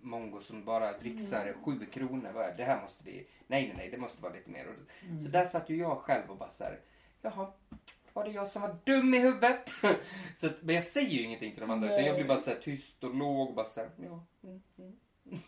mongo 0.00 0.40
som 0.40 0.64
bara 0.64 0.98
dricksar 0.98 1.54
sju 1.64 1.86
kronor. 1.92 2.30
Vad 2.34 2.44
är- 2.44 2.56
Det 2.56 2.64
här 2.64 2.82
måste 2.82 3.04
vi, 3.04 3.12
nej 3.46 3.66
nej 3.66 3.74
nej, 3.76 3.90
det 3.90 3.98
måste 3.98 4.22
vara 4.22 4.32
lite 4.32 4.50
mer. 4.50 4.66
Och, 4.68 4.74
Så 5.22 5.28
där 5.28 5.44
satt 5.44 5.70
ju 5.70 5.76
jag 5.76 5.98
själv 5.98 6.30
och 6.30 6.36
bara 6.36 6.50
såhär, 6.50 6.80
jaha, 7.22 7.52
var 8.12 8.24
det 8.24 8.30
jag 8.30 8.48
som 8.48 8.62
var 8.62 8.76
dum 8.84 9.14
i 9.14 9.18
huvudet? 9.18 9.70
så 10.36 10.46
att, 10.46 10.62
men 10.62 10.74
jag 10.74 10.84
säger 10.84 11.08
ju 11.10 11.22
ingenting 11.22 11.52
till 11.52 11.60
de 11.60 11.70
andra 11.70 11.88
utan 11.94 12.04
jag 12.06 12.16
blir 12.16 12.24
bara 12.28 12.38
såhär 12.38 12.58
tyst 12.62 13.04
och 13.04 13.14
låg 13.14 13.48
och 13.48 13.54
bara 13.54 13.66
såhär, 13.66 13.90
ja. 13.96 14.26
Mm, 14.44 14.62
mm. 14.78 14.96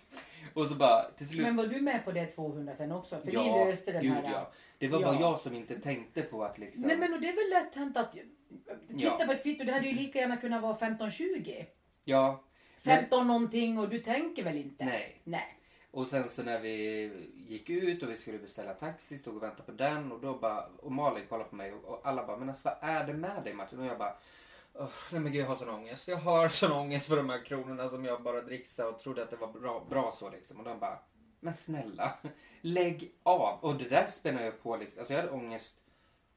och 0.55 0.67
så 0.67 0.75
bara 0.75 1.03
till 1.11 1.29
slut. 1.29 1.43
Men 1.43 1.57
var 1.57 1.67
du 1.67 1.81
med 1.81 2.05
på 2.05 2.13
det 2.13 2.27
200 2.27 2.75
sen 2.75 2.93
också? 2.93 3.19
För 3.21 3.33
ja, 3.33 3.43
vi 3.65 3.71
löste 3.71 3.93
den 3.93 4.03
gud 4.03 4.13
här. 4.13 4.33
ja. 4.33 4.51
Det 4.79 4.89
var 4.89 5.01
Ja. 5.01 5.07
bara 5.07 5.21
jag 5.21 5.39
som 5.39 5.55
inte 5.55 5.81
tänkte 5.81 6.23
på 6.23 6.45
att 6.45 6.59
liksom. 6.59 6.87
Nej 6.89 6.97
men 6.97 7.13
och 7.15 7.21
det 7.21 7.29
är 7.29 7.37
väl 7.57 7.65
lätt 7.65 7.75
hänt 7.75 7.97
att 7.97 8.13
titta 8.13 9.17
Ja. 9.19 9.27
på 9.27 9.33
ett 9.33 9.43
kvitto, 9.43 9.65
det 9.65 9.73
hade 9.73 9.87
ju 9.89 9.95
lika 9.95 10.19
gärna 10.19 10.37
kunnat 10.37 10.63
vara 10.63 10.75
15-20. 10.75 11.65
Ja. 12.05 12.45
Men, 12.83 12.97
15 12.99 13.27
någonting 13.27 13.79
och 13.79 13.89
du 13.89 13.99
tänker 13.99 14.45
väl 14.45 14.57
inte? 14.57 14.85
nej. 14.85 15.21
Nej. 15.25 15.59
Och 15.91 16.07
sen 16.07 16.29
så 16.29 16.43
när 16.43 16.61
vi 16.61 17.11
gick 17.35 17.71
ut 17.71 18.03
och 18.03 18.11
vi 18.11 18.17
skulle 18.17 18.39
beställa 18.39 18.75
taxi, 18.75 19.19
stod 19.19 19.37
och 19.37 19.43
väntade 19.43 19.63
på 19.63 19.73
den 19.73 20.13
och 20.13 20.21
då 20.21 20.35
bara, 20.39 20.65
och 20.83 20.93
Malin 20.93 21.27
kollade 21.29 21.51
på 21.51 21.57
mig 21.57 21.73
och, 21.73 21.85
och 21.85 22.01
alla 22.05 22.27
bara, 22.27 22.37
men 22.37 22.49
alltså 22.49 22.69
vad 22.69 22.91
är 22.91 23.07
det 23.07 23.13
med 23.15 23.45
dig 23.45 23.55
Martin? 23.55 23.79
Och 23.81 23.87
jag 23.87 23.99
bara, 23.99 24.15
"Åh, 24.75 24.89
nej 25.11 25.21
men 25.21 25.33
gud 25.33 25.43
jag 25.43 25.47
har 25.47 25.57
sån 25.57 25.69
ångest. 25.69 26.09
Jag 26.09 26.17
har 26.17 26.49
sån 26.49 26.73
ångest 26.73 27.09
för 27.09 27.17
de 27.17 27.31
här 27.31 27.45
kronorna 27.45 27.89
som 27.89 28.05
jag 28.05 28.23
bara 28.23 28.41
dricksade 28.41 28.89
och 28.89 28.99
trodde 28.99 29.23
att 29.23 29.31
det 29.31 29.37
var 29.37 29.53
bra, 29.53 29.87
bra 29.91 30.13
så 30.13 30.31
liksom. 30.31 30.59
Och 30.59 30.65
de 30.65 30.79
bara, 30.79 30.99
men 31.41 31.55
snälla, 31.55 32.13
lägg 32.61 33.13
av. 33.23 33.59
Och 33.65 33.77
det 33.77 33.89
där 33.89 34.07
spänner 34.07 34.45
jag 34.45 34.63
på 34.63 34.77
liksom. 34.77 34.99
Alltså 34.99 35.15
jag 35.15 35.21
hade 35.21 35.33
ångest 35.33 35.77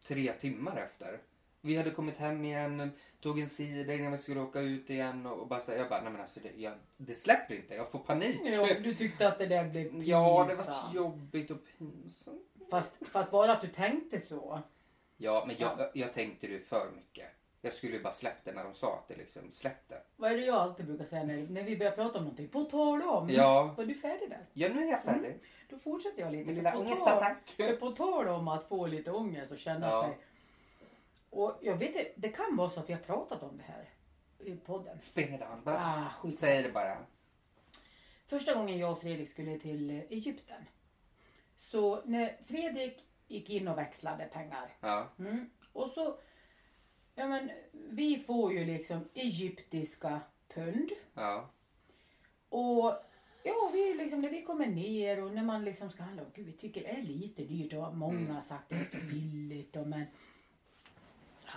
tre 0.04 0.34
timmar 0.34 0.78
efter. 0.78 1.22
Vi 1.62 1.78
hade 1.78 1.92
kommit 1.92 2.18
hem 2.18 2.46
igen, 2.46 2.92
tog 3.22 3.40
en 3.40 3.50
cider 3.50 4.00
innan 4.00 4.12
vi 4.12 4.18
skulle 4.18 4.40
åka 4.40 4.60
ut 4.60 4.90
igen 4.90 5.26
och, 5.26 5.40
och 5.40 5.48
bara 5.48 5.60
här, 5.68 5.76
jag 5.76 5.90
bara, 5.90 6.02
nej 6.02 6.12
men 6.12 6.22
alltså 6.22 6.40
det, 6.40 6.52
jag, 6.62 6.74
det 6.98 7.14
släpper 7.14 7.56
inte, 7.56 7.76
jag 7.76 7.92
får 7.92 8.00
panik. 8.00 8.42
Ja, 8.44 8.68
du 8.84 8.96
tyckte 8.96 9.28
att 9.28 9.38
det 9.38 9.46
där 9.46 9.70
blev 9.70 9.84
pinsamt. 9.84 10.08
Ja, 10.08 10.46
det 10.50 10.56
var 10.56 10.94
jobbigt 10.94 11.52
och 11.52 11.58
pinsamt. 11.78 12.42
Fast, 12.70 13.08
fast 13.08 13.32
bara 13.32 13.52
att 13.52 13.62
du 13.62 13.68
tänkte 13.68 14.20
så. 14.20 14.62
Ja, 15.18 15.44
men 15.48 15.56
jag, 15.60 15.92
jag 15.94 16.14
tänkte 16.14 16.48
det 16.48 16.60
för 16.60 16.92
mycket. 16.96 17.28
Jag 17.66 17.74
skulle 17.74 17.94
ju 17.98 18.04
bara 18.04 18.14
släppt 18.14 18.46
det 18.46 18.52
när 18.52 18.64
de 18.64 18.74
sa 18.74 18.94
att 18.96 19.08
det 19.08 19.16
liksom 19.16 19.52
släppte. 19.52 20.02
Vad 20.16 20.32
är 20.32 20.36
det 20.38 20.42
jag 20.46 20.56
alltid 20.56 20.86
brukar 20.86 21.06
säga 21.06 21.24
när, 21.24 21.38
när 21.48 21.64
vi 21.64 21.78
börjar 21.78 21.92
prata 21.92 22.18
om 22.18 22.24
någonting? 22.24 22.48
På 22.48 22.64
tal 22.64 23.02
om. 23.02 23.30
Ja. 23.30 23.74
Var 23.78 23.86
du 23.86 23.94
färdig 23.94 24.30
där? 24.30 24.46
Ja, 24.54 24.70
nu 24.70 24.84
är 24.88 24.92
jag 24.92 25.04
färdig. 25.04 25.40
Då 25.70 25.78
fortsätter 25.80 26.22
jag 26.22 26.32
lite. 26.32 26.46
Min 26.46 26.56
lilla 26.56 26.78
ångestattack. 26.78 27.48
För 27.48 27.76
på 27.76 27.92
tal 27.92 28.28
om 28.28 28.48
att 28.48 28.68
få 28.68 28.88
lite 28.88 29.12
ångest 29.12 29.52
och 29.52 29.58
känna 29.58 29.88
Ja. 29.88 30.04
sig. 30.04 30.18
Och 31.30 31.58
jag 31.62 31.76
vet 31.78 31.88
inte, 31.88 32.12
det 32.16 32.30
kan 32.30 32.56
vara 32.56 32.70
så 32.70 32.80
att 32.80 32.90
vi 32.90 32.94
har 32.94 33.00
pratat 33.02 33.44
om 33.44 33.58
det 33.58 33.64
här 33.64 33.90
i 34.40 34.56
podden. 34.58 34.98
On. 35.16 35.64
Bara, 35.64 35.78
Ah, 35.80 36.10
skit. 36.22 36.40
Säg 36.40 36.64
det 36.64 36.72
bara. 36.72 36.98
Första 38.28 38.54
gången 38.54 38.78
jag 38.78 38.92
och 38.92 39.02
Fredrik 39.02 39.30
skulle 39.30 39.60
till 39.60 39.90
Egypten. 39.92 40.66
Så 41.60 42.02
när 42.06 42.38
Fredrik 42.48 43.04
gick 43.28 43.50
in 43.50 43.68
och 43.68 43.78
växlade 43.78 44.26
pengar. 44.26 44.74
Ja. 44.82 45.08
Mm, 45.20 45.50
och 45.74 45.90
så, 45.90 46.18
ja 47.16 47.28
men 47.28 47.52
vi 47.74 48.18
får 48.20 48.54
ju 48.54 48.66
liksom 48.66 49.00
egyptiska 49.14 50.22
pund. 50.54 50.90
Ja. 51.14 51.50
Och 52.50 52.94
ja, 53.44 53.70
vi 53.74 53.94
liksom, 53.94 54.22
när 54.22 54.30
vi 54.30 54.42
kommer 54.42 54.68
ner 54.68 55.24
och 55.24 55.34
när 55.34 55.44
man 55.44 55.66
liksom 55.66 55.90
ska 55.90 56.04
handla, 56.04 56.24
och 56.24 56.34
gud 56.34 56.46
vi 56.46 56.52
tycker 56.52 56.82
det 56.82 56.88
är 56.90 57.02
lite 57.02 57.44
dyrt 57.44 57.74
och 57.74 57.98
många 57.98 58.34
har 58.34 58.42
sagt 58.42 58.70
det 58.70 58.76
är 58.76 58.86
så 58.86 58.98
billigt 58.98 59.76
och 59.76 59.88
men 59.88 60.04
ja, 61.46 61.54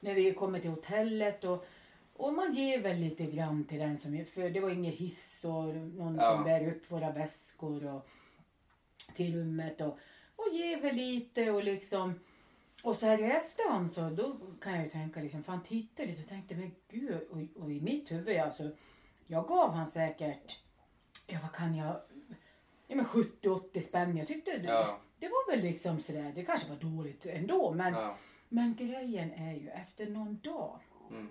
när 0.00 0.14
vi 0.14 0.34
kommer 0.34 0.60
till 0.60 0.70
hotellet 0.70 1.44
och, 1.44 1.66
och 2.12 2.32
man 2.34 2.52
ger 2.52 2.80
väl 2.80 2.96
lite 2.96 3.26
grann 3.26 3.64
till 3.64 3.78
den 3.78 3.96
som, 3.98 4.24
för 4.24 4.50
det 4.50 4.60
var 4.60 4.70
ingen 4.70 4.92
hiss 4.92 5.40
och 5.44 5.64
någon 5.76 6.14
Ja. 6.16 6.34
som 6.34 6.44
bär 6.44 6.68
upp 6.68 6.90
våra 6.90 7.12
väskor 7.12 7.86
och 7.86 8.08
till 9.14 9.34
rummet 9.36 9.80
och, 9.80 9.98
och 10.36 10.54
ger 10.54 10.80
väl 10.80 10.94
lite 10.96 11.50
och 11.50 11.64
liksom 11.64 12.20
och 12.84 12.96
så 12.96 13.06
här 13.06 13.20
i 13.20 13.24
efterhand 13.24 13.90
så 13.90 14.10
då 14.10 14.36
kan 14.60 14.72
jag 14.74 14.84
ju 14.84 14.90
tänka 14.90 15.20
liksom, 15.20 15.42
fan 15.42 15.62
titta 15.62 16.02
lite 16.02 16.22
och 16.22 16.28
tänkte 16.28 16.54
men 16.56 16.70
gud 16.88 17.20
och, 17.30 17.62
och 17.62 17.72
i 17.72 17.80
mitt 17.80 18.10
huvud 18.12 18.36
alltså 18.38 18.70
jag 19.26 19.46
gav 19.48 19.72
han 19.74 19.86
säkert, 19.86 20.60
ja 21.26 21.38
vad 21.42 21.52
kan 21.52 21.74
jag, 21.76 22.00
ja 22.86 22.96
men 22.96 23.04
70-80 23.04 23.80
spänn. 23.80 24.16
Jag 24.16 24.26
tyckte 24.26 24.58
det, 24.58 24.68
Ja. 24.68 24.98
det 25.18 25.28
var 25.28 25.50
väl 25.50 25.60
liksom 25.64 26.00
sådär, 26.02 26.32
det 26.34 26.44
kanske 26.44 26.68
var 26.68 26.76
dåligt 26.76 27.26
ändå 27.26 27.72
men, 27.74 27.92
Ja. 27.94 28.16
men 28.48 28.74
grejen 28.76 29.32
är 29.32 29.54
ju 29.54 29.68
efter 29.68 30.06
någon 30.10 30.38
dag, 30.38 30.78
Mm. 31.10 31.28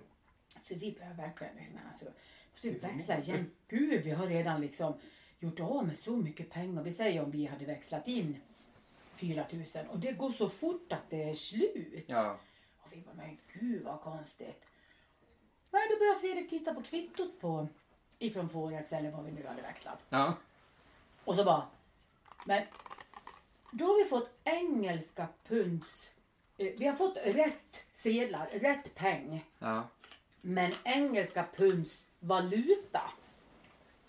för 0.62 0.74
vi 0.74 0.92
börjar 0.92 1.14
verkligen 1.14 1.56
liksom, 1.56 1.78
alltså, 1.86 2.04
måste 2.52 2.68
vi 2.70 2.78
växla 2.78 3.18
igen. 3.18 3.50
Gud 3.68 4.04
vi 4.04 4.10
har 4.10 4.26
redan 4.26 4.60
liksom 4.60 4.94
gjort 5.38 5.60
av 5.60 5.86
med 5.86 5.96
så 5.96 6.16
mycket 6.16 6.50
pengar. 6.50 6.82
Vi 6.82 6.92
säger 6.92 7.22
om 7.24 7.30
vi 7.30 7.46
hade 7.46 7.64
växlat 7.64 8.08
in 8.08 8.36
4000 9.26 9.86
och 9.86 9.98
det 9.98 10.12
går 10.12 10.32
så 10.32 10.48
fort 10.48 10.92
att 10.92 11.10
det 11.10 11.30
är 11.30 11.34
slut. 11.34 12.04
Ja. 12.06 12.38
Och 12.82 12.92
vi 12.92 13.00
bara, 13.00 13.14
men 13.14 13.38
gud 13.52 13.82
vad 13.82 14.00
konstigt. 14.00 14.64
Nej, 15.70 15.88
då 15.90 15.98
började 15.98 16.20
Fredrik 16.20 16.50
titta 16.50 16.74
på 16.74 16.82
kvittot 16.82 17.40
på 17.40 17.68
ifrån 18.18 18.48
Forex 18.48 18.92
eller 18.92 19.10
vad 19.10 19.24
vi 19.24 19.32
nu 19.32 19.46
hade 19.46 19.62
växlat. 19.62 19.98
Ja. 20.08 20.34
Och 21.24 21.34
så 21.34 21.44
bara, 21.44 21.66
men 22.44 22.62
då 23.70 23.84
har 23.84 24.04
vi 24.04 24.08
fått 24.08 24.30
engelska 24.44 25.28
punds, 25.48 26.10
eh, 26.58 26.72
vi 26.78 26.86
har 26.86 26.96
fått 26.96 27.16
rätt 27.16 27.86
sedlar, 27.92 28.46
rätt 28.46 28.94
peng. 28.94 29.44
Ja. 29.58 29.88
Men 30.40 30.72
engelska 30.84 31.46
punds 31.56 32.06
valuta. 32.20 33.02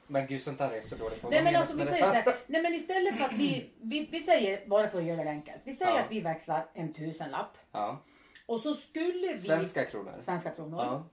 Men 0.07 0.27
gud, 0.27 0.41
sånt 0.41 0.57
där 0.57 0.71
är 0.71 0.81
så 0.81 0.95
dåligt. 0.95 1.23
Nej 1.29 1.43
men 1.43 1.55
alltså 1.55 1.77
vi 1.77 1.85
säger 1.85 2.03
så 2.03 2.13
här, 2.13 2.35
nej 2.47 2.61
men 2.61 2.73
istället 2.73 3.17
för 3.17 3.23
att 3.25 3.33
vi, 3.33 3.69
vi, 3.81 4.05
vi 4.11 4.19
säger, 4.19 4.67
bara 4.67 4.89
för 4.89 4.97
att 4.99 5.05
göra 5.05 5.23
det 5.23 5.29
enkelt. 5.29 5.61
Vi 5.63 5.73
säger 5.73 5.91
Ja. 5.91 5.99
att 6.01 6.11
vi 6.11 6.21
växlar 6.21 6.67
en 6.73 6.93
tusenlapp. 6.93 7.57
Ja. 7.71 8.03
Och 8.45 8.59
så 8.59 8.75
skulle 8.75 9.27
vi, 9.33 9.37
Svenska 9.37 9.85
kronor. 9.85 10.13
svenska 10.21 10.49
kronor. 10.51 10.79
Ja. 10.83 11.03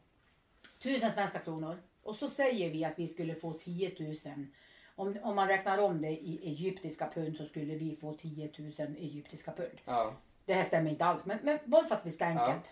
Tusen 0.83 1.13
svenska 1.13 1.39
kronor. 1.39 1.77
Och 2.03 2.17
så 2.17 2.29
säger 2.29 2.71
vi 2.71 2.85
att 2.85 2.99
vi 2.99 3.07
skulle 3.07 3.35
få 3.35 3.53
10 3.53 3.95
000. 4.25 4.47
Om, 4.95 5.17
om 5.23 5.37
man 5.37 5.49
räknar 5.49 5.79
om 5.79 6.03
det 6.03 6.11
i 6.11 6.41
egyptiska 6.49 7.11
pund 7.15 7.37
så 7.37 7.47
skulle 7.47 7.75
vi 7.75 7.97
få 7.97 8.15
10 8.15 8.51
000 8.59 8.73
egyptiska 8.99 9.53
pund. 9.53 9.81
Ja. 9.85 10.15
Det 10.45 10.55
här 10.55 10.65
stämmer 10.65 10.91
inte 10.91 11.05
alls, 11.05 11.25
men, 11.25 11.39
men 11.43 11.59
bara 11.65 11.85
för 11.87 11.95
att 11.95 12.07
vi 12.07 12.11
ska 12.11 12.25
enkelt. 12.25 12.71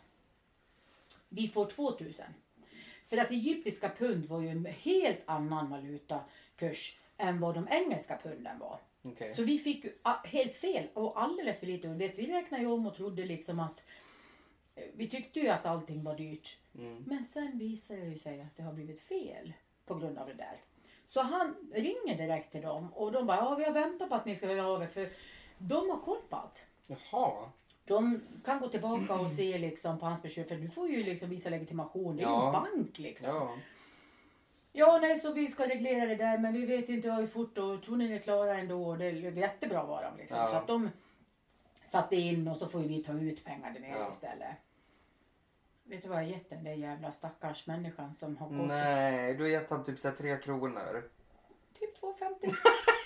Vi 1.28 1.48
får 1.48 1.66
2 1.66 1.90
000. 1.90 2.12
För 3.11 3.16
att 3.16 3.30
egyptiska 3.30 3.88
pund 3.88 4.26
var 4.26 4.40
ju 4.40 4.48
en 4.48 4.66
helt 4.66 5.22
annan 5.24 5.70
valutakurs 5.70 6.98
än 7.16 7.40
vad 7.40 7.54
de 7.54 7.68
engelska 7.70 8.18
punden 8.22 8.58
var. 8.58 8.78
Okej. 9.02 9.34
Så 9.34 9.42
vi 9.42 9.58
fick 9.58 9.84
ju 9.84 9.92
helt 10.24 10.54
fel 10.54 10.88
och 10.94 11.22
alldeles 11.22 11.61
för 11.61 11.66
lite. 11.66 11.88
Och 11.88 12.00
vet, 12.00 12.18
vi 12.18 12.26
räknade 12.26 12.62
ju 12.62 12.68
om 12.68 12.86
och 12.86 12.94
trodde 12.94 13.24
liksom 13.24 13.61
att 13.61 13.84
eh, 14.74 14.84
vi 14.94 15.08
tyckte 15.08 15.40
ju 15.40 15.48
att 15.48 15.66
allting 15.66 16.04
var 16.04 16.16
dyrt. 16.16 16.56
Mm. 16.78 17.04
Men 17.06 17.24
sen 17.24 17.58
visade 17.58 18.00
det 18.00 18.06
ju 18.06 18.18
sig 18.18 18.40
att 18.40 18.56
det 18.56 18.62
har 18.62 18.72
blivit 18.72 19.00
fel 19.00 19.52
på 19.86 19.94
grund 19.94 20.18
av 20.18 20.26
det 20.26 20.34
där. 20.34 20.61
Så 21.06 21.20
han 21.20 21.70
ringer 21.72 22.16
direkt 22.16 22.52
till 22.52 22.62
dem 22.62 22.92
och 22.94 23.12
de 23.12 23.26
bara, 23.26 23.36
ja 23.36 23.54
vi 23.54 23.64
har 23.64 23.72
väntat 23.72 24.08
på 24.08 24.14
att 24.14 24.26
ni 24.26 24.34
ska 24.34 24.46
höra 24.46 24.66
av 24.66 24.82
er 24.82 24.86
för 24.86 25.12
de 25.58 25.90
har 25.90 26.00
koll 26.00 26.20
på 26.28 26.36
allt. 26.36 26.58
Jaha. 26.86 27.50
De 27.91 28.20
kan 28.45 28.61
gå 28.61 28.68
tillbaka 28.68 29.14
och 29.14 29.30
se 29.30 29.59
liksom 29.59 29.99
på 29.99 30.07
hans 30.07 30.22
besök 30.22 30.49
för 30.49 30.55
du 30.57 30.68
får 30.70 30.88
ju 30.88 31.03
liksom 31.05 31.28
visa 31.30 31.51
legitimation. 31.51 32.16
Det 32.16 32.22
är 32.22 32.26
ju 32.26 32.32
Ja. 32.32 32.47
en 32.47 32.53
bank 32.53 32.99
liksom. 32.99 33.28
Ja. 33.30 33.55
Ja, 34.72 34.99
nej, 35.03 35.18
så 35.20 35.32
vi 35.32 35.49
ska 35.49 35.68
reglera 35.68 36.07
det 36.07 36.14
där 36.14 36.38
men 36.38 36.53
vi 36.53 36.66
vet 36.66 36.88
inte 36.88 37.11
hur 37.12 37.26
fort 37.26 37.59
och 37.59 37.82
tror 37.82 37.97
ni 37.97 38.12
är 38.12 38.18
klara 38.18 38.59
ändå 38.59 38.84
och 38.88 38.99
det 38.99 39.05
är 39.07 39.12
jättebra 39.12 39.84
var 39.84 40.03
de 40.03 40.16
liksom. 40.18 40.38
Ja. 40.38 40.49
Så 40.51 40.57
att 40.57 40.66
de 40.66 40.91
satte 41.84 42.16
in 42.16 42.49
och 42.49 42.57
så 42.57 42.68
får 42.68 42.78
vi 42.78 43.03
ta 43.03 43.12
ut 43.12 43.45
pengar 43.45 43.70
där 43.70 43.80
nere 43.80 43.99
Ja. 43.99 44.11
istället. 44.11 44.57
Vet 45.84 46.03
du 46.03 46.09
vad 46.09 46.18
jag 46.18 46.22
har 46.24 46.30
gett 46.30 46.51
den 46.51 46.64
där 46.64 46.72
jävla 46.72 47.12
stackars 47.12 47.66
människan 47.66 48.14
som 48.14 48.36
har 48.36 48.49
gått 48.49 48.66
Nej, 48.66 49.34
du 49.34 49.43
har 49.43 49.51
gett 49.51 49.70
han 49.70 49.84
typ 49.84 49.99
så 49.99 50.11
tre 50.11 50.36
kronor. 50.36 51.05
typ 51.78 52.01
2,50? 52.01 52.55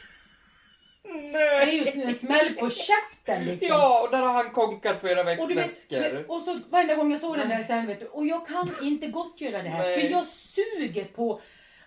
Det 1.05 1.13
Nej! 1.33 1.79
är 1.79 1.95
ju 1.97 2.03
en 2.03 2.15
smäll 2.15 2.55
på 2.55 2.71
käften 2.71 3.45
liksom. 3.45 3.69
Ja, 3.69 4.03
och 4.03 4.11
där 4.11 4.23
har 4.23 4.33
han 4.35 4.51
konkat 4.51 5.01
på 5.01 5.09
era 5.09 5.43
Och, 5.43 5.49
du 5.49 5.55
vet, 5.55 5.67
väskor. 5.67 6.25
och 6.29 6.43
så 6.43 6.59
varenda 6.71 6.95
gång 6.95 7.13
jag 7.13 7.21
såg 7.21 7.37
den 7.39 7.49
där 7.49 7.63
sen 7.63 7.87
vet 7.87 8.01
du, 8.01 8.07
och 8.07 8.27
jag 8.27 8.47
kan 8.47 8.71
inte 8.83 9.07
gottgöra 9.07 9.63
det 9.63 9.69
här 9.69 9.83
Nej. 9.83 10.01
för 10.01 10.09
jag 10.09 10.25
suger 10.55 11.05
på 11.05 11.41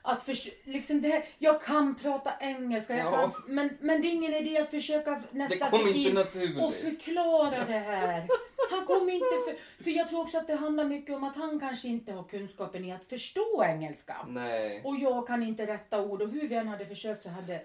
att 0.08 0.24
förs- 0.24 0.50
liksom 0.64 1.02
det 1.02 1.08
här, 1.10 1.24
jag 1.38 1.62
kan 1.62 1.96
prata 1.96 2.32
engelska, 2.40 2.98
jag 2.98 3.08
Ja. 3.08 3.12
kan, 3.12 3.32
men, 3.48 3.78
men 3.82 4.02
det 4.02 4.08
är 4.08 4.12
ingen 4.12 4.34
idé 4.34 4.58
att 4.58 4.70
försöka 4.70 5.12
Det 5.12 5.38
nästa 5.38 5.70
kom 5.70 5.88
inte 5.88 6.00
in 6.00 6.18
och 6.18 6.26
naturligt. 6.26 6.76
förklara 6.76 7.66
det 7.68 7.74
här. 7.80 8.28
Han 8.72 8.86
kommer 8.86 9.12
inte 9.14 9.26
för, 9.46 9.84
för 9.84 9.92
jag 9.92 10.10
tror 10.10 10.22
också 10.22 10.38
att 10.38 10.48
det 10.48 10.56
handlar 10.56 10.86
mycket 10.86 11.16
om 11.16 11.24
att 11.24 11.36
han 11.36 11.60
kanske 11.60 11.88
inte 11.88 12.12
har 12.14 12.24
kunskapen 12.24 12.86
i 12.86 12.94
att 12.94 13.06
förstå 13.10 13.64
engelska. 13.64 14.16
Nej. 14.28 14.82
Och 14.84 14.96
jag 14.98 15.28
kan 15.28 15.44
inte 15.44 15.66
rätta 15.68 16.02
ord 16.02 16.22
och 16.22 16.30
hur 16.30 16.48
vi 16.48 16.56
än 16.56 16.68
hade 16.68 16.86
försökt 16.86 17.24
så 17.24 17.30
hade, 17.30 17.62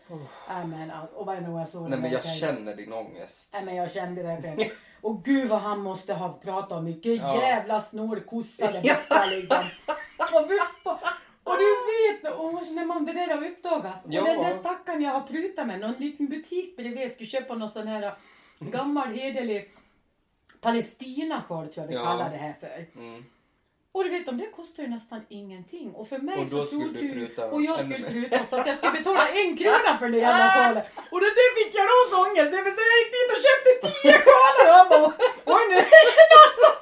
nej 0.48 0.66
men 0.66 0.90
och 1.14 1.26
varje 1.26 1.40
gång 1.40 1.58
jag 1.58 1.68
såg 1.68 1.90
Nej 1.90 1.98
men 1.98 2.10
jag 2.10 2.24
känner 2.24 2.76
din 2.76 2.92
ångest. 2.92 3.50
Nej 3.52 3.64
men 3.64 3.74
jag 3.76 3.90
kände 3.92 4.22
verkligen. 4.22 4.70
Och 5.00 5.24
gud 5.24 5.48
vad 5.48 5.60
han 5.60 5.80
måste 5.80 6.14
ha 6.14 6.32
pratat 6.32 6.72
om. 6.72 6.84
Vilken 6.84 7.14
Ja. 7.16 7.42
jävla 7.42 7.80
snorkossa 7.80 8.66
det 8.72 8.80
var 9.10 9.30
liksom. 9.36 9.64
Och, 10.18 10.48
fy 10.48 10.58
fan. 10.84 10.98
Och 11.44 11.56
du 11.58 11.64
vet 11.92 12.34
och 12.34 12.72
när 12.72 12.84
man 12.84 13.04
det 13.04 13.12
där 13.12 13.28
har 13.36 13.46
uppdagats. 13.46 14.00
Ja. 14.08 14.20
Och 14.20 14.26
den 14.26 14.42
där 14.42 14.58
stackaren 14.58 15.02
jag 15.02 15.10
har 15.10 15.20
prutat 15.20 15.66
med. 15.66 15.80
Någon 15.80 15.92
liten 15.92 16.26
butik 16.26 16.76
bredvid 16.76 17.12
skulle 17.12 17.26
köpa 17.26 17.54
någon 17.54 17.68
sån 17.68 17.86
här 17.86 18.14
gammal 18.58 19.08
hederlig 19.08 19.70
Palestina-sjal 20.60 21.68
tror 21.68 21.84
jag 21.84 21.88
vi 21.88 21.94
Ja. 21.94 22.04
kallar 22.04 22.30
det 22.30 22.36
här 22.36 22.54
för. 22.60 23.00
Mm. 23.00 23.24
Och 23.92 24.04
du 24.04 24.10
vet 24.10 24.26
de 24.26 24.38
det 24.38 24.50
kostar 24.50 24.82
ju 24.82 24.88
nästan 24.88 25.20
ingenting. 25.28 25.88
Och 25.94 26.08
för 26.08 26.18
mig 26.18 26.38
Och 26.40 26.48
så 26.48 26.66
trodde 26.66 26.66
skulle 26.66 27.00
du 27.00 27.12
pruta 27.12 27.50
Och 27.50 27.62
jag 27.62 27.78
skulle 27.84 28.08
pruta 28.08 28.38
så 28.50 28.56
att 28.60 28.66
jag 28.66 28.76
skulle 28.76 28.98
betala 28.98 29.28
en 29.28 29.56
krona 29.56 29.92
för 29.98 30.08
den 30.08 30.20
jävla 30.20 30.46
sjalen. 30.56 30.82
Och 31.12 31.20
det 31.20 31.30
där 31.40 31.50
fick 31.58 31.72
jag 31.78 31.86
då 31.90 32.16
ångest 32.24 32.52
över 32.58 32.70
så 32.76 32.80
jag 32.90 32.96
gick 33.00 33.10
dit 33.16 33.30
och 33.34 33.42
köpte 33.46 33.70
tio 33.86 34.16
sjalar 34.24 34.64
och 34.70 34.76
han 34.78 34.88
bara 34.92 35.12
oj 35.54 35.62
nu 35.70 35.76
är 36.00 36.04
det 36.18 36.26
någon 36.34 36.52
som... 36.62 36.74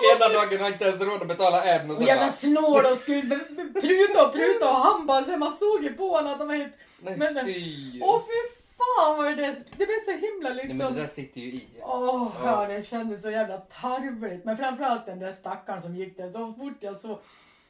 Han 0.00 0.28
Ena 0.28 0.40
dagen 0.40 0.60
har 0.60 0.68
inte 0.68 0.84
ens 0.84 1.00
råd 1.00 1.22
att 1.22 1.28
betala 1.28 1.64
en 1.64 1.84
och 1.90 1.90
Och 1.90 1.96
sen 1.98 2.06
jävla 2.06 2.26
bara, 2.26 2.32
snål 2.32 2.84
och 2.92 2.98
skulle 2.98 3.38
pruta 3.80 4.26
och 4.26 4.32
pruta 4.32 4.70
och 4.70 4.76
han 4.76 5.06
bara 5.06 5.24
så 5.24 5.36
man 5.36 5.56
såg 5.56 5.84
ju 5.84 5.92
på 5.94 6.08
honom 6.10 6.32
att 6.32 6.38
de 6.38 6.48
var 6.48 6.54
helt... 6.54 6.72
nej 7.00 7.16
Men- 7.16 7.46
fy. 7.46 8.00
Åh 8.02 8.20
fy 8.26 8.58
fan 8.78 9.16
vad 9.16 9.36
det 9.36 9.56
Det 9.76 9.86
blev 9.86 10.04
så 10.04 10.10
himla 10.10 10.48
Nej 10.48 10.56
liksom... 10.56 10.78
men 10.78 10.94
det 10.94 11.00
där 11.00 11.06
sitter 11.06 11.40
ju 11.40 11.46
i. 11.46 11.68
Åh, 11.82 12.30
Ja. 12.44 12.62
ja. 12.68 12.74
det 12.74 12.82
kändes 12.86 13.22
så 13.22 13.30
jävla 13.30 13.58
tarvligt. 13.58 14.44
Men 14.44 14.56
framförallt 14.56 15.06
den 15.06 15.18
där 15.18 15.32
stackaren 15.32 15.82
som 15.82 15.96
gick 15.96 16.16
där 16.16 16.30
så 16.30 16.52
fort 16.58 16.76
jag 16.80 16.96
så 16.96 17.20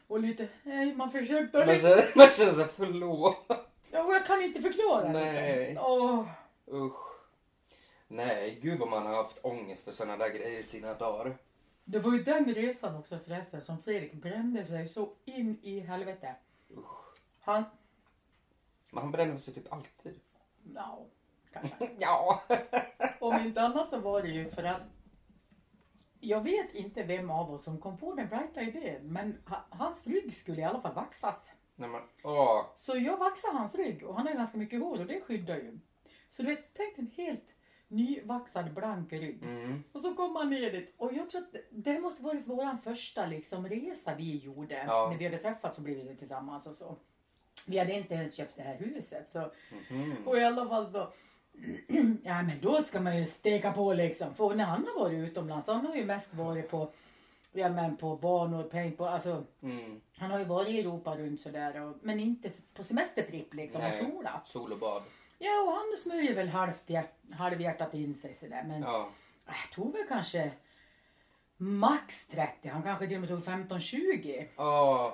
och 0.09 0.21
lite, 0.21 0.49
nej 0.63 0.95
man 0.95 1.11
försökte 1.11 1.59
och 1.59 1.67
Man 1.67 1.75
liksom, 1.75 1.91
känner, 1.91 2.07
man 2.15 2.31
känner 2.31 2.53
såhär 2.53 2.69
förlåt. 2.77 3.47
ja, 3.93 4.03
och 4.03 4.15
jag 4.15 4.27
kan 4.27 4.43
inte 4.43 4.61
förklara 4.61 5.09
Nej. 5.13 5.67
liksom. 5.69 5.87
Åh, 5.87 6.25
Usch. 6.73 6.99
Nej, 8.09 8.59
gud 8.63 8.79
vad 8.79 8.89
man 8.89 9.07
har 9.07 9.15
haft 9.15 9.39
ångest 9.43 9.85
för 9.85 9.93
såna 9.93 10.17
där 10.17 10.29
grejer 10.29 10.61
i 10.61 10.65
sina 10.65 10.95
dagar. 10.95 11.37
Det 11.91 11.99
var 11.99 12.13
ju 12.13 12.23
den 12.23 12.55
resan 12.55 12.97
också 12.97 13.19
förresten 13.19 13.61
som 13.61 13.83
Fredrik 13.83 14.13
brände 14.13 14.65
sig 14.65 14.89
så 14.89 15.13
in 15.25 15.59
i 15.63 15.81
helvete. 15.81 16.35
Usch. 16.77 17.21
Han, 17.41 17.65
Men 18.91 19.03
han 19.03 19.13
bränner 19.13 19.37
sig 19.37 19.55
typ 19.55 19.73
alltid. 19.73 20.21
ja, 20.75 21.07
kanske. 21.53 21.91
Ja. 21.99 22.43
Om 23.21 23.35
inte 23.47 23.61
annat 23.63 23.89
så 23.89 23.99
var 23.99 24.23
det 24.23 24.29
ju 24.29 24.51
för 24.51 24.63
att 24.65 24.83
jag 26.21 26.41
vet 26.41 26.75
inte 26.75 27.03
vem 27.03 27.31
av 27.31 27.51
oss 27.51 27.65
som 27.65 27.79
kom 27.79 27.99
på 27.99 28.15
den 28.15 28.29
brighta 28.29 28.63
idén 28.63 29.13
men 29.13 29.43
ha, 29.47 29.65
hans 29.71 30.07
rygg 30.07 30.37
skulle 30.37 30.61
i 30.61 30.65
alla 30.65 30.81
fall 30.81 30.95
vaxas. 30.95 31.51
Nej 31.77 31.89
men, 31.89 32.03
åh. 32.25 32.65
Så 32.75 32.97
jag 32.97 33.17
vaxar 33.17 33.53
hans 33.53 33.75
rygg 33.75 34.03
och 34.07 34.17
han 34.17 34.27
har 34.27 34.35
ganska 34.35 34.59
mycket 34.59 34.81
hår 34.81 35.01
och 35.01 35.07
det 35.07 35.21
skyddar 35.21 35.57
ju. 35.57 35.79
Så 36.31 36.43
du 36.43 36.49
vet, 36.49 36.75
tänk 36.75 36.99
en 36.99 37.11
helt 37.17 37.55
nyvaxad 37.89 38.75
blank 38.75 39.13
rygg. 39.13 39.43
Mm. 39.43 39.83
Och 39.93 40.01
så 40.01 40.15
kom 40.15 40.37
han 40.37 40.51
ner 40.51 40.73
dit 40.73 40.95
och 40.97 41.13
jag 41.13 41.31
tror 41.31 41.41
att 41.41 41.55
det, 41.71 41.99
måste 42.01 42.23
varit 42.23 42.43
vår 42.47 42.77
första 42.85 43.27
liksom, 43.27 43.69
resa 43.69 44.15
vi 44.15 44.37
gjorde. 44.37 44.85
Ja. 44.87 45.09
När 45.11 45.19
vi 45.19 45.25
hade 45.25 45.39
träffats 45.39 45.77
och 45.77 45.83
blivit 45.85 46.19
tillsammans 46.19 46.67
och 46.67 46.77
så. 46.77 46.97
Vi 47.67 47.79
hade 47.79 47.93
inte 47.93 48.15
ens 48.15 48.35
köpt 48.35 48.57
det 48.57 48.63
här 48.63 48.77
huset 48.77 49.31
så 49.31 49.51
Mhm. 49.91 50.15
och 50.27 50.39
i 50.39 50.45
alla 50.45 50.69
fall 50.69 50.87
så 50.87 50.99
Ja 52.25 52.43
men 52.43 52.61
då 52.63 52.83
ska 52.83 53.01
man 53.01 53.19
ju 53.19 53.27
steka 53.27 53.73
på 53.73 53.93
liksom. 53.93 54.35
För 54.35 54.55
när 54.55 54.65
han 54.65 54.87
har 54.87 55.05
varit 55.05 55.19
utomlands, 55.19 55.67
han 55.67 55.87
har 55.87 55.97
ju 55.97 56.05
mest 56.05 56.35
varit 56.35 56.71
på 56.71 56.91
Ja 57.53 57.69
men 57.69 57.97
på 57.97 58.17
banor, 58.17 58.63
paintball, 58.63 59.09
alltså 59.09 59.45
Mm. 59.63 60.01
han 60.17 60.31
har 60.31 60.39
ju 60.39 60.45
varit 60.45 60.69
i 60.69 60.81
Europa 60.81 61.17
runt 61.17 61.41
sådär 61.41 61.81
och, 61.83 61.97
men 62.03 62.21
inte 62.21 62.51
på 62.75 62.83
semestertripp 62.85 63.55
liksom 63.55 63.81
Nej. 63.81 64.01
och 64.03 64.07
solat. 64.13 64.49
Sol 64.49 64.73
och 64.73 64.79
bad. 64.79 65.03
Ja 65.39 65.61
och 65.61 65.73
han 65.73 65.97
smörjer 66.03 66.35
väl 66.35 66.49
halvt 66.49 66.83
hjärt, 66.91 67.13
halvhjärtat 67.33 67.95
in 67.95 68.15
sig 68.15 68.35
sådär 68.35 68.65
men 68.69 68.83
Ja. 68.83 69.09
jag 69.47 69.55
tog 69.75 69.93
väl 69.93 70.05
kanske 70.09 70.51
max 71.57 72.27
30, 72.27 72.69
han 72.69 72.83
kanske 72.83 73.07
till 73.07 73.15
och 73.17 73.21
med 73.21 73.29
tog 73.31 73.45
15-20. 73.45 74.47
Åh. 74.57 75.13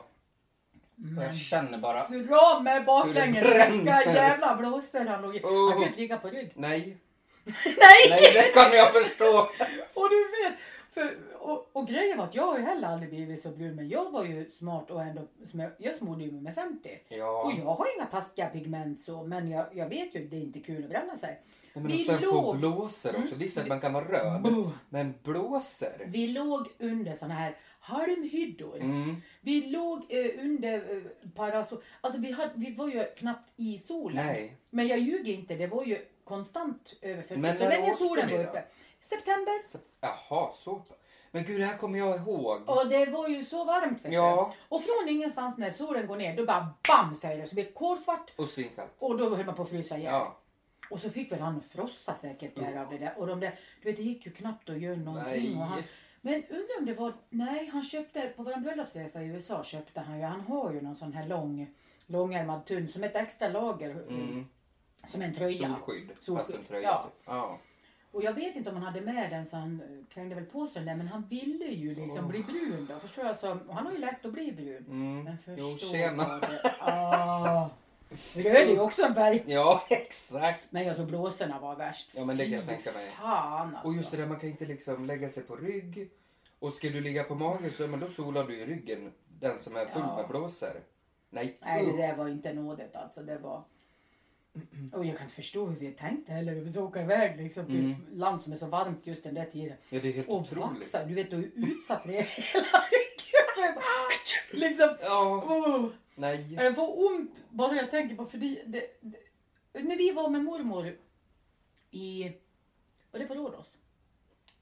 Men 0.97 1.25
Jag 1.25 1.35
känner 1.37 1.79
bara. 1.79 2.09
dra 2.09 2.61
med 2.63 2.85
baklänges, 2.85 3.47
vilka 3.73 4.05
jävla 4.05 4.57
blåsor 4.57 5.05
han 5.07 5.23
låg 5.23 5.37
i. 5.37 5.41
Han 5.43 5.53
Oh. 5.53 5.73
kunde 5.73 5.87
inte 5.87 6.01
ligga 6.01 6.19
på 6.19 6.29
rygg. 6.29 6.53
Nej. 6.55 6.97
Nej! 7.65 8.11
Nej, 8.11 8.33
det 8.35 8.55
kan 8.55 8.73
jag 8.73 8.93
förstå. 8.93 9.39
Och 9.95 10.11
du 10.11 10.31
vet, 10.31 10.59
för, 10.95 11.17
och, 11.39 11.71
och 11.73 11.89
grejen 11.89 12.19
var 12.19 12.25
att 12.25 12.35
jag 12.35 12.47
har 12.47 12.59
ju 12.59 12.65
heller 12.65 12.89
aldrig 12.89 13.11
blivit 13.11 13.43
så 13.43 13.49
brun 13.51 13.77
men 13.77 13.89
jag 13.89 14.11
var 14.11 14.25
ju 14.25 14.51
smart 14.51 14.91
och 14.91 15.03
ändå, 15.03 15.23
jag 15.79 15.95
smorde 15.97 16.25
ju 16.25 16.33
mig 16.33 16.41
med 16.41 16.55
50. 16.55 16.89
Och 16.89 17.17
Ja. 17.17 17.53
jag 17.59 17.65
har 17.75 17.87
inga 17.97 18.07
taskiga 18.07 18.47
pigment 18.47 19.01
så 19.01 19.23
men 19.25 19.51
jag, 19.51 19.67
jag 19.73 19.89
vet 19.89 20.15
ju 20.15 20.25
att 20.25 20.31
det 20.31 20.37
är 20.37 20.41
inte 20.41 20.61
kul 20.61 20.85
att 20.85 20.91
bränna 20.91 21.17
sig. 21.17 21.41
Men 21.75 21.87
vi 21.87 22.03
och 22.03 22.07
sen 22.07 22.19
få 22.19 22.25
låg- 22.33 22.57
blåsor 22.59 23.17
också. 23.19 23.35
Visst 23.35 23.59
att 23.59 23.67
man 23.67 23.81
kan 23.81 23.93
vara 23.93 24.05
röd. 24.05 24.43
Buh. 24.43 24.69
Men 24.89 25.15
blåsor. 25.23 26.07
Vi 26.07 26.27
låg 26.27 26.69
under 26.79 27.13
såna 27.13 27.35
här 27.35 27.57
halmhyddor. 27.81 28.77
Mm. 28.81 29.17
Vi 29.41 29.61
låg 29.67 29.99
eh, 30.09 30.45
under 30.45 30.97
eh, 30.97 31.31
parasol. 31.35 31.83
Alltså 32.01 32.21
vi, 32.21 32.33
hade, 32.33 32.51
vi 32.55 32.75
var 32.75 32.89
ju 32.89 33.05
knappt 33.05 33.51
i 33.57 33.79
solen. 33.79 34.27
Nej. 34.27 34.57
Men 34.71 34.87
jag 34.87 34.99
ljuger 34.99 35.33
inte, 35.33 35.55
det 35.55 35.67
var 35.67 35.85
ju 35.85 35.99
konstant 36.25 36.97
över 37.03 37.23
40. 37.23 37.37
Men 37.41 37.59
så 37.59 37.69
länge 37.69 37.97
solen 37.97 38.31
var 38.31 38.39
då? 38.45 38.59
September. 39.17 39.55
Jaha, 40.01 40.51
så. 40.53 40.83
Men 41.31 41.45
gud, 41.45 41.61
det 41.61 41.65
här 41.67 41.77
kommer 41.77 41.99
jag 41.99 42.17
ihåg. 42.17 42.69
Och 42.69 42.89
det 42.89 43.07
var 43.07 43.29
ju 43.29 43.45
så 43.45 43.65
varmt. 43.65 44.05
Vet 44.05 44.11
du. 44.11 44.17
Ja. 44.17 44.55
Och 44.69 44.83
från 44.83 45.09
ingenstans 45.09 45.59
när 45.59 45.71
solen 45.71 46.07
går 46.07 46.17
ner, 46.17 46.37
då 46.37 46.45
bara 46.47 46.69
BAM 46.89 47.15
säger 47.15 47.43
det. 47.43 47.49
Så 47.49 47.55
blir 47.55 47.65
det 47.65 47.73
kolsvart 47.73 48.33
Och 48.37 48.49
svinkallt. 48.49 48.91
och 48.99 49.19
då 49.19 49.37
höll 49.37 49.47
man 49.47 49.55
på 49.55 49.63
att 49.63 49.69
frysa 49.69 49.99
ihjäl. 49.99 50.13
Ja. 50.13 50.37
Och 50.91 51.01
så 51.01 51.11
fick 51.11 51.33
väl 51.33 51.41
han 51.41 51.63
frossa 51.73 52.15
säkert 52.15 52.57
där 52.57 52.77
av 52.81 52.91
det 52.91 52.99
där. 52.99 53.15
Och 53.19 53.27
de 53.27 53.41
där, 53.41 53.59
du 53.83 53.89
vet 53.91 53.97
det 53.97 54.03
gick 54.03 54.27
ju 54.27 54.33
knappt 54.33 54.71
att 54.71 54.79
göra 54.79 54.97
någonting. 54.97 55.57
Han, 55.57 55.83
men 56.21 56.35
undrar 56.35 56.79
om 56.79 56.87
det 56.87 56.95
var, 56.95 57.13
nej 57.31 57.67
han 57.73 57.83
köpte, 57.83 58.29
på 58.37 58.43
vår 58.43 58.61
bröllopsresa 58.61 59.23
i 59.23 59.27
USA 59.27 59.65
köpte 59.65 60.01
han 60.01 60.19
ju, 60.19 60.25
han 60.25 60.41
har 60.41 60.73
ju 60.73 60.81
någon 60.81 60.97
sån 60.97 61.13
här 61.13 61.27
lång, 61.27 61.75
långärmad 62.07 62.67
tunn 62.67 62.89
som 62.89 63.05
ett 63.05 63.17
extra 63.17 63.49
lager. 63.49 63.91
Mm. 63.91 64.47
Som 65.07 65.23
en 65.23 65.35
tröja. 65.35 65.69
Solskydd. 65.69 66.11
Solskydd, 66.21 66.47
Fast 66.47 66.59
en 66.59 66.65
tröja. 66.65 66.89
ja. 66.89 67.03
Typ. 67.05 67.23
ja. 67.27 67.59
Och 68.15 68.23
jag 68.23 68.33
vet 68.33 68.57
inte 68.57 68.71
om 68.71 68.77
han 68.77 68.85
hade 68.85 69.01
med 69.01 69.31
den 69.31 69.47
så 69.47 69.57
han 69.57 69.81
eh, 69.81 70.15
krängde 70.15 70.35
väl 70.35 70.45
på 70.45 70.67
sig 70.67 70.75
den 70.81 70.87
där 70.87 70.95
men 70.97 71.09
han 71.09 71.27
ville 71.29 71.65
ju 71.65 71.95
liksom 71.95 72.25
Åh. 72.25 72.29
bli 72.31 72.43
brun 72.43 72.87
då. 72.91 72.99
Förstår 72.99 73.25
jag? 73.25 73.37
Så, 73.37 73.51
och 73.51 73.75
han 73.75 73.87
har 73.87 73.93
ju 73.93 73.99
lätt 73.99 74.25
att 74.25 74.33
bli 74.33 74.53
brun. 74.53 74.87
Mm. 74.89 75.25
Men 75.25 75.37
Jo, 75.59 75.77
tjena. 75.79 76.29
vad 76.29 76.41
det... 76.41 76.75
Ah. 76.81 77.71
Röd 78.35 78.57
är 78.57 78.67
ju 78.71 78.81
också 78.81 79.03
en 79.03 79.15
färg. 79.15 79.45
Ja, 79.47 79.87
exakt. 79.91 80.61
Men 80.71 80.85
jag 80.87 80.97
tror 80.97 81.07
blåsorna 81.07 81.61
var 81.61 81.77
värst. 81.77 82.11
Ja, 82.15 82.25
men 82.25 82.37
det 82.37 82.45
kan 82.45 82.53
jag 82.53 82.67
tänka 82.67 82.93
mig. 82.93 83.11
Fan 83.11 83.69
alltså. 83.75 83.89
Och 83.89 83.95
just 83.95 84.11
det 84.11 84.17
där, 84.17 84.27
man 84.27 84.41
kan 84.41 84.49
inte 84.49 84.65
liksom 84.67 85.05
lägga 85.07 85.31
sig 85.31 85.43
på 85.43 85.57
rygg. 85.57 86.11
Och 86.59 86.73
ska 86.73 86.89
du 86.89 87.01
ligga 87.01 87.25
på 87.25 87.35
mage 87.35 87.71
så 87.71 87.87
men 87.87 88.01
då 88.01 88.09
solar 88.09 88.45
du 88.45 88.57
i 88.61 88.67
ryggen. 88.67 89.13
Den 89.29 89.59
som 89.59 89.77
är 89.77 89.87
full 89.87 90.03
Ja. 90.07 90.17
med 90.17 90.29
blåsor. 90.29 90.81
Nej. 91.31 91.57
Nej, 91.63 91.87
det 91.87 91.97
där 91.97 92.17
var 92.17 92.29
inte 92.29 92.53
nådigt 92.53 92.97
alltså. 92.97 93.23
Det 93.23 93.39
var... 93.39 93.63
Och 94.93 95.05
jag 95.05 95.17
kan 95.17 95.25
inte 95.25 95.35
förstå 95.35 95.67
hur 95.67 95.77
vi 95.77 95.93
tänkte 95.93 96.33
heller. 96.33 96.55
Vi 96.55 96.73
ska 96.73 96.81
åka 96.83 97.03
iväg 97.03 97.37
liksom 97.41 97.67
till 97.67 97.79
Mm. 97.79 97.91
ett 97.93 97.99
land 98.19 98.43
som 98.43 98.53
är 98.53 98.57
så 98.57 98.67
varmt 98.67 99.07
just 99.07 99.23
den 99.25 99.35
där 99.35 99.45
tiden. 99.45 99.77
Ja, 99.89 100.01
det 100.01 100.09
är 100.09 100.13
helt 100.13 100.29
Och 100.29 100.37
otroligt. 100.41 100.65
vaxa. 100.65 101.05
Du 101.05 101.15
vet, 101.15 101.31
du 101.31 101.37
är 101.37 101.51
utsatt 101.71 102.03
det 102.05 102.11
hela 102.29 102.79
ryggen. 102.91 103.83
liksom. 104.51 104.97
Ja, 105.03 105.45
Oh. 105.47 105.89
nej. 106.15 106.55
Jag 106.55 106.75
får 106.75 107.07
ont 107.07 107.43
bara 107.51 107.75
jag 107.77 107.91
tänker 107.91 108.17
på 108.17 108.27
för 108.27 108.39
det, 108.39 108.63
det, 108.67 108.87
det, 109.01 109.83
När 109.83 109.97
vi 109.97 110.11
var 110.13 110.29
med 110.29 110.45
mormor 110.45 110.97
i... 111.91 112.33
Var 113.11 113.21
det 113.21 113.27
på 113.27 113.35
Rhodos? 113.35 113.67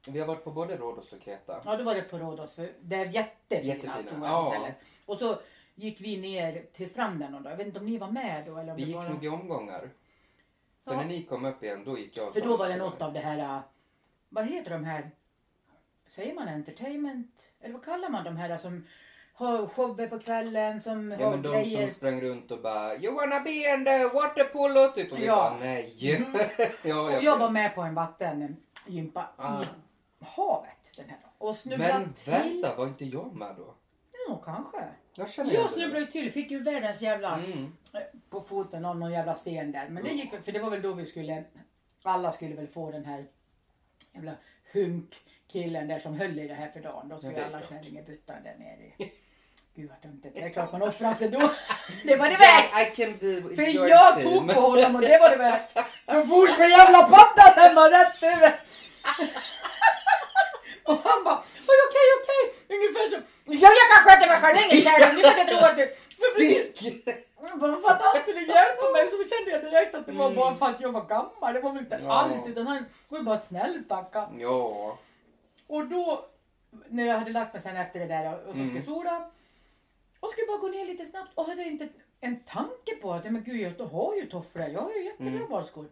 Vi 0.09 0.19
har 0.21 0.27
varit 0.27 0.45
på 0.45 0.51
både 0.51 0.77
Rhodos 0.77 1.13
och 1.13 1.21
Kreta. 1.21 1.63
Ja, 1.65 1.77
då 1.77 1.85
var 1.85 1.95
det 1.95 2.03
på 2.03 2.19
Rhodos 2.19 2.55
för 2.55 2.73
det 2.81 2.97
är 2.97 3.07
jättefina 3.07 3.75
Jättefina, 3.75 4.03
stora 4.03 4.27
ja. 4.29 4.43
hotellet. 4.43 4.75
Och 5.07 5.19
så 5.19 5.39
gick 5.75 6.01
vi 6.01 6.17
ner 6.21 6.65
till 6.73 6.91
stranden 6.91 7.33
någon 7.33 7.43
dag. 7.43 7.53
Jag 7.53 7.57
vet 7.57 7.67
inte 7.67 7.79
om 7.81 7.87
ni 7.87 7.99
var 7.99 8.11
med 8.11 8.45
då 8.47 8.59
eller 8.59 8.71
om 8.73 8.77
Vi 8.77 8.85
det 8.85 8.91
gick 8.91 9.09
nog 9.09 9.25
i 9.25 9.29
omgångar. 9.29 9.91
För 10.85 10.91
Ja. 10.93 10.97
när 10.97 11.05
ni 11.05 11.23
kom 11.23 11.45
upp 11.45 11.63
igen, 11.63 11.85
då 11.85 11.99
gick 11.99 12.17
jag 12.17 12.33
För 12.35 12.41
då 12.41 12.57
var 12.57 12.67
det 12.67 12.73
till 12.73 12.83
något 12.83 13.03
av 13.03 13.13
det 13.13 13.21
här, 13.21 13.39
äh, 13.39 13.61
vad 14.29 14.47
heter 14.47 14.71
de 14.71 14.85
här, 14.85 15.11
säger 16.07 16.35
man 16.35 16.49
entertainment? 16.49 17.53
Eller 17.61 17.75
vad 17.75 17.85
kallar 17.85 18.09
man 18.09 18.25
de 18.25 18.37
här 18.37 18.59
som 18.59 18.87
har 19.35 19.67
shower 19.67 20.07
på 20.09 20.19
kvällen, 20.19 20.81
som 20.81 21.11
Ja 21.11 21.25
har 21.25 21.31
men 21.31 21.43
de 21.43 21.49
grejer? 21.53 21.87
som 21.87 21.95
sprang 21.95 22.21
runt 22.21 22.51
och 22.51 22.61
bara 22.63 22.97
You 22.97 23.15
wanna 23.15 23.41
be 23.41 23.51
in 23.51 23.85
the 23.85 24.05
water 24.05 24.45
polo 24.45 24.93
typ 24.95 25.13
och 25.13 25.19
vi 25.19 25.27
Ja. 25.27 25.37
bara 25.37 25.59
nej. 25.59 25.95
ja, 26.83 27.17
Och 27.17 27.23
jag 27.25 27.39
var 27.39 27.51
med 27.51 27.75
på 27.75 27.83
en 27.83 27.95
vattengympa 27.95 29.29
Ah. 29.37 29.63
i 29.63 30.25
havet. 30.25 30.93
Den 30.97 31.09
här. 31.09 31.19
Och 31.39 31.57
snubblade 31.57 31.99
Men 31.99 32.13
till. 32.13 32.33
vänta, 32.33 32.77
var 32.77 32.87
inte 32.87 33.05
jag 33.05 33.35
med 33.35 33.55
då? 33.57 33.75
Ja, 34.33 34.43
kanske. 34.45 34.89
Jag 35.15 35.31
känner 35.31 35.51
det. 35.63 35.69
snubblade 35.69 36.07
till, 36.07 36.33
fick 36.33 36.51
ju 36.51 36.63
världens 36.63 37.03
jävla 37.03 37.35
Mm. 37.35 37.73
på 38.31 38.41
foten 38.41 38.85
av 38.85 38.99
någon 38.99 39.13
jävla 39.13 39.35
sten 39.35 39.73
där. 39.73 39.89
Men 39.89 40.05
det 40.05 40.11
gick 40.11 40.33
väl- 40.33 40.43
för 40.43 40.53
det 40.53 40.59
var 40.59 40.71
väl 40.71 40.83
då 40.83 40.93
vi 40.93 41.05
skulle, 41.07 41.45
alla 42.03 42.33
skulle 42.33 42.55
väl 42.55 42.67
få 42.69 42.91
den 42.91 43.05
här 43.05 43.27
jävla 44.15 44.33
hunkkillen 44.73 45.89
där 45.89 45.99
som 45.99 46.15
höll 46.15 46.39
i 46.39 46.49
det 46.49 46.55
här 46.55 46.69
för 46.71 46.81
dagen. 46.81 47.09
Då 47.09 47.19
skulle 47.19 47.45
alla 47.47 47.59
klart. 47.61 47.71
kärringebyttan 47.71 48.37
där 48.45 48.55
nere. 48.59 49.09
Gud 49.75 49.89
vad 49.91 50.01
töntigt. 50.01 50.35
Det 50.35 50.43
är 50.43 50.49
klart 50.51 50.73
man 50.73 50.83
offrar 50.83 51.15
sig 51.15 51.29
då. 51.29 51.39
Det 52.05 52.17
var 52.17 52.29
det 52.29 52.37
värt. 52.37 52.99
With 52.99 53.55
För 53.55 53.89
jag 53.89 54.23
tog 54.23 54.55
på 54.55 54.61
honom 54.61 54.95
och 54.97 55.01
det 55.03 55.19
var 55.19 55.31
det 55.31 55.37
värt. 55.37 55.71
Så 56.13 56.27
fort 56.27 56.59
med 56.59 56.71
jävla 56.71 57.03
patta 57.03 57.55
den 57.67 57.75
var 57.75 57.91
rätt 57.91 58.23
över. 58.23 58.53
Och 60.85 60.99
han 61.05 61.25
bara, 61.25 61.39
oj 61.71 61.79
okej 61.89 62.09
okej. 62.19 62.43
Ungefär 62.77 63.05
så. 63.13 63.17
Ja 63.63 63.69
jag 63.81 63.87
kan 63.93 64.01
sköta 64.07 64.27
mig 64.31 64.37
själv, 64.41 64.55
det 64.55 64.61
är 64.61 64.67
ingen 64.73 64.83
kärring. 64.87 65.17
Du 65.17 65.23
kan 65.23 65.41
inte 65.41 65.53
tro 65.55 65.65
att 65.67 65.77
du. 65.77 65.87
Stick! 66.31 67.05
Bara 67.61 67.77
för 67.83 67.91
att 67.91 68.03
han 68.03 68.17
skulle 68.23 68.41
hjälpa 68.41 68.87
mig 68.93 69.09
så 69.09 69.17
kände 69.31 69.51
jag 69.51 69.61
direkt 69.65 69.95
att 69.95 70.07
det 70.07 70.13
var 70.13 70.27
Mm. 70.27 70.37
bara 70.39 70.55
för 70.55 70.67
att 70.67 70.81
jag 70.81 70.93
var 70.93 71.05
gammal. 71.05 71.55
Det 71.55 71.61
var 71.61 71.73
väl 71.73 71.83
inte 71.83 72.01
Ja. 72.05 72.13
alls 72.13 72.47
utan 72.47 72.67
han 72.67 72.85
var 73.09 73.19
ju 73.19 73.25
bara 73.25 73.39
snäll 73.39 73.83
stackarn. 73.85 74.41
Ja. 74.41 74.99
Och 75.67 75.87
då 75.87 76.25
när 76.89 77.05
jag 77.07 77.19
hade 77.19 77.31
lagt 77.33 77.53
mig 77.53 77.63
sen 77.63 77.77
efter 77.77 78.01
det 78.01 78.07
där 78.07 78.35
och 78.35 78.41
så 78.47 78.51
skulle 78.53 78.65
Mm. 78.71 78.85
sola. 78.85 79.31
Och 80.21 80.31
skulle 80.31 80.47
bara 80.47 80.59
gå 80.59 80.69
ner 80.69 80.87
lite 80.87 81.05
snabbt 81.05 81.31
och 81.35 81.47
hade 81.47 81.65
inte 81.65 81.89
en 82.21 82.43
tanke 82.43 82.95
på 83.03 83.13
att 83.13 83.25
men 83.25 83.45
gud 83.45 83.75
jag 83.79 83.87
har 83.87 84.15
ju 84.15 84.27
tofflor. 84.27 84.69
Jag 84.69 84.81
har 84.81 84.91
ju 84.93 85.05
jättebra 85.05 85.33
Mm. 85.33 85.49
badskor. 85.51 85.83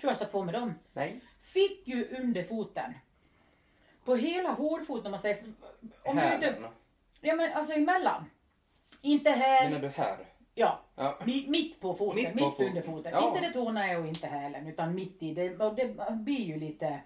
Tror 0.00 0.10
jag 0.10 0.16
satt 0.16 0.32
på 0.32 0.42
mig 0.42 0.52
dem. 0.54 0.74
Nej. 0.92 1.20
Fick 1.42 1.88
ju 1.88 2.16
under 2.18 2.42
foten. 2.44 2.94
På 4.06 4.14
hela 4.14 4.50
hårfoten 4.50 5.06
om 5.06 5.10
man 5.10 5.20
säger. 5.20 5.44
Om 6.04 6.16
du 6.16 6.34
inte, 6.34 6.54
ja 7.20 7.34
men 7.34 7.52
alltså 7.52 7.72
emellan. 7.72 8.30
Inte 9.00 9.30
här. 9.30 9.68
Menar 9.68 9.82
du 9.82 9.88
här? 9.88 10.16
Ja, 10.54 10.80
Ja. 10.94 11.18
Mi- 11.24 11.48
Mitt 11.48 11.80
på 11.80 11.94
foten, 11.94 12.16
Mitt 12.24 12.34
mitt, 12.34 12.44
på 12.44 12.50
foten. 12.50 12.68
under 12.68 12.82
foten. 12.82 13.12
Ja. 13.14 13.28
Inte 13.28 13.40
där 13.40 13.52
tårna 13.52 13.86
är 13.88 14.00
och 14.00 14.06
inte 14.06 14.26
hälen 14.26 14.66
utan 14.66 14.94
mitt 14.94 15.22
i. 15.22 15.34
Det, 15.34 15.56
och 15.60 15.74
det 15.74 16.10
blir 16.10 16.40
ju 16.40 16.58
lite... 16.60 17.00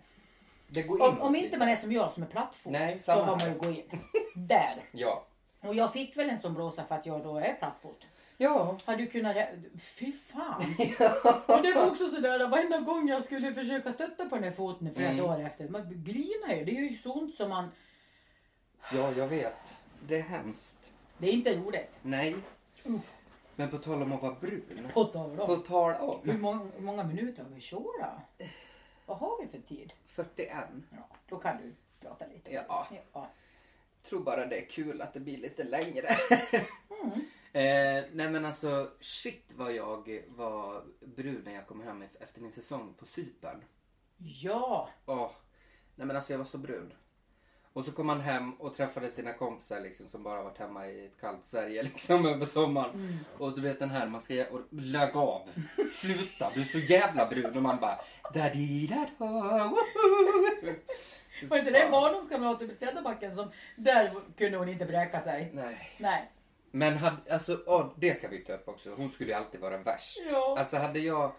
Om, 0.88 1.20
om 1.20 1.32
lite. 1.32 1.44
inte 1.44 1.58
man 1.58 1.68
är 1.68 1.76
som 1.76 1.92
jag 1.92 2.12
som 2.12 2.22
är 2.22 2.26
plattfot 2.26 2.72
Nej, 2.72 2.98
så 2.98 3.12
har 3.12 3.36
man 3.36 3.48
ju 3.52 3.58
gå 3.58 3.70
in. 3.70 4.00
Där. 4.34 4.76
Ja. 4.92 5.24
Och 5.60 5.74
jag 5.74 5.92
fick 5.92 6.16
väl 6.16 6.30
en 6.30 6.40
sån 6.40 6.54
blåsa 6.54 6.84
för 6.84 6.94
att 6.94 7.06
jag 7.06 7.22
då 7.22 7.38
är 7.38 7.54
plattfot. 7.54 8.06
Ja. 8.42 8.78
Hade 8.84 9.02
du 9.02 9.06
kunnat... 9.06 9.36
Fy 9.80 10.12
fan! 10.12 10.74
och 11.46 11.62
det 11.62 11.72
var 11.74 11.90
också 11.90 12.10
sådär 12.10 12.48
varenda 12.48 12.78
gång 12.78 13.08
jag 13.08 13.24
skulle 13.24 13.54
försöka 13.54 13.92
stötta 13.92 14.28
på 14.28 14.34
den 14.34 14.44
här 14.44 14.50
foten 14.52 14.86
i 14.86 14.90
flera 14.94 15.10
Mm. 15.10 15.24
dagar 15.24 15.44
efter. 15.46 15.68
Man 15.68 15.82
grinar 16.04 16.54
ju. 16.54 16.64
Det 16.64 16.72
är 16.76 16.80
ju 16.90 16.96
så 16.96 17.12
ont 17.12 17.34
som 17.34 17.48
man... 17.48 17.68
Ja, 18.92 19.12
jag 19.12 19.28
vet. 19.28 19.80
Det 20.08 20.16
är 20.16 20.22
hemskt. 20.22 20.92
Det 21.18 21.28
är 21.28 21.32
inte 21.32 21.56
roligt. 21.56 21.98
Nej. 22.02 22.36
Uff. 22.84 23.12
Men 23.56 23.70
på 23.70 23.78
tal 23.78 24.02
om 24.02 24.12
att 24.12 24.22
vara 24.22 24.34
brun. 24.40 24.88
På 24.92 25.04
tal 25.04 25.36
På 25.36 25.42
om. 25.42 25.62
tal 25.62 25.94
om. 25.94 26.20
Hur 26.24 26.38
många, 26.38 26.70
hur 26.76 26.82
många 26.84 27.04
minuter 27.04 27.42
har 27.42 27.50
vi 27.50 27.60
kört? 27.60 27.82
Vad 29.06 29.16
har 29.18 29.42
vi 29.42 29.48
för 29.48 29.68
tid? 29.68 29.92
41. 30.06 30.58
Ja, 30.90 31.08
då 31.28 31.36
kan 31.36 31.56
du 31.56 31.74
prata 32.06 32.24
lite. 32.26 32.50
Ja. 32.52 32.86
ja. 33.12 33.28
Tror 34.02 34.20
bara 34.20 34.46
det 34.46 34.56
är 34.58 34.64
kul 34.64 35.02
att 35.02 35.14
det 35.14 35.20
blir 35.20 35.36
lite 35.38 35.64
längre. 35.64 36.08
Mm. 37.02 37.10
Eh, 37.52 38.04
nej 38.12 38.30
men 38.30 38.44
alltså 38.44 38.90
shit 39.00 39.52
vad 39.56 39.72
jag 39.72 40.22
var 40.28 40.82
brun 41.00 41.42
när 41.44 41.54
jag 41.54 41.66
kom 41.66 41.82
hem 41.82 42.02
ef- 42.02 42.22
efter 42.22 42.40
min 42.40 42.50
säsong 42.50 42.94
på 42.98 43.06
Cypern. 43.06 43.64
Ja, 44.16 44.88
Åh, 45.06 45.30
nej 45.94 46.06
men 46.06 46.16
alltså 46.16 46.32
jag 46.32 46.38
var 46.38 46.44
så 46.44 46.58
brun. 46.58 46.92
Och 47.72 47.84
så 47.84 47.92
kom 47.92 48.08
han 48.08 48.20
hem 48.20 48.52
och 48.54 48.74
träffade 48.74 49.10
sina 49.10 49.32
kompisar 49.32 49.80
liksom 49.80 50.06
som 50.08 50.22
bara 50.22 50.42
varit 50.42 50.58
hemma 50.58 50.86
i 50.88 51.06
ett 51.06 51.20
kallt 51.20 51.44
Sverige 51.44 51.82
liksom 51.92 52.26
över 52.26 52.46
sommaren. 52.46 52.94
Mm. 52.94 53.16
Och 53.38 53.54
du 53.54 53.60
vet 53.60 53.78
den 53.78 53.90
här, 53.90 54.06
man 54.06 54.20
ska 54.20 54.46
och 54.50 54.60
lägg 54.70 55.16
av. 55.16 55.42
Sluta, 56.00 56.50
du 56.54 56.60
är 56.60 56.64
så 56.64 56.78
jävla 56.78 57.26
brun. 57.28 57.56
Och 57.56 57.62
man 57.62 57.76
bara 57.80 57.98
daddy 58.34 58.86
da 58.86 59.06
var 61.48 61.58
inte 61.58 61.70
det 61.70 61.78
en 61.82 61.90
barndomskamrat 61.90 62.62
uppe 62.62 62.72
i 62.72 62.76
Städabacken 62.76 63.34
som 63.34 63.50
där 63.76 64.10
kunde 64.38 64.58
hon 64.58 64.68
inte 64.68 64.84
bräka 64.84 65.20
sig? 65.20 65.50
Nej. 65.54 65.90
Nej. 65.98 66.30
Men 66.70 66.96
hade, 66.96 67.16
alltså, 67.30 67.62
åh, 67.66 67.92
det 67.96 68.14
kan 68.14 68.30
vi 68.30 68.38
ta 68.44 68.52
upp 68.52 68.68
också. 68.68 68.94
Hon 68.94 69.10
skulle 69.10 69.30
ju 69.30 69.36
alltid 69.36 69.60
vara 69.60 69.78
värst. 69.78 70.18
Ja. 70.30 70.54
Alltså 70.58 70.76
hade 70.76 70.98
jag, 70.98 71.32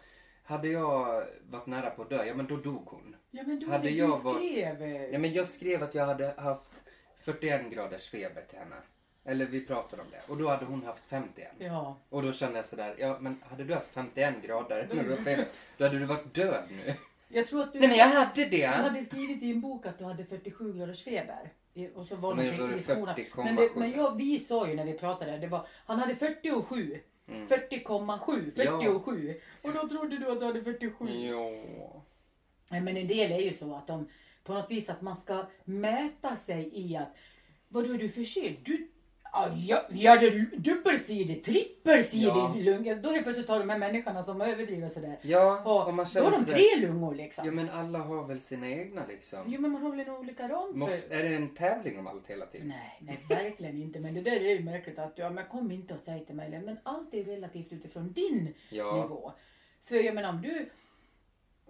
hade 0.44 0.68
jag 0.68 1.24
varit 1.50 1.66
nära 1.68 1.90
på 1.90 2.02
att 2.02 2.10
dö, 2.10 2.26
ja 2.26 2.34
men 2.36 2.48
då 2.48 2.56
dog 2.58 2.88
hon. 2.88 3.16
Ja 3.32 3.44
men 3.48 3.60
du, 3.60 3.70
Hade 3.70 3.84
du 3.90 3.96
jag 3.96 4.20
var- 4.24 4.34
skrev... 4.36 4.82
eh, 4.82 5.06
Ja, 5.06 5.20
men 5.20 5.34
jag 5.34 5.48
skrev 5.48 5.84
att 5.84 5.96
jag 5.96 6.06
hade 6.06 6.34
haft 6.38 6.72
41 7.20 7.62
graders 7.72 8.10
feber 8.10 8.42
till 8.50 8.60
henne. 8.60 8.76
Eller 9.26 9.46
vi 9.46 9.66
pratade 9.66 10.02
om 10.02 10.08
det. 10.12 10.22
Och 10.34 10.38
då 10.38 10.50
hade 10.50 10.66
hon 10.66 10.84
haft 10.84 11.04
51. 11.08 11.52
Ja. 11.60 11.98
Och 12.10 12.22
då 12.24 12.32
kände 12.34 12.58
jag 12.58 12.66
sådär, 12.66 12.96
ja 13.00 13.18
men 13.20 13.44
hade 13.50 13.64
du 13.64 13.74
haft 13.74 13.94
51 13.94 14.34
grader 14.44 14.88
när 14.94 15.04
du 15.04 15.10
var 15.10 15.18
feber, 15.18 15.46
då 15.78 15.84
hade 15.86 16.00
du 16.00 16.06
varit 16.06 16.34
död 16.34 16.64
nu. 16.70 16.94
Jag 17.28 17.48
tror 17.48 17.62
att 17.64 17.74
du, 17.74 17.80
Nej 17.80 17.90
men 17.90 17.98
jag 17.98 18.08
hade 18.08 18.32
du 18.36 18.46
det. 18.46 18.66
hade 18.66 19.02
skrivit 19.02 19.44
i 19.44 19.52
en 19.52 19.62
bok 19.62 19.86
att 19.86 19.98
du 19.98 20.04
hade 20.06 20.26
47 20.26 20.74
graders 20.74 21.04
feber. 21.04 21.52
Och 21.96 22.08
så 22.08 22.16
var 22.16 22.36
Men 22.36 22.46
det 22.46 22.76
i 22.76 22.82
skolan. 22.82 23.16
40,7. 23.16 23.44
Men, 23.44 23.56
det, 23.56 23.70
men 23.76 23.92
jag, 23.92 24.16
vi 24.18 24.40
sa 24.40 24.68
ju 24.68 24.76
när 24.76 24.86
vi 24.86 24.94
pratade, 24.94 25.38
det 25.38 25.48
var, 25.48 25.68
han 25.86 26.00
hade 26.00 26.16
47. 26.16 27.00
Mm. 27.28 27.48
40,7, 27.48 28.52
Ja. 28.56 28.82
47. 28.82 29.42
Och 29.62 29.74
då 29.74 29.88
trodde 29.88 30.18
du 30.18 30.32
att 30.32 30.40
du 30.40 30.46
hade 30.46 30.64
47. 30.64 31.06
Ja. 31.10 31.52
Nej, 32.70 32.82
men 32.82 32.98
en 32.98 33.08
del 33.08 33.32
är 33.32 33.40
ju 33.40 33.54
så 33.54 33.76
att 33.76 33.88
de 33.88 34.10
på 34.44 34.54
något 34.54 34.72
vis 34.72 34.90
att 34.90 35.02
man 35.02 35.16
ska 35.16 35.46
mäta 35.64 36.36
sig 36.36 36.72
i 36.74 36.98
att 36.98 37.16
vad 37.68 37.90
är 37.90 37.98
du 37.98 38.10
förkyld? 38.10 38.58
Du, 38.64 38.88
ja, 39.34 39.82
jag 39.90 40.12
hade 40.12 40.30
dubbelsidig, 40.58 41.44
trippelsidig 41.44 42.26
Ja. 42.28 42.56
lunga. 42.58 42.96
Då 42.96 43.10
helt 43.12 43.24
plötsligt 43.24 43.48
tar 43.48 43.60
de 43.60 43.70
här 43.70 43.78
människorna 43.78 44.24
som 44.24 44.42
överdriver 44.42 44.90
sådär. 44.90 45.18
Ja, 45.22 45.62
Och, 45.66 45.88
och 45.88 45.94
man 45.94 46.06
då 46.16 46.22
har 46.24 46.32
de 46.32 46.46
tre 46.46 46.76
lungor 46.88 47.16
liksom. 47.16 47.46
Ja 47.46 47.52
men 47.52 47.70
alla 47.70 48.00
har 48.00 48.28
väl 48.28 48.40
sina 48.40 48.68
egna 48.70 49.02
liksom. 49.10 49.40
Jo 49.46 49.62
men 49.62 49.72
man 49.72 49.82
har 49.82 49.90
väl 49.92 50.00
en 50.00 50.10
olika 50.10 50.44
ram 50.50 50.72
för... 50.72 50.78
Måste, 50.80 51.16
är 51.16 51.24
det 51.30 51.36
en 51.36 51.50
tävling 51.56 52.00
om 52.00 52.08
allt 52.08 52.28
hela 52.28 52.46
tiden? 52.46 52.68
Nej, 52.68 52.98
nej 53.00 53.20
verkligen 53.30 53.82
inte. 53.82 54.00
Men 54.00 54.14
det 54.14 54.22
där 54.22 54.32
är 54.46 54.50
ju 54.56 54.64
märkligt 54.64 55.00
att 55.00 55.14
ja, 55.16 55.30
men 55.30 55.46
kom 55.46 55.72
inte 55.72 55.94
och 55.94 56.00
säg 56.00 56.26
till 56.26 56.36
mig 56.36 56.62
men 56.66 56.78
allt 56.84 57.14
är 57.14 57.24
relativt 57.24 57.74
utifrån 57.74 58.14
din 58.14 58.54
Ja. 58.70 58.96
nivå. 59.02 59.32
För 59.86 59.96
jag 59.96 60.16
menar 60.16 60.30
om 60.30 60.42
du 60.42 60.70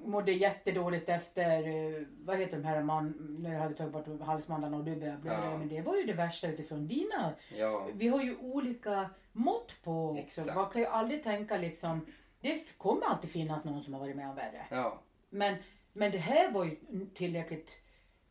mådde 0.05 0.31
jättedåligt 0.31 1.09
efter, 1.09 1.67
eh, 1.67 2.03
vad 2.23 2.37
heter 2.37 2.57
de 2.57 2.63
här 2.63 2.83
man, 2.83 3.37
när 3.39 3.51
du 3.51 3.57
hade 3.57 3.75
tagit 3.75 3.93
bort 3.93 4.21
halsmandlarna 4.21 4.77
och 4.77 4.83
du 4.83 4.95
började 4.95 5.17
blöda. 5.17 5.45
Ja. 5.45 5.57
Men 5.57 5.67
det 5.67 5.81
var 5.81 5.95
ju 5.97 6.03
det 6.03 6.13
värsta 6.13 6.47
utifrån 6.47 6.87
dina. 6.87 7.33
Ja. 7.57 7.87
Vi 7.93 8.07
har 8.07 8.21
ju 8.21 8.37
olika 8.37 9.09
mått 9.31 9.73
på 9.83 10.09
också. 10.09 10.21
Exakt. 10.21 10.55
Man 10.55 10.69
kan 10.69 10.81
ju 10.81 10.87
aldrig 10.87 11.23
tänka 11.23 11.57
liksom, 11.57 12.05
det 12.41 12.77
kommer 12.77 13.05
alltid 13.05 13.29
finnas 13.29 13.63
någon 13.63 13.81
som 13.83 13.93
har 13.93 13.99
varit 14.01 14.15
med 14.15 14.29
om 14.29 14.35
värre. 14.35 14.65
Ja. 14.69 14.99
Men, 15.29 15.55
men 15.93 16.11
det 16.11 16.17
här 16.17 16.51
var 16.51 16.65
ju 16.65 16.75
tillräckligt 17.13 17.81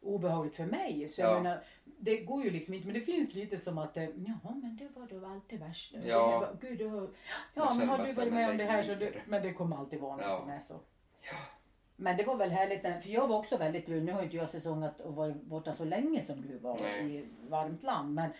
obehagligt 0.02 0.56
för 0.56 0.66
mig. 0.66 1.08
Så 1.08 1.20
jag 1.20 1.30
Ja. 1.30 1.42
menar, 1.42 1.62
det 1.84 2.16
går 2.20 2.44
ju 2.44 2.50
liksom 2.50 2.74
inte. 2.74 2.86
Men 2.86 2.94
det 2.94 3.00
finns 3.00 3.34
lite 3.34 3.58
som 3.58 3.78
att, 3.78 3.96
eh, 3.96 4.02
ja 4.04 4.38
men 4.44 4.76
det 4.76 5.00
var 5.00 5.06
då 5.20 5.26
alltid 5.26 5.60
värst. 5.60 5.94
Ja. 6.04 6.38
Bara, 6.40 6.68
Gud, 6.68 6.78
du 6.78 6.86
har, 6.86 7.08
ja 7.54 7.74
men 7.74 7.88
har 7.88 7.98
du 8.06 8.12
varit 8.12 8.32
med 8.32 8.50
om 8.50 8.56
det 8.56 8.64
här 8.64 8.82
så 8.82 8.94
det, 8.94 9.12
men 9.26 9.42
det 9.42 9.52
kommer 9.52 9.76
alltid 9.76 10.00
vara 10.00 10.16
någon 10.16 10.24
Ja. 10.30 10.40
som 10.40 10.50
är 10.50 10.60
så. 10.60 10.80
Men 12.00 12.16
det 12.16 12.24
var 12.24 12.36
väl 12.36 12.50
härligt, 12.50 12.82
för 12.82 13.10
jag 13.10 13.28
var 13.28 13.38
också 13.38 13.56
väldigt 13.56 13.86
brun. 13.86 14.04
Nu 14.04 14.12
har 14.12 14.22
inte 14.22 14.36
jag 14.36 14.50
säsongat 14.50 15.00
och 15.00 15.14
varit 15.14 15.42
borta 15.42 15.74
så 15.74 15.84
länge 15.84 16.22
som 16.22 16.42
du 16.42 16.58
var 16.58 16.78
Nej. 16.80 17.16
i 17.16 17.24
varmt 17.48 17.82
land. 17.82 18.14
Men, 18.14 18.30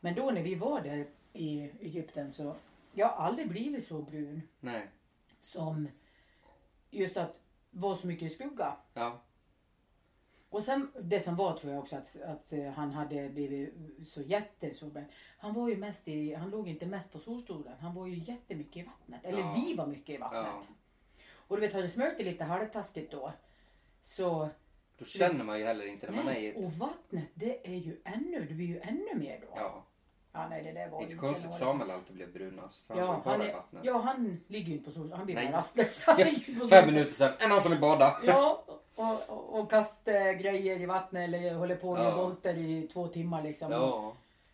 men 0.00 0.14
då 0.14 0.30
när 0.30 0.42
vi 0.42 0.54
var 0.54 0.80
där 0.80 1.06
i 1.32 1.60
Egypten 1.80 2.32
så, 2.32 2.54
jag 2.92 3.06
har 3.08 3.26
aldrig 3.26 3.48
blivit 3.48 3.86
så 3.86 4.02
brun 4.02 4.42
Nej. 4.60 4.88
som 5.42 5.88
just 6.90 7.16
att 7.16 7.40
vara 7.70 7.96
så 7.96 8.06
mycket 8.06 8.30
i 8.30 8.34
skugga. 8.34 8.76
Ja. 8.94 9.20
Och 10.48 10.62
sen 10.62 10.90
det 11.00 11.20
som 11.20 11.36
var 11.36 11.56
tror 11.56 11.72
jag 11.72 11.82
också 11.82 11.96
att, 11.96 12.22
att 12.22 12.52
eh, 12.52 12.70
han 12.70 12.90
hade 12.90 13.28
blivit 13.28 13.74
så 14.06 14.22
jättesolbränd. 14.22 15.06
Han 15.38 15.54
var 15.54 15.68
ju 15.68 15.76
mest 15.76 16.08
i, 16.08 16.34
han 16.34 16.50
låg 16.50 16.68
inte 16.68 16.86
mest 16.86 17.12
på 17.12 17.18
solstolen. 17.18 17.72
Han 17.80 17.94
var 17.94 18.06
ju 18.06 18.18
jättemycket 18.18 18.76
i 18.76 18.82
vattnet. 18.82 19.24
Eller 19.24 19.38
Ja. 19.38 19.54
vi 19.56 19.74
var 19.74 19.86
mycket 19.86 20.14
i 20.14 20.18
vattnet. 20.18 20.46
Ja. 20.68 20.74
Och 21.48 21.56
du 21.56 21.60
vet 21.60 21.72
har 21.74 21.82
du 21.82 21.88
smört 21.88 22.14
det 22.18 22.24
lite 22.24 22.44
halvtaskigt 22.44 23.12
då. 23.12 23.32
Så 24.02 24.48
Då 24.98 25.04
känner 25.04 25.44
man 25.44 25.58
ju 25.58 25.64
heller 25.64 25.86
inte 25.86 26.10
när 26.10 26.16
man 26.24 26.28
är 26.34 26.40
i 26.40 26.48
ett... 26.48 26.56
och 26.56 26.72
vattnet 26.72 27.28
det 27.34 27.66
är 27.66 27.74
ju 27.76 28.00
ännu, 28.04 28.46
det 28.48 28.54
blir 28.54 28.66
ju 28.66 28.80
ännu 28.80 29.14
mer 29.14 29.38
då. 29.40 29.46
Ja. 29.56 29.84
Ja, 30.32 30.48
nej, 30.48 30.62
det 30.62 30.72
det 30.72 30.88
var 30.90 31.02
Inte 31.02 31.14
konstigt 31.14 31.46
något. 31.46 31.58
Samuel 31.58 31.90
alltid 31.90 32.16
blev 32.16 32.32
brunast. 32.32 32.86
För 32.86 32.94
han 32.94 33.04
Ja, 33.04 33.22
han 33.24 33.42
i 33.42 33.44
är, 33.44 33.52
vattnet. 33.52 33.84
ja, 33.84 33.98
han 33.98 34.40
ligger 34.48 34.68
ju 34.68 34.72
inte 34.78 34.84
på 34.84 34.90
sol. 34.90 35.12
Han 35.12 35.26
blir 35.26 35.34
bara 35.34 35.52
rastlös. 35.58 36.00
Han 36.06 36.16
Fem 36.70 36.86
minuter 36.86 37.12
sen, 37.12 37.32
är 37.38 37.48
någon 37.48 37.60
som 37.60 37.70
vill 37.70 37.80
bada? 37.80 38.16
Ja, 38.24 38.64
och, 38.94 39.30
och, 39.30 39.60
och 39.60 39.70
kastar 39.70 40.32
grejer 40.32 40.80
i 40.80 40.86
vattnet 40.86 41.28
eller 41.28 41.54
håller 41.54 41.76
på 41.76 41.94
med 41.94 42.04
Ja. 42.06 42.16
volter 42.16 42.54
i 42.58 42.88
två 42.92 43.08
timmar 43.08 43.42
liksom. 43.42 43.72
Ja, 43.72 44.12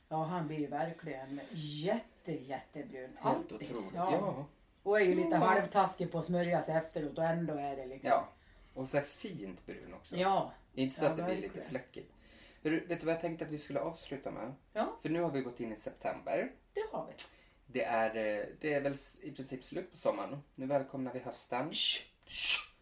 Ja, 0.08 0.24
han 0.24 0.46
blir 0.46 0.58
ju 0.58 0.66
verkligen 0.66 1.40
jätte, 1.52 2.32
jättebrun. 2.32 3.10
helt 3.20 3.36
Alltid. 3.36 3.70
otroligt. 3.70 3.90
Ja. 3.94 4.12
Ja. 4.12 4.44
Och 4.82 5.00
är 5.00 5.04
ju 5.04 5.14
lite 5.14 5.28
Ja. 5.28 5.36
halvtaskig 5.36 6.12
på 6.12 6.18
att 6.18 6.24
smörja 6.26 6.62
sig 6.62 6.74
efteråt 6.76 7.18
och 7.18 7.24
ändå 7.24 7.54
är 7.54 7.76
det 7.76 7.86
liksom. 7.86 8.10
ja. 8.10 8.28
Och 8.74 8.88
så 8.88 9.00
fint 9.00 9.66
brun 9.66 9.94
också. 9.94 10.16
Ja, 10.16 10.52
Inte 10.74 10.98
så 10.98 11.04
Ja, 11.04 11.10
att 11.10 11.16
det 11.16 11.22
blir 11.22 11.36
lite 11.36 11.60
fläckigt. 11.68 12.12
Vet 12.62 12.88
du 13.00 13.06
vad 13.06 13.14
jag 13.14 13.20
tänkte 13.20 13.44
att 13.44 13.50
vi 13.50 13.58
skulle 13.58 13.80
avsluta 13.80 14.30
med? 14.30 14.54
Ja. 14.72 14.96
För 15.02 15.08
nu 15.08 15.20
har 15.22 15.30
vi 15.30 15.40
gått 15.40 15.60
in 15.60 15.72
i 15.72 15.76
september. 15.76 16.50
det 16.74 16.82
har 16.92 17.06
vi. 17.06 17.12
Det 17.66 17.84
är, 17.84 18.06
eh, 18.40 18.44
det 18.60 18.74
är 18.74 18.80
väl 18.80 18.94
i 19.22 19.32
princip 19.32 19.64
slut 19.64 19.90
på 19.92 19.96
sommaren. 19.96 20.42
Nu 20.54 20.66
välkomnar 20.66 21.12
vi 21.12 21.18
hösten. 21.18 21.72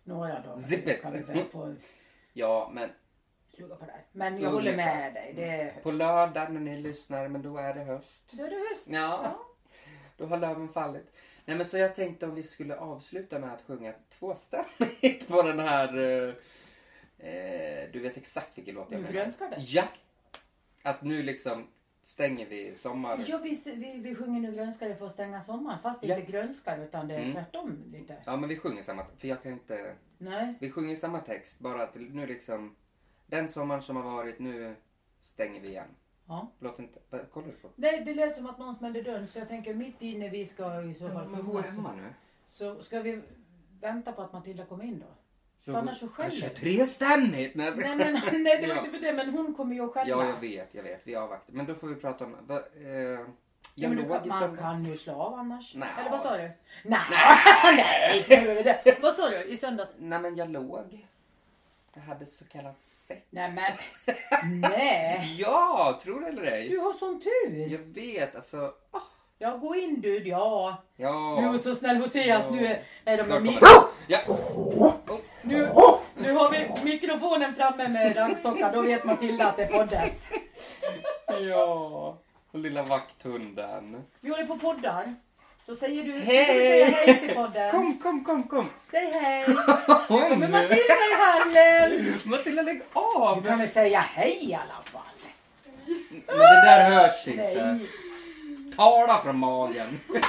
Några 0.05 0.40
dagar 0.40 0.62
Zip 0.62 0.88
it. 0.88 1.03
kan 1.03 1.12
vi 1.12 1.18
väl 1.22 1.44
få 1.44 1.74
Ja, 2.32 2.70
men 2.72 2.90
suga 3.49 3.76
på 3.76 3.84
det 3.84 3.92
här. 3.92 4.05
Men 4.12 4.40
jag 4.40 4.51
håller 4.51 4.76
med 4.76 5.14
dig. 5.14 5.32
Det 5.36 5.44
är, 5.51 5.80
på 5.82 5.90
lördag 5.90 6.53
när 6.53 6.61
ni 6.61 6.74
lyssnar, 6.80 7.28
men 7.28 7.42
då 7.42 7.57
är 7.59 7.74
det 7.74 7.84
höst. 7.84 8.30
då 8.32 8.44
är 8.44 8.51
det 8.51 8.57
höst. 8.70 8.86
Ja, 8.86 9.20
Ja. 9.24 9.38
då 10.16 10.26
har 10.26 10.36
löven 10.36 10.68
fallit. 10.68 11.12
Nej 11.49 11.57
men 11.57 11.66
så 11.66 11.78
jag 11.78 11.94
tänkte 11.94 12.26
om 12.26 12.34
vi 12.34 12.42
skulle 12.42 12.76
avsluta 12.76 13.38
med 13.38 13.53
att 13.53 13.62
sjunga 13.62 13.92
tvåstämmigt 14.18 15.28
på 15.28 15.42
den 15.42 15.59
här... 15.61 15.88
Eh, 15.99 16.34
eh, 17.28 17.90
du 17.92 18.01
vet 18.01 18.16
exakt 18.16 18.59
vilken 18.59 18.74
låt 18.74 18.90
jag 18.90 19.01
menar. 19.01 19.12
grönskar 19.12 19.51
det. 19.51 19.57
Ja! 19.61 19.84
Att 20.82 21.03
nu 21.03 21.22
liksom 21.22 21.66
stänger 22.03 22.46
vi 22.46 22.74
sommar... 22.74 23.24
Ja, 23.26 23.38
vi, 23.38 23.61
vi, 23.74 23.99
vi 23.99 24.14
sjunger 24.14 24.40
nu 24.40 24.53
grönskare 24.53 24.96
för 24.96 25.07
att 25.07 25.12
stänga 25.12 25.40
sommaren. 25.40 25.78
Fast 25.82 26.01
det 26.01 26.07
är 26.07 26.11
Ja. 26.11 26.18
inte 26.18 26.32
grönskare 26.32 26.84
utan 26.84 27.09
det 27.09 27.14
är 27.14 27.18
Mm. 27.20 27.32
tvärtom 27.32 27.82
lite. 27.92 28.16
Ja 28.26 28.36
men 28.36 28.49
vi 28.49 28.57
sjunger 28.59 28.82
samma, 28.82 29.05
för 29.18 29.28
jag 29.28 29.42
kan 29.42 29.53
inte... 29.53 29.94
Nej. 30.18 30.55
Vi 30.61 30.70
sjunger 30.70 30.96
samma 30.96 31.20
text, 31.20 31.59
bara 31.59 31.82
att 31.82 31.94
nu 31.94 32.26
liksom... 32.26 32.76
Den 33.26 33.49
sommaren 33.49 33.82
som 33.82 33.96
har 33.96 34.03
varit, 34.03 34.38
nu 34.38 34.74
stänger 35.20 35.61
vi 35.61 35.68
igen. 35.68 35.88
Ja. 36.29 36.51
Låt 36.59 36.79
inte... 36.79 36.99
Kollar 37.33 37.47
du 37.47 37.53
på? 37.53 37.68
Nej, 37.76 38.03
det 38.05 38.14
lät 38.14 38.35
som 38.35 38.47
att 38.47 38.59
någon 38.59 38.74
smällde 38.76 39.03
dörren 39.03 39.26
så 39.29 39.39
jag 39.39 39.49
tänker 39.49 39.74
mitt 39.74 40.03
inne 40.03 40.29
vi 40.29 40.47
ska 40.47 40.83
i 40.83 40.95
så 40.95 41.09
fall 41.09 41.29
men 41.29 41.43
hon 41.43 41.57
är 41.64 41.68
hemma 41.68 41.93
nu. 41.97 42.14
Så 42.49 42.83
ska 42.83 43.01
vi 43.01 43.22
vänta 43.81 44.12
på 44.12 44.22
att 44.22 44.33
Matilda 44.33 44.64
kommer 44.64 44.85
in 44.85 44.99
då? 44.99 45.07
Så 45.64 45.72
För 45.72 45.79
annars 45.79 45.99
så 46.01 46.09
skäller 46.09 46.31
Kanske 46.31 46.49
trestämmigt! 46.49 47.55
Nej, 47.57 47.72
Nej, 47.76 47.97
men, 47.97 48.43
nej 48.43 48.59
det 48.61 48.66
var 48.68 48.74
Ja. 48.74 48.85
inte 48.87 48.99
för 48.99 49.07
det, 49.07 49.12
men 49.12 49.29
hon 49.31 49.55
kommer 49.55 49.74
ju 49.74 49.85
att 49.85 49.93
skälla. 49.93 50.11
Ja, 50.11 50.24
jag 50.29 50.41
vet, 50.41 50.74
jag 50.74 50.83
vet. 50.83 51.07
Vi 51.07 51.16
avvaktar. 51.16 51.53
Men 51.55 51.66
då 51.66 51.74
får 51.74 51.89
vi 51.89 51.95
prata 51.95 52.24
om... 52.24 52.37
Va, 52.47 52.57
eh, 52.57 53.20
Ja, 53.74 53.89
men 53.89 53.97
du 53.97 54.03
kan, 54.03 54.11
man 54.11 54.31
söndags. 54.41 54.59
kan 54.61 54.85
ju 54.85 54.97
slå 54.97 55.14
av 55.14 55.35
annars. 55.35 55.74
Nej. 55.74 55.89
Eller 56.01 56.11
vad 56.11 56.22
sa 56.22 56.37
du? 56.37 56.43
Nej, 56.43 56.55
nej. 57.76 58.24
nej. 58.64 58.99
vad 59.03 59.14
sa 59.14 59.29
du 59.29 59.43
i 59.45 59.57
söndags? 59.57 59.95
Nej, 59.99 60.20
men 60.20 60.37
jag 60.37 60.51
låg. 60.51 61.07
Jag 61.99 62.14
hade 62.14 62.26
så 62.26 62.44
kallat 62.44 62.82
sex. 62.82 63.22
Nej 63.30 63.53
men, 63.55 64.61
nej. 64.61 65.36
Ja, 65.38 66.01
tror 66.03 66.20
det 66.20 66.26
eller 66.28 66.42
ej. 66.44 66.68
Du 66.68 66.78
har 66.78 66.92
sån 66.92 67.20
tur. 67.20 67.66
Jag 67.72 67.78
vet, 67.78 68.34
alltså. 68.36 68.72
ah, 68.90 69.01
Ja, 69.38 69.57
gå 69.57 69.74
in 69.76 70.01
du. 70.01 70.18
Ja. 70.28 70.76
Ja. 70.96 71.38
Du 71.40 71.59
är 71.59 71.62
så 71.62 71.74
snäll 71.74 72.03
och 72.03 72.11
se 72.11 72.30
att 72.32 72.53
nu 72.53 72.66
är, 72.66 72.82
är 73.05 73.16
de 73.16 73.24
Snart 73.24 73.38
kommer- 73.38 73.59
Ja. 74.07 74.20
nu, 75.42 75.70
nu 76.16 76.32
har 76.32 76.51
vi 76.51 76.84
mikrofonen 76.92 77.55
framme 77.55 77.88
med 77.88 78.16
rannsocka. 78.16 78.72
Då 78.72 78.82
vet 78.82 79.05
Matilda 79.05 79.46
att 79.49 79.57
det 79.57 79.66
poddas. 79.66 80.11
ja. 81.51 82.18
Och 82.51 82.59
lilla 82.59 82.82
vakthunden. 82.82 84.05
Vi 84.20 84.30
håller 84.30 84.46
på 84.46 84.59
poddar. 84.59 85.14
Så 85.69 85.77
säger 85.77 86.05
du, 86.05 86.12
Hej! 86.12 86.47
säger 86.47 86.87
hej 86.91 87.21
till 87.21 87.35
podden. 87.35 87.71
Kom, 87.71 87.99
kom, 87.99 88.25
kom, 88.25 88.43
kom. 88.49 88.66
Säg 88.91 89.11
hej. 89.12 89.45
Kom 89.87 90.05
Kommer 90.07 90.49
Matilda 90.49 90.95
i 90.95 91.14
hallen. 91.21 92.14
Matilda, 92.25 92.62
lägg 92.62 92.79
Du 92.79 92.85
av. 93.01 93.43
kan 93.47 93.59
väl 93.59 93.69
säga 93.69 94.01
hej 94.01 94.39
i 94.51 94.55
alla 94.55 94.83
fall. 94.85 95.03
Men 96.27 96.39
det 96.39 96.62
där 96.64 96.91
hörs 96.91 97.29
inte. 97.29 97.73
Nej. 97.73 97.91
Tala 98.77 99.23
från 99.23 99.39
magen. 99.39 100.01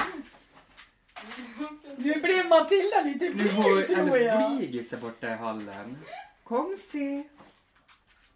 Nu 1.97 2.19
blev 2.19 2.47
Matilda 2.47 3.01
lite 3.01 3.25
Nu 3.25 3.33
blyg 3.33 3.53
var 3.53 3.63
tror 3.63 3.95
hennes 3.95 4.15
jag. 4.21 4.57
blygis 4.57 4.89
där 4.89 4.97
borta 4.97 5.27
i 5.29 5.35
hallen. 5.35 5.97
Kom 6.43 6.77
se. 6.91 7.23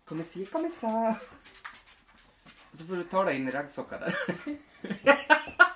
Kom 0.06 0.24
se, 0.34 0.46
kom 0.46 0.70
se. 0.80 0.88
Och 2.72 2.78
så 2.78 2.86
får 2.86 2.96
du 2.96 3.04
ta 3.04 3.24
dig 3.24 3.36
in 3.36 3.48
i 3.48 3.52
raggsockan 3.52 4.00
där. 4.00 4.16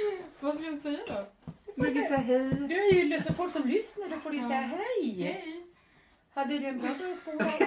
Vad 0.40 0.54
ska 0.54 0.64
jag 0.64 0.78
säga 0.78 0.98
då? 1.08 1.26
Du 1.74 1.94
kan 1.94 2.02
säga 2.02 2.18
hej. 2.18 2.48
Du 2.68 2.74
är 2.88 2.92
ju 2.94 3.04
lys- 3.04 3.32
folk 3.34 3.52
som 3.52 3.68
lyssnar, 3.68 4.08
då 4.08 4.16
får 4.20 4.30
du 4.30 4.38
säga 4.38 4.48
hej. 4.60 5.22
Hej! 5.22 5.64
Hade 6.34 6.58
du 6.58 6.66
en 6.66 6.78
bra 6.78 6.88
dag 6.94 7.10
i 7.10 7.14
skolan? 7.14 7.48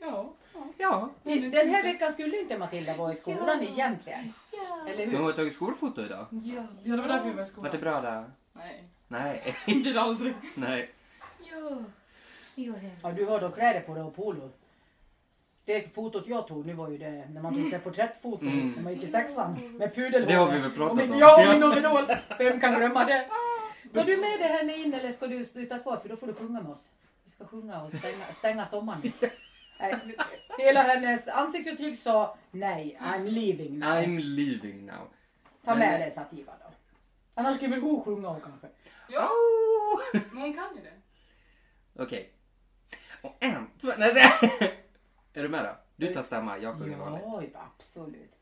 Ja. 0.00 0.32
Ja. 0.78 1.10
Den 1.22 1.52
här 1.70 1.82
veckan 1.82 2.12
skulle 2.12 2.40
inte 2.40 2.58
Matilda 2.58 2.96
vara 2.96 3.12
i 3.12 3.16
skolan 3.16 3.62
egentligen. 3.62 4.32
Ja. 4.52 4.80
Eller 4.88 4.98
Men 4.98 5.10
hur? 5.10 5.16
hon 5.16 5.26
har 5.26 5.32
tagit 5.32 5.54
skolfoto 5.54 6.02
idag. 6.04 6.26
Ja, 6.30 6.66
det 6.84 6.90
var 6.90 7.08
därför 7.08 7.14
jag 7.14 7.22
var 7.24 7.30
i 7.32 7.34
Var 7.34 7.44
skolan. 7.44 7.72
det 7.72 7.78
bra 7.78 8.00
där? 8.00 8.30
Nej, 8.52 8.84
Nej. 9.08 9.54
det 9.66 9.74
blir 9.74 9.94
det 9.94 10.00
aldrig. 10.00 10.34
Nej. 10.54 10.90
Ja. 11.50 11.84
Ja, 13.02 13.12
du 13.12 13.24
har 13.24 13.40
då 13.40 13.50
kläder 13.50 13.80
på 13.80 13.94
dig 13.94 14.02
och 14.02 14.16
polo. 14.16 14.50
Det 15.66 15.94
fotot 15.94 16.26
jag 16.26 16.46
tog, 16.48 16.66
nu 16.66 16.72
var 16.72 16.88
ju 16.90 16.98
det 16.98 17.28
när 17.30 17.42
man 17.42 17.54
tog 17.54 17.70
sig 17.70 17.78
porträttfoto 17.78 18.46
Mm. 18.46 18.72
när 18.72 18.82
man 18.82 18.94
gick 18.94 19.02
i 19.02 19.06
sexan 19.12 19.76
med 19.78 19.94
pudelhår. 19.94 20.28
Det 20.28 20.34
har 20.34 20.50
vi 20.52 20.58
väl 20.58 20.70
pratat 20.70 20.92
och 20.92 20.96
min, 20.98 21.12
om. 21.12 21.18
Ja, 21.18 21.52
min 21.52 21.62
overall. 21.62 22.06
Vem 22.38 22.60
kan 22.60 22.74
glömma 22.74 23.04
det? 23.04 23.28
Tar 23.94 24.04
du 24.04 24.16
med 24.16 24.38
det 24.40 24.46
henne 24.46 24.76
in 24.76 24.94
eller 24.94 25.12
ska 25.12 25.26
du 25.26 25.44
sitta 25.44 25.78
kvar? 25.78 25.96
För 25.96 26.08
då 26.08 26.16
får 26.16 26.26
du 26.26 26.34
sjunga 26.34 26.60
med 26.62 26.72
oss. 26.72 26.82
Vi 27.24 27.30
ska 27.30 27.44
sjunga 27.46 27.82
och 27.82 27.92
stänga, 27.94 28.24
stänga 28.38 28.66
sommaren. 28.66 29.00
Nej, 29.80 30.16
Hela 30.58 30.82
hennes 30.82 31.28
ansiktsuttryck 31.28 32.00
sa 32.02 32.36
nej, 32.50 32.98
I'm 33.02 33.24
leaving 33.28 33.78
now. 33.78 33.88
I'm 33.88 34.18
leaving 34.20 34.86
now. 34.86 34.94
Ta 35.64 35.70
Men- 35.70 35.78
med 35.78 36.00
dig 36.00 36.10
Sativa 36.14 36.52
då. 36.64 36.70
Annars 37.34 37.56
ska 37.56 37.68
väl 37.68 37.80
hon 37.80 38.04
sjunga 38.04 38.28
och 38.28 38.42
kanske. 38.42 38.66
Ja, 39.08 39.28
Oh! 39.30 40.20
men 40.32 40.42
hon 40.42 40.54
kan 40.54 40.64
ju 40.76 40.82
det. 40.82 42.02
Okej. 42.02 42.30
Och 43.22 43.36
en, 43.40 43.66
två, 43.80 43.88
nej, 43.98 44.12
Är 45.36 45.42
du 45.42 45.48
med 45.48 45.64
då? 45.64 45.70
Du 45.96 46.14
tar 46.14 46.22
stämma, 46.22 46.58
jag 46.58 46.78
sjunger 46.78 46.96
vanligt. 46.96 47.50
Ja, 47.54 47.72
absolut. 47.78 48.32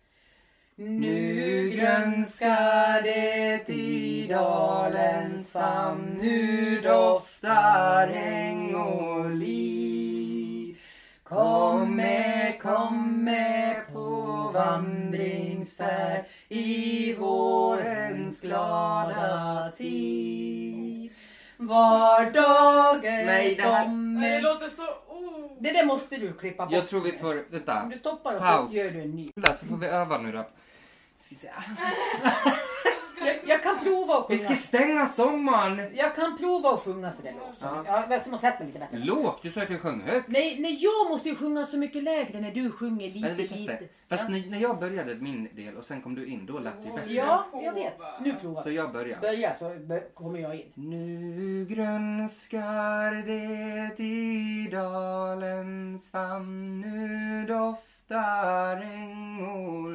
Nu 0.76 1.70
grönskar 1.70 3.03
det 3.03 3.68
i 3.68 4.26
dalens 4.30 5.53
famn, 5.53 6.18
nu 6.22 6.80
doftar 6.80 8.07
häng 8.07 8.74
och 8.74 9.30
liv. 9.30 10.78
Komme, 11.22 12.53
komme 12.62 13.76
på 13.92 14.51
vandringsfärd 14.55 16.24
i 16.49 17.14
vårens 17.14 18.40
glada 18.40 19.70
tid. 19.76 21.12
Var 21.57 22.30
dagen 22.30 23.26
Nej, 23.26 23.55
det 23.55 23.62
här- 23.62 23.84
som... 23.84 24.14
Nej, 24.14 24.30
det 24.30 24.40
låter 24.40 24.68
så... 24.68 24.82
Det 25.61 25.72
där 25.72 25.86
måste 25.86 26.16
du 26.16 26.32
klippa 26.32 26.64
bort. 26.66 26.74
Jag 26.74 26.86
tror 26.88 27.00
vi 27.00 27.12
får, 27.12 27.38
Om 27.38 27.44
vänta. 27.50 27.88
du 27.92 27.98
stoppar 27.98 28.34
och 28.34 28.40
Paus. 28.42 28.70
så 28.70 28.76
gör 28.76 28.90
du 28.90 29.00
en 29.02 29.11
ny. 29.11 29.30
Så 29.55 29.66
får 29.66 29.76
vi 29.76 29.86
öva 29.86 30.18
nu 30.18 30.32
då. 30.32 30.48
Ska 31.18 31.34
se. 31.34 31.48
Jag, 33.27 33.37
jag 33.47 33.62
kan 33.62 33.79
prova 33.79 34.14
att 34.14 34.27
Vi 34.31 34.37
sjunga. 34.39 34.49
ska 34.49 34.57
stänga 34.57 35.07
sommaren. 35.07 35.91
Jag 35.97 36.14
kan 36.14 36.39
prova 36.39 36.70
att 36.70 36.81
sjunga 36.81 37.12
så 37.12 37.22
det 37.22 37.33
låter. 37.33 37.55
Ja. 37.61 37.83
Ja. 37.87 38.07
Jag 38.11 38.29
måste 38.31 38.47
sätta 38.47 38.59
mig 38.59 38.66
lite 38.66 38.79
bättre. 38.79 38.99
Lågt, 38.99 39.43
du 39.43 39.51
sa 39.51 39.62
att 39.62 39.70
jag 39.70 39.81
sjöng 39.81 40.01
högt. 40.03 40.29
Nej, 40.29 40.57
nej, 40.61 40.79
jag 40.81 41.09
måste 41.11 41.29
ju 41.29 41.35
sjunga 41.35 41.66
så 41.66 41.77
mycket 41.79 42.03
lägre 42.03 42.41
när 42.41 42.51
du 42.51 42.70
sjunger 42.70 43.11
lite, 43.11 43.29
Men 43.29 43.37
vi 43.37 43.49
testar. 43.49 43.72
lite. 43.72 43.89
Fast 44.09 44.22
ja. 44.22 44.29
när, 44.29 44.51
när 44.51 44.59
jag 44.59 44.79
började 44.79 45.14
min 45.14 45.49
del 45.57 45.77
och 45.77 45.85
sen 45.85 46.01
kom 46.03 46.14
du 46.14 46.27
in, 46.27 46.47
då 46.47 46.59
lät 46.59 46.72
det 46.85 46.91
bättre. 46.93 47.12
ja, 47.12 47.47
jag 47.62 47.72
vet. 47.72 47.99
Nu 48.20 48.35
provar 48.41 48.62
Så 48.62 48.68
vi. 48.68 48.75
jag 48.77 48.93
börjar. 48.93 49.20
Börja 49.20 49.55
så 49.59 49.68
bör- 49.68 50.14
kommer 50.14 50.39
jag 50.39 50.55
in. 50.57 50.72
Nu 50.75 51.66
grönskar 51.75 53.27
det 53.27 54.03
i 54.03 54.68
dalens 54.72 56.11
famn, 56.11 56.81
nu 56.81 57.47
doftar 57.55 58.77
äng 58.83 59.47
och 59.47 59.91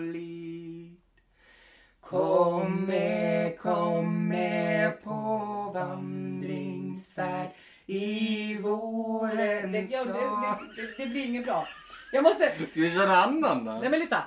lid. 2.11 2.19
Komme, 2.19 3.53
komme 3.59 4.91
på 5.03 5.71
vandringsfärd 5.73 7.49
i 7.85 8.53
Det, 8.53 8.61
vårens 8.61 9.91
ja, 9.91 10.03
det, 10.03 10.11
glad... 10.11 10.57
det, 10.75 10.81
det, 10.81 11.03
det 11.03 11.09
blir 11.09 11.25
inget 11.25 11.45
bra. 11.45 11.67
Jag 12.13 12.23
måste... 12.23 12.49
Ska 12.49 12.81
vi 12.81 12.89
köra 12.91 13.15
annan 13.15 13.65
då? 13.65 13.71
Nej 13.71 13.89
men 13.89 13.99
lyssna. 13.99 14.17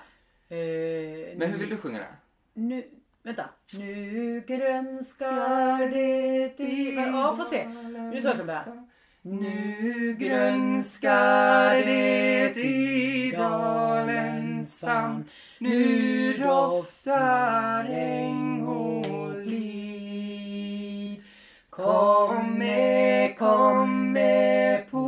Eh, 0.48 1.36
Men 1.36 1.50
hur 1.50 1.58
vill 1.58 1.68
du 1.70 1.76
sjunga 1.76 1.98
det? 1.98 2.06
Nu, 2.54 2.84
vänta. 3.22 3.44
Nu 3.78 4.44
grönskar 4.46 5.90
det 5.90 6.60
i... 6.64 6.94
Ja, 6.94 7.36
får 7.36 7.44
se. 7.50 7.68
Nu 7.68 8.22
tar 8.22 8.28
jag 8.28 8.36
från 8.36 8.46
början. 8.46 8.88
Nu 9.22 10.16
grönskar 10.18 11.74
det 11.74 12.56
i 12.56 13.32
dalens 14.62 14.78
famn 14.80 15.24
Nu 15.58 16.32
doftar 16.38 17.84
äng 17.84 18.66
och 18.66 19.46
liv. 19.46 21.22
Kom 21.70 22.58
med, 22.58 23.38
kom 23.38 24.12
med 24.12 24.90
på 24.90 25.06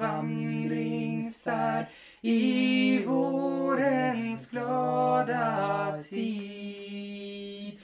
vandringsfärd 0.00 1.86
i 2.20 3.04
vårens 3.06 4.50
glada 4.50 5.94
tid. 6.10 7.78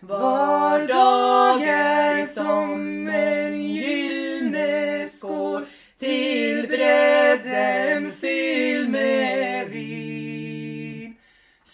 Var 0.00 0.86
dag 0.86 1.62
är 1.62 2.26
som 2.26 3.06
en 3.08 3.62
gyllene 3.62 5.08
skål 5.08 5.66
till 5.98 6.68
bredden 6.68 8.12
fylld 8.12 8.90
med. 8.90 9.57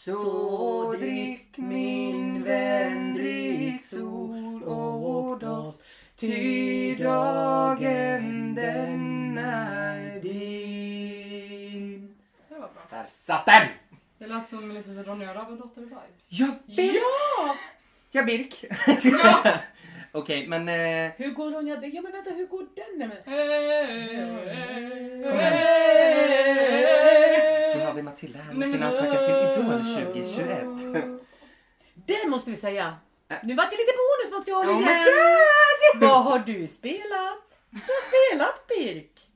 Så 0.05 0.95
drick 1.01 1.59
min 1.59 2.43
vän, 2.45 3.15
drick 3.15 3.85
sol 3.85 4.63
och 4.63 5.39
doft, 5.39 5.79
ty 6.17 6.95
dagen 6.95 8.55
den 8.55 9.39
är 9.39 10.21
din. 10.21 12.17
Det 12.49 12.55
var 12.55 12.61
bra. 12.61 12.69
Där 12.91 13.05
satt 13.09 13.47
den! 13.47 13.69
Det 14.19 14.27
lät 14.27 14.49
som 14.49 14.73
lite 14.73 14.95
så 14.95 15.03
Ronja 15.03 15.35
Rövardotter-vibes. 15.35 16.29
Ja, 16.31 16.47
visst! 16.67 16.95
Ja! 16.95 17.57
Ja, 18.11 18.23
Birk. 18.23 18.65
Ja! 19.05 19.43
Okej, 20.13 20.47
men... 20.49 20.69
Eh, 20.69 21.13
Hur 21.17 21.31
går 21.31 21.51
Ronja? 21.51 21.85
Ja 21.87 22.03
men 22.03 22.13
vänta, 22.13 22.31
hur 22.31 22.47
går 22.47 22.67
den? 22.77 23.09
Med? 23.09 23.23
då 25.25 25.31
har 27.95 27.97
vi 27.97 28.03
Matilda 28.03 28.39
här 28.39 28.55
med 28.55 28.69
sin 28.71 28.83
ansökan 28.83 29.25
till 29.25 29.63
Idol 29.63 29.81
2021. 29.81 31.21
Det 32.07 32.29
måste 32.29 32.51
vi 32.51 32.57
säga. 32.57 32.97
Nu 33.43 33.55
vart 33.55 33.71
det 33.71 33.77
lite 33.77 33.93
bonusmaterial 34.01 34.69
Oh 34.69 34.83
igen. 34.83 35.07
Vad 36.01 36.25
har 36.25 36.39
du 36.39 36.67
spelat? 36.67 37.59
Du 37.71 37.79
har 37.79 38.29
spelat 38.31 38.67
Birk. 38.69 39.31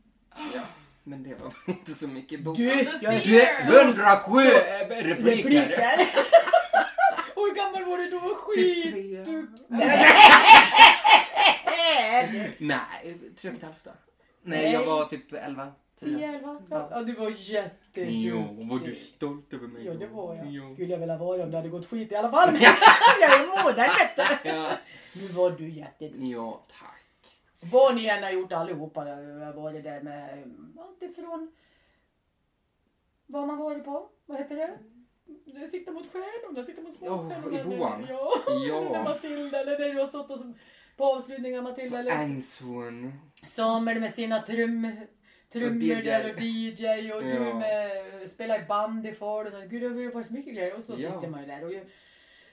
Ja, 0.55 0.61
men 1.05 1.23
det 1.23 1.35
var 1.35 1.53
inte 1.67 1.95
så 1.95 2.09
mycket 2.09 2.41
bok. 2.45 2.57
Du, 2.57 2.65
jag 3.03 3.15
är 3.15 3.21
Du 3.21 3.41
är 3.41 3.81
107 3.81 4.41
repliker. 4.89 5.51
repliker. 5.51 6.09
Och 7.35 7.43
hur 7.47 7.55
gammal 7.55 7.85
var 7.85 7.97
du 7.99 8.11
då? 8.11 8.21
Typ 8.55 8.85
Skit. 8.85 8.93
tre. 8.93 9.03
Du... 9.25 9.51
Nej, 12.59 13.19
tre 13.41 13.51
och 13.51 13.57
ett 13.57 13.63
halvt 13.63 13.85
då. 13.85 13.91
Nej, 14.43 14.73
jag 14.73 14.85
var 14.87 15.05
typ 15.05 15.33
11, 15.33 15.73
10. 16.01 16.17
10, 16.19 16.27
11? 16.35 16.61
Ja, 16.71 17.03
du 17.03 17.13
var 17.15 17.31
jätteduktig. 17.51 18.23
Jo, 18.25 18.45
var 18.71 18.79
du 18.87 18.95
stolt 18.95 19.53
över 19.53 19.67
mig 19.69 19.85
Ja, 19.87 19.95
det 19.95 20.07
var 20.07 20.35
jag. 20.35 20.47
Jo. 20.51 20.73
Skulle 20.73 20.89
jag 20.93 20.99
vilja 20.99 21.17
vara 21.19 21.43
om 21.45 21.51
det 21.51 21.57
hade 21.57 21.69
gått 21.69 21.87
skit 21.87 22.13
i 22.13 22.17
alla 22.17 22.31
fall. 22.31 22.53
Men 22.53 22.61
jag 23.21 23.41
är 23.41 23.65
modern 23.65 23.91
vet 23.99 24.43
du. 24.45 24.49
Ja. 24.51 24.71
Nu 25.17 25.27
var 25.29 25.51
du 25.51 25.69
jätteduktig. 25.69 26.27
ja, 26.33 26.63
tack. 26.81 26.95
Vad 27.73 27.95
ni 27.95 28.07
än 28.07 28.23
har 28.23 28.31
gjort 28.31 28.53
allihopa. 28.53 29.05
Det 29.05 29.53
varit 29.57 29.85
det 29.85 30.03
med 30.03 30.45
allt 30.79 31.03
ifrån 31.03 31.53
vad 33.27 33.47
man 33.47 33.57
varit 33.59 33.85
på. 33.85 34.09
Vad 34.27 34.39
heter 34.39 34.57
det? 34.57 34.79
Det 35.61 35.69
siktar 35.69 35.93
mot 35.93 36.07
stjärnorna, 36.13 36.65
siktar 36.67 36.83
mot 36.83 36.95
Ja, 37.01 37.07
småstjärnorna. 37.19 37.61
i 37.75 37.79
boan. 37.79 38.07
Ja. 38.09 38.33
Eller 38.47 38.67
Ja. 38.67 39.03
Matilda, 39.05 39.61
eller 39.61 39.79
där 39.79 39.95
du 39.95 40.01
har 40.01 40.07
stått 40.07 40.31
och 40.31 40.39
som, 40.39 40.55
på 40.97 41.05
avslutningen 41.05 41.65
Matilda. 41.65 41.99
Eller 41.99 42.13
Angshorn. 42.13 43.13
Samuel 43.47 44.01
med 44.01 44.15
sina 44.15 44.43
trum, 44.43 44.91
trummor 45.53 45.77
Och 45.77 45.83
DJ. 45.83 46.03
där 46.03 46.33
och 46.35 46.41
DJ 46.41 47.13
och 47.13 47.23
du 47.23 47.29
Ja. 47.35 47.59
med 47.59 47.91
spelar 48.31 48.63
i 48.63 48.65
band 48.65 49.07
i 49.07 49.13
Falun. 49.13 49.69
Gud 49.69 49.83
det 49.97 50.09
varit 50.11 50.27
så 50.27 50.33
mycket 50.33 50.55
grejer 50.55 50.79
och 50.79 50.85
så 50.85 50.95
Ja. 50.99 51.15
sitter 51.15 51.29
man 51.31 51.41
ju 51.41 51.47
där 51.47 51.65
och 51.65 51.73
ju, 51.73 51.85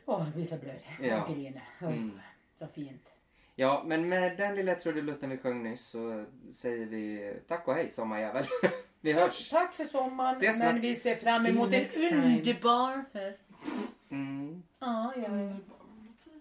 åh, 0.05 0.25
vissa 0.35 0.57
blöd. 0.57 0.79
Ja. 1.01 1.23
Och 1.23 1.35
griner. 1.35 1.63
Åh, 1.81 1.87
Mm. 1.87 2.19
Så 2.59 2.67
fint. 2.67 3.11
Ja, 3.55 3.83
men 3.85 4.09
med 4.09 4.37
den 4.37 4.55
lilla 4.55 4.75
trudelutten 4.75 5.29
vi 5.29 5.37
sjöng 5.37 5.63
nyss 5.63 5.87
så 5.87 6.25
säger 6.53 6.85
vi 6.85 7.33
tack 7.47 7.67
och 7.67 7.73
hej 7.73 7.89
sommarjävel. 7.89 8.45
vi 9.01 9.13
hörs. 9.13 9.49
Tack 9.49 9.73
för 9.73 9.83
sommaren 9.85 10.35
Ses 10.35 10.57
men 10.57 10.67
nästa- 10.67 10.81
vi 10.81 10.95
ser 10.95 11.15
fram 11.15 11.45
emot 11.45 11.73
en 11.73 11.85
underbar 12.23 13.05
höst. 13.13 13.53
Mm. 14.11 14.63
Ja, 14.79 15.13
ja. 15.15 15.27
Underbar 15.27 15.77
motiv. 16.07 16.33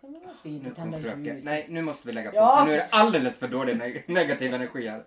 Kan 0.00 0.12
det 0.12 0.18
vara 0.20 0.34
fint 0.42 0.62
Nu 0.64 0.70
att 0.70 0.76
kom 0.76 0.92
fröken. 1.02 1.40
Nej, 1.42 1.66
nu 1.68 1.82
måste 1.82 2.06
vi 2.06 2.12
lägga 2.12 2.30
på. 2.30 2.36
Ja. 2.36 2.56
För 2.58 2.66
nu 2.66 2.72
är 2.72 2.76
det 2.76 2.88
alldeles 2.90 3.38
för 3.38 3.48
dålig 3.48 3.76
neg- 3.76 4.02
negativ 4.12 4.54
energi 4.54 4.88
här. 4.88 5.04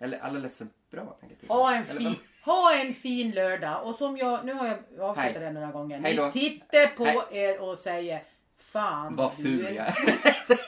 Eller 0.00 0.18
alldeles 0.18 0.58
för 0.58 0.66
bra 0.90 1.16
negativ. 1.22 1.48
Ha 1.48 1.74
en, 1.74 1.84
fin, 1.84 2.14
ha 2.44 2.74
en 2.74 2.94
fin 2.94 3.30
lördag 3.30 3.86
och 3.86 3.94
som 3.94 4.16
jag, 4.16 4.44
nu 4.44 4.52
har 4.52 4.66
jag 4.66 5.00
avslutat 5.00 5.42
det 5.42 5.50
några 5.50 5.72
gånger. 5.72 5.98
Hej 6.00 6.14
då. 6.14 6.26
Ni 6.26 6.32
tittar 6.32 6.86
på 6.86 7.04
Hej. 7.04 7.24
er 7.30 7.60
och 7.60 7.78
säger 7.78 8.22
Fan 8.58 9.16
Vad 9.16 9.36
ful 9.36 9.74
jag 9.74 9.86
är. 9.86 9.94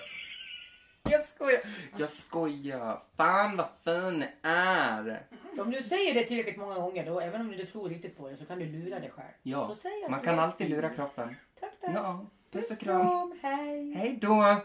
Jag 1.10 1.24
skojar. 1.24 1.60
Jag 1.96 2.10
skojar. 2.10 3.02
Fan 3.16 3.56
vad 3.56 3.68
fin 3.84 4.18
ni 4.18 4.28
är. 4.42 5.22
Om 5.58 5.70
du 5.70 5.82
säger 5.82 6.14
det 6.14 6.24
tillräckligt 6.24 6.56
många 6.56 6.74
gånger, 6.74 7.06
då, 7.06 7.20
även 7.20 7.40
om 7.40 7.48
du 7.48 7.60
inte 7.60 7.72
tror 7.72 7.88
riktigt 7.88 8.16
på 8.16 8.28
det, 8.28 8.36
så 8.36 8.46
kan 8.46 8.58
du 8.58 8.66
lura 8.66 9.00
dig 9.00 9.10
själv. 9.10 9.28
Ja, 9.42 9.68
Så 9.68 9.74
säg 9.74 10.04
att 10.04 10.10
man 10.10 10.20
du 10.20 10.24
kan 10.24 10.38
är 10.38 10.42
alltid 10.42 10.70
lura 10.70 10.88
kroppen. 10.88 11.36
Tack, 11.60 11.72
tack. 11.80 11.90
Ja, 11.94 12.26
puss 12.50 12.70
och 12.70 12.78
kram. 12.78 13.38
Hej. 13.42 13.94
Hej 13.94 14.18
då. 14.20 14.56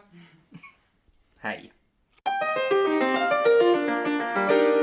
Hej. 1.39 1.71
Thank 4.33 4.75
you. 4.75 4.80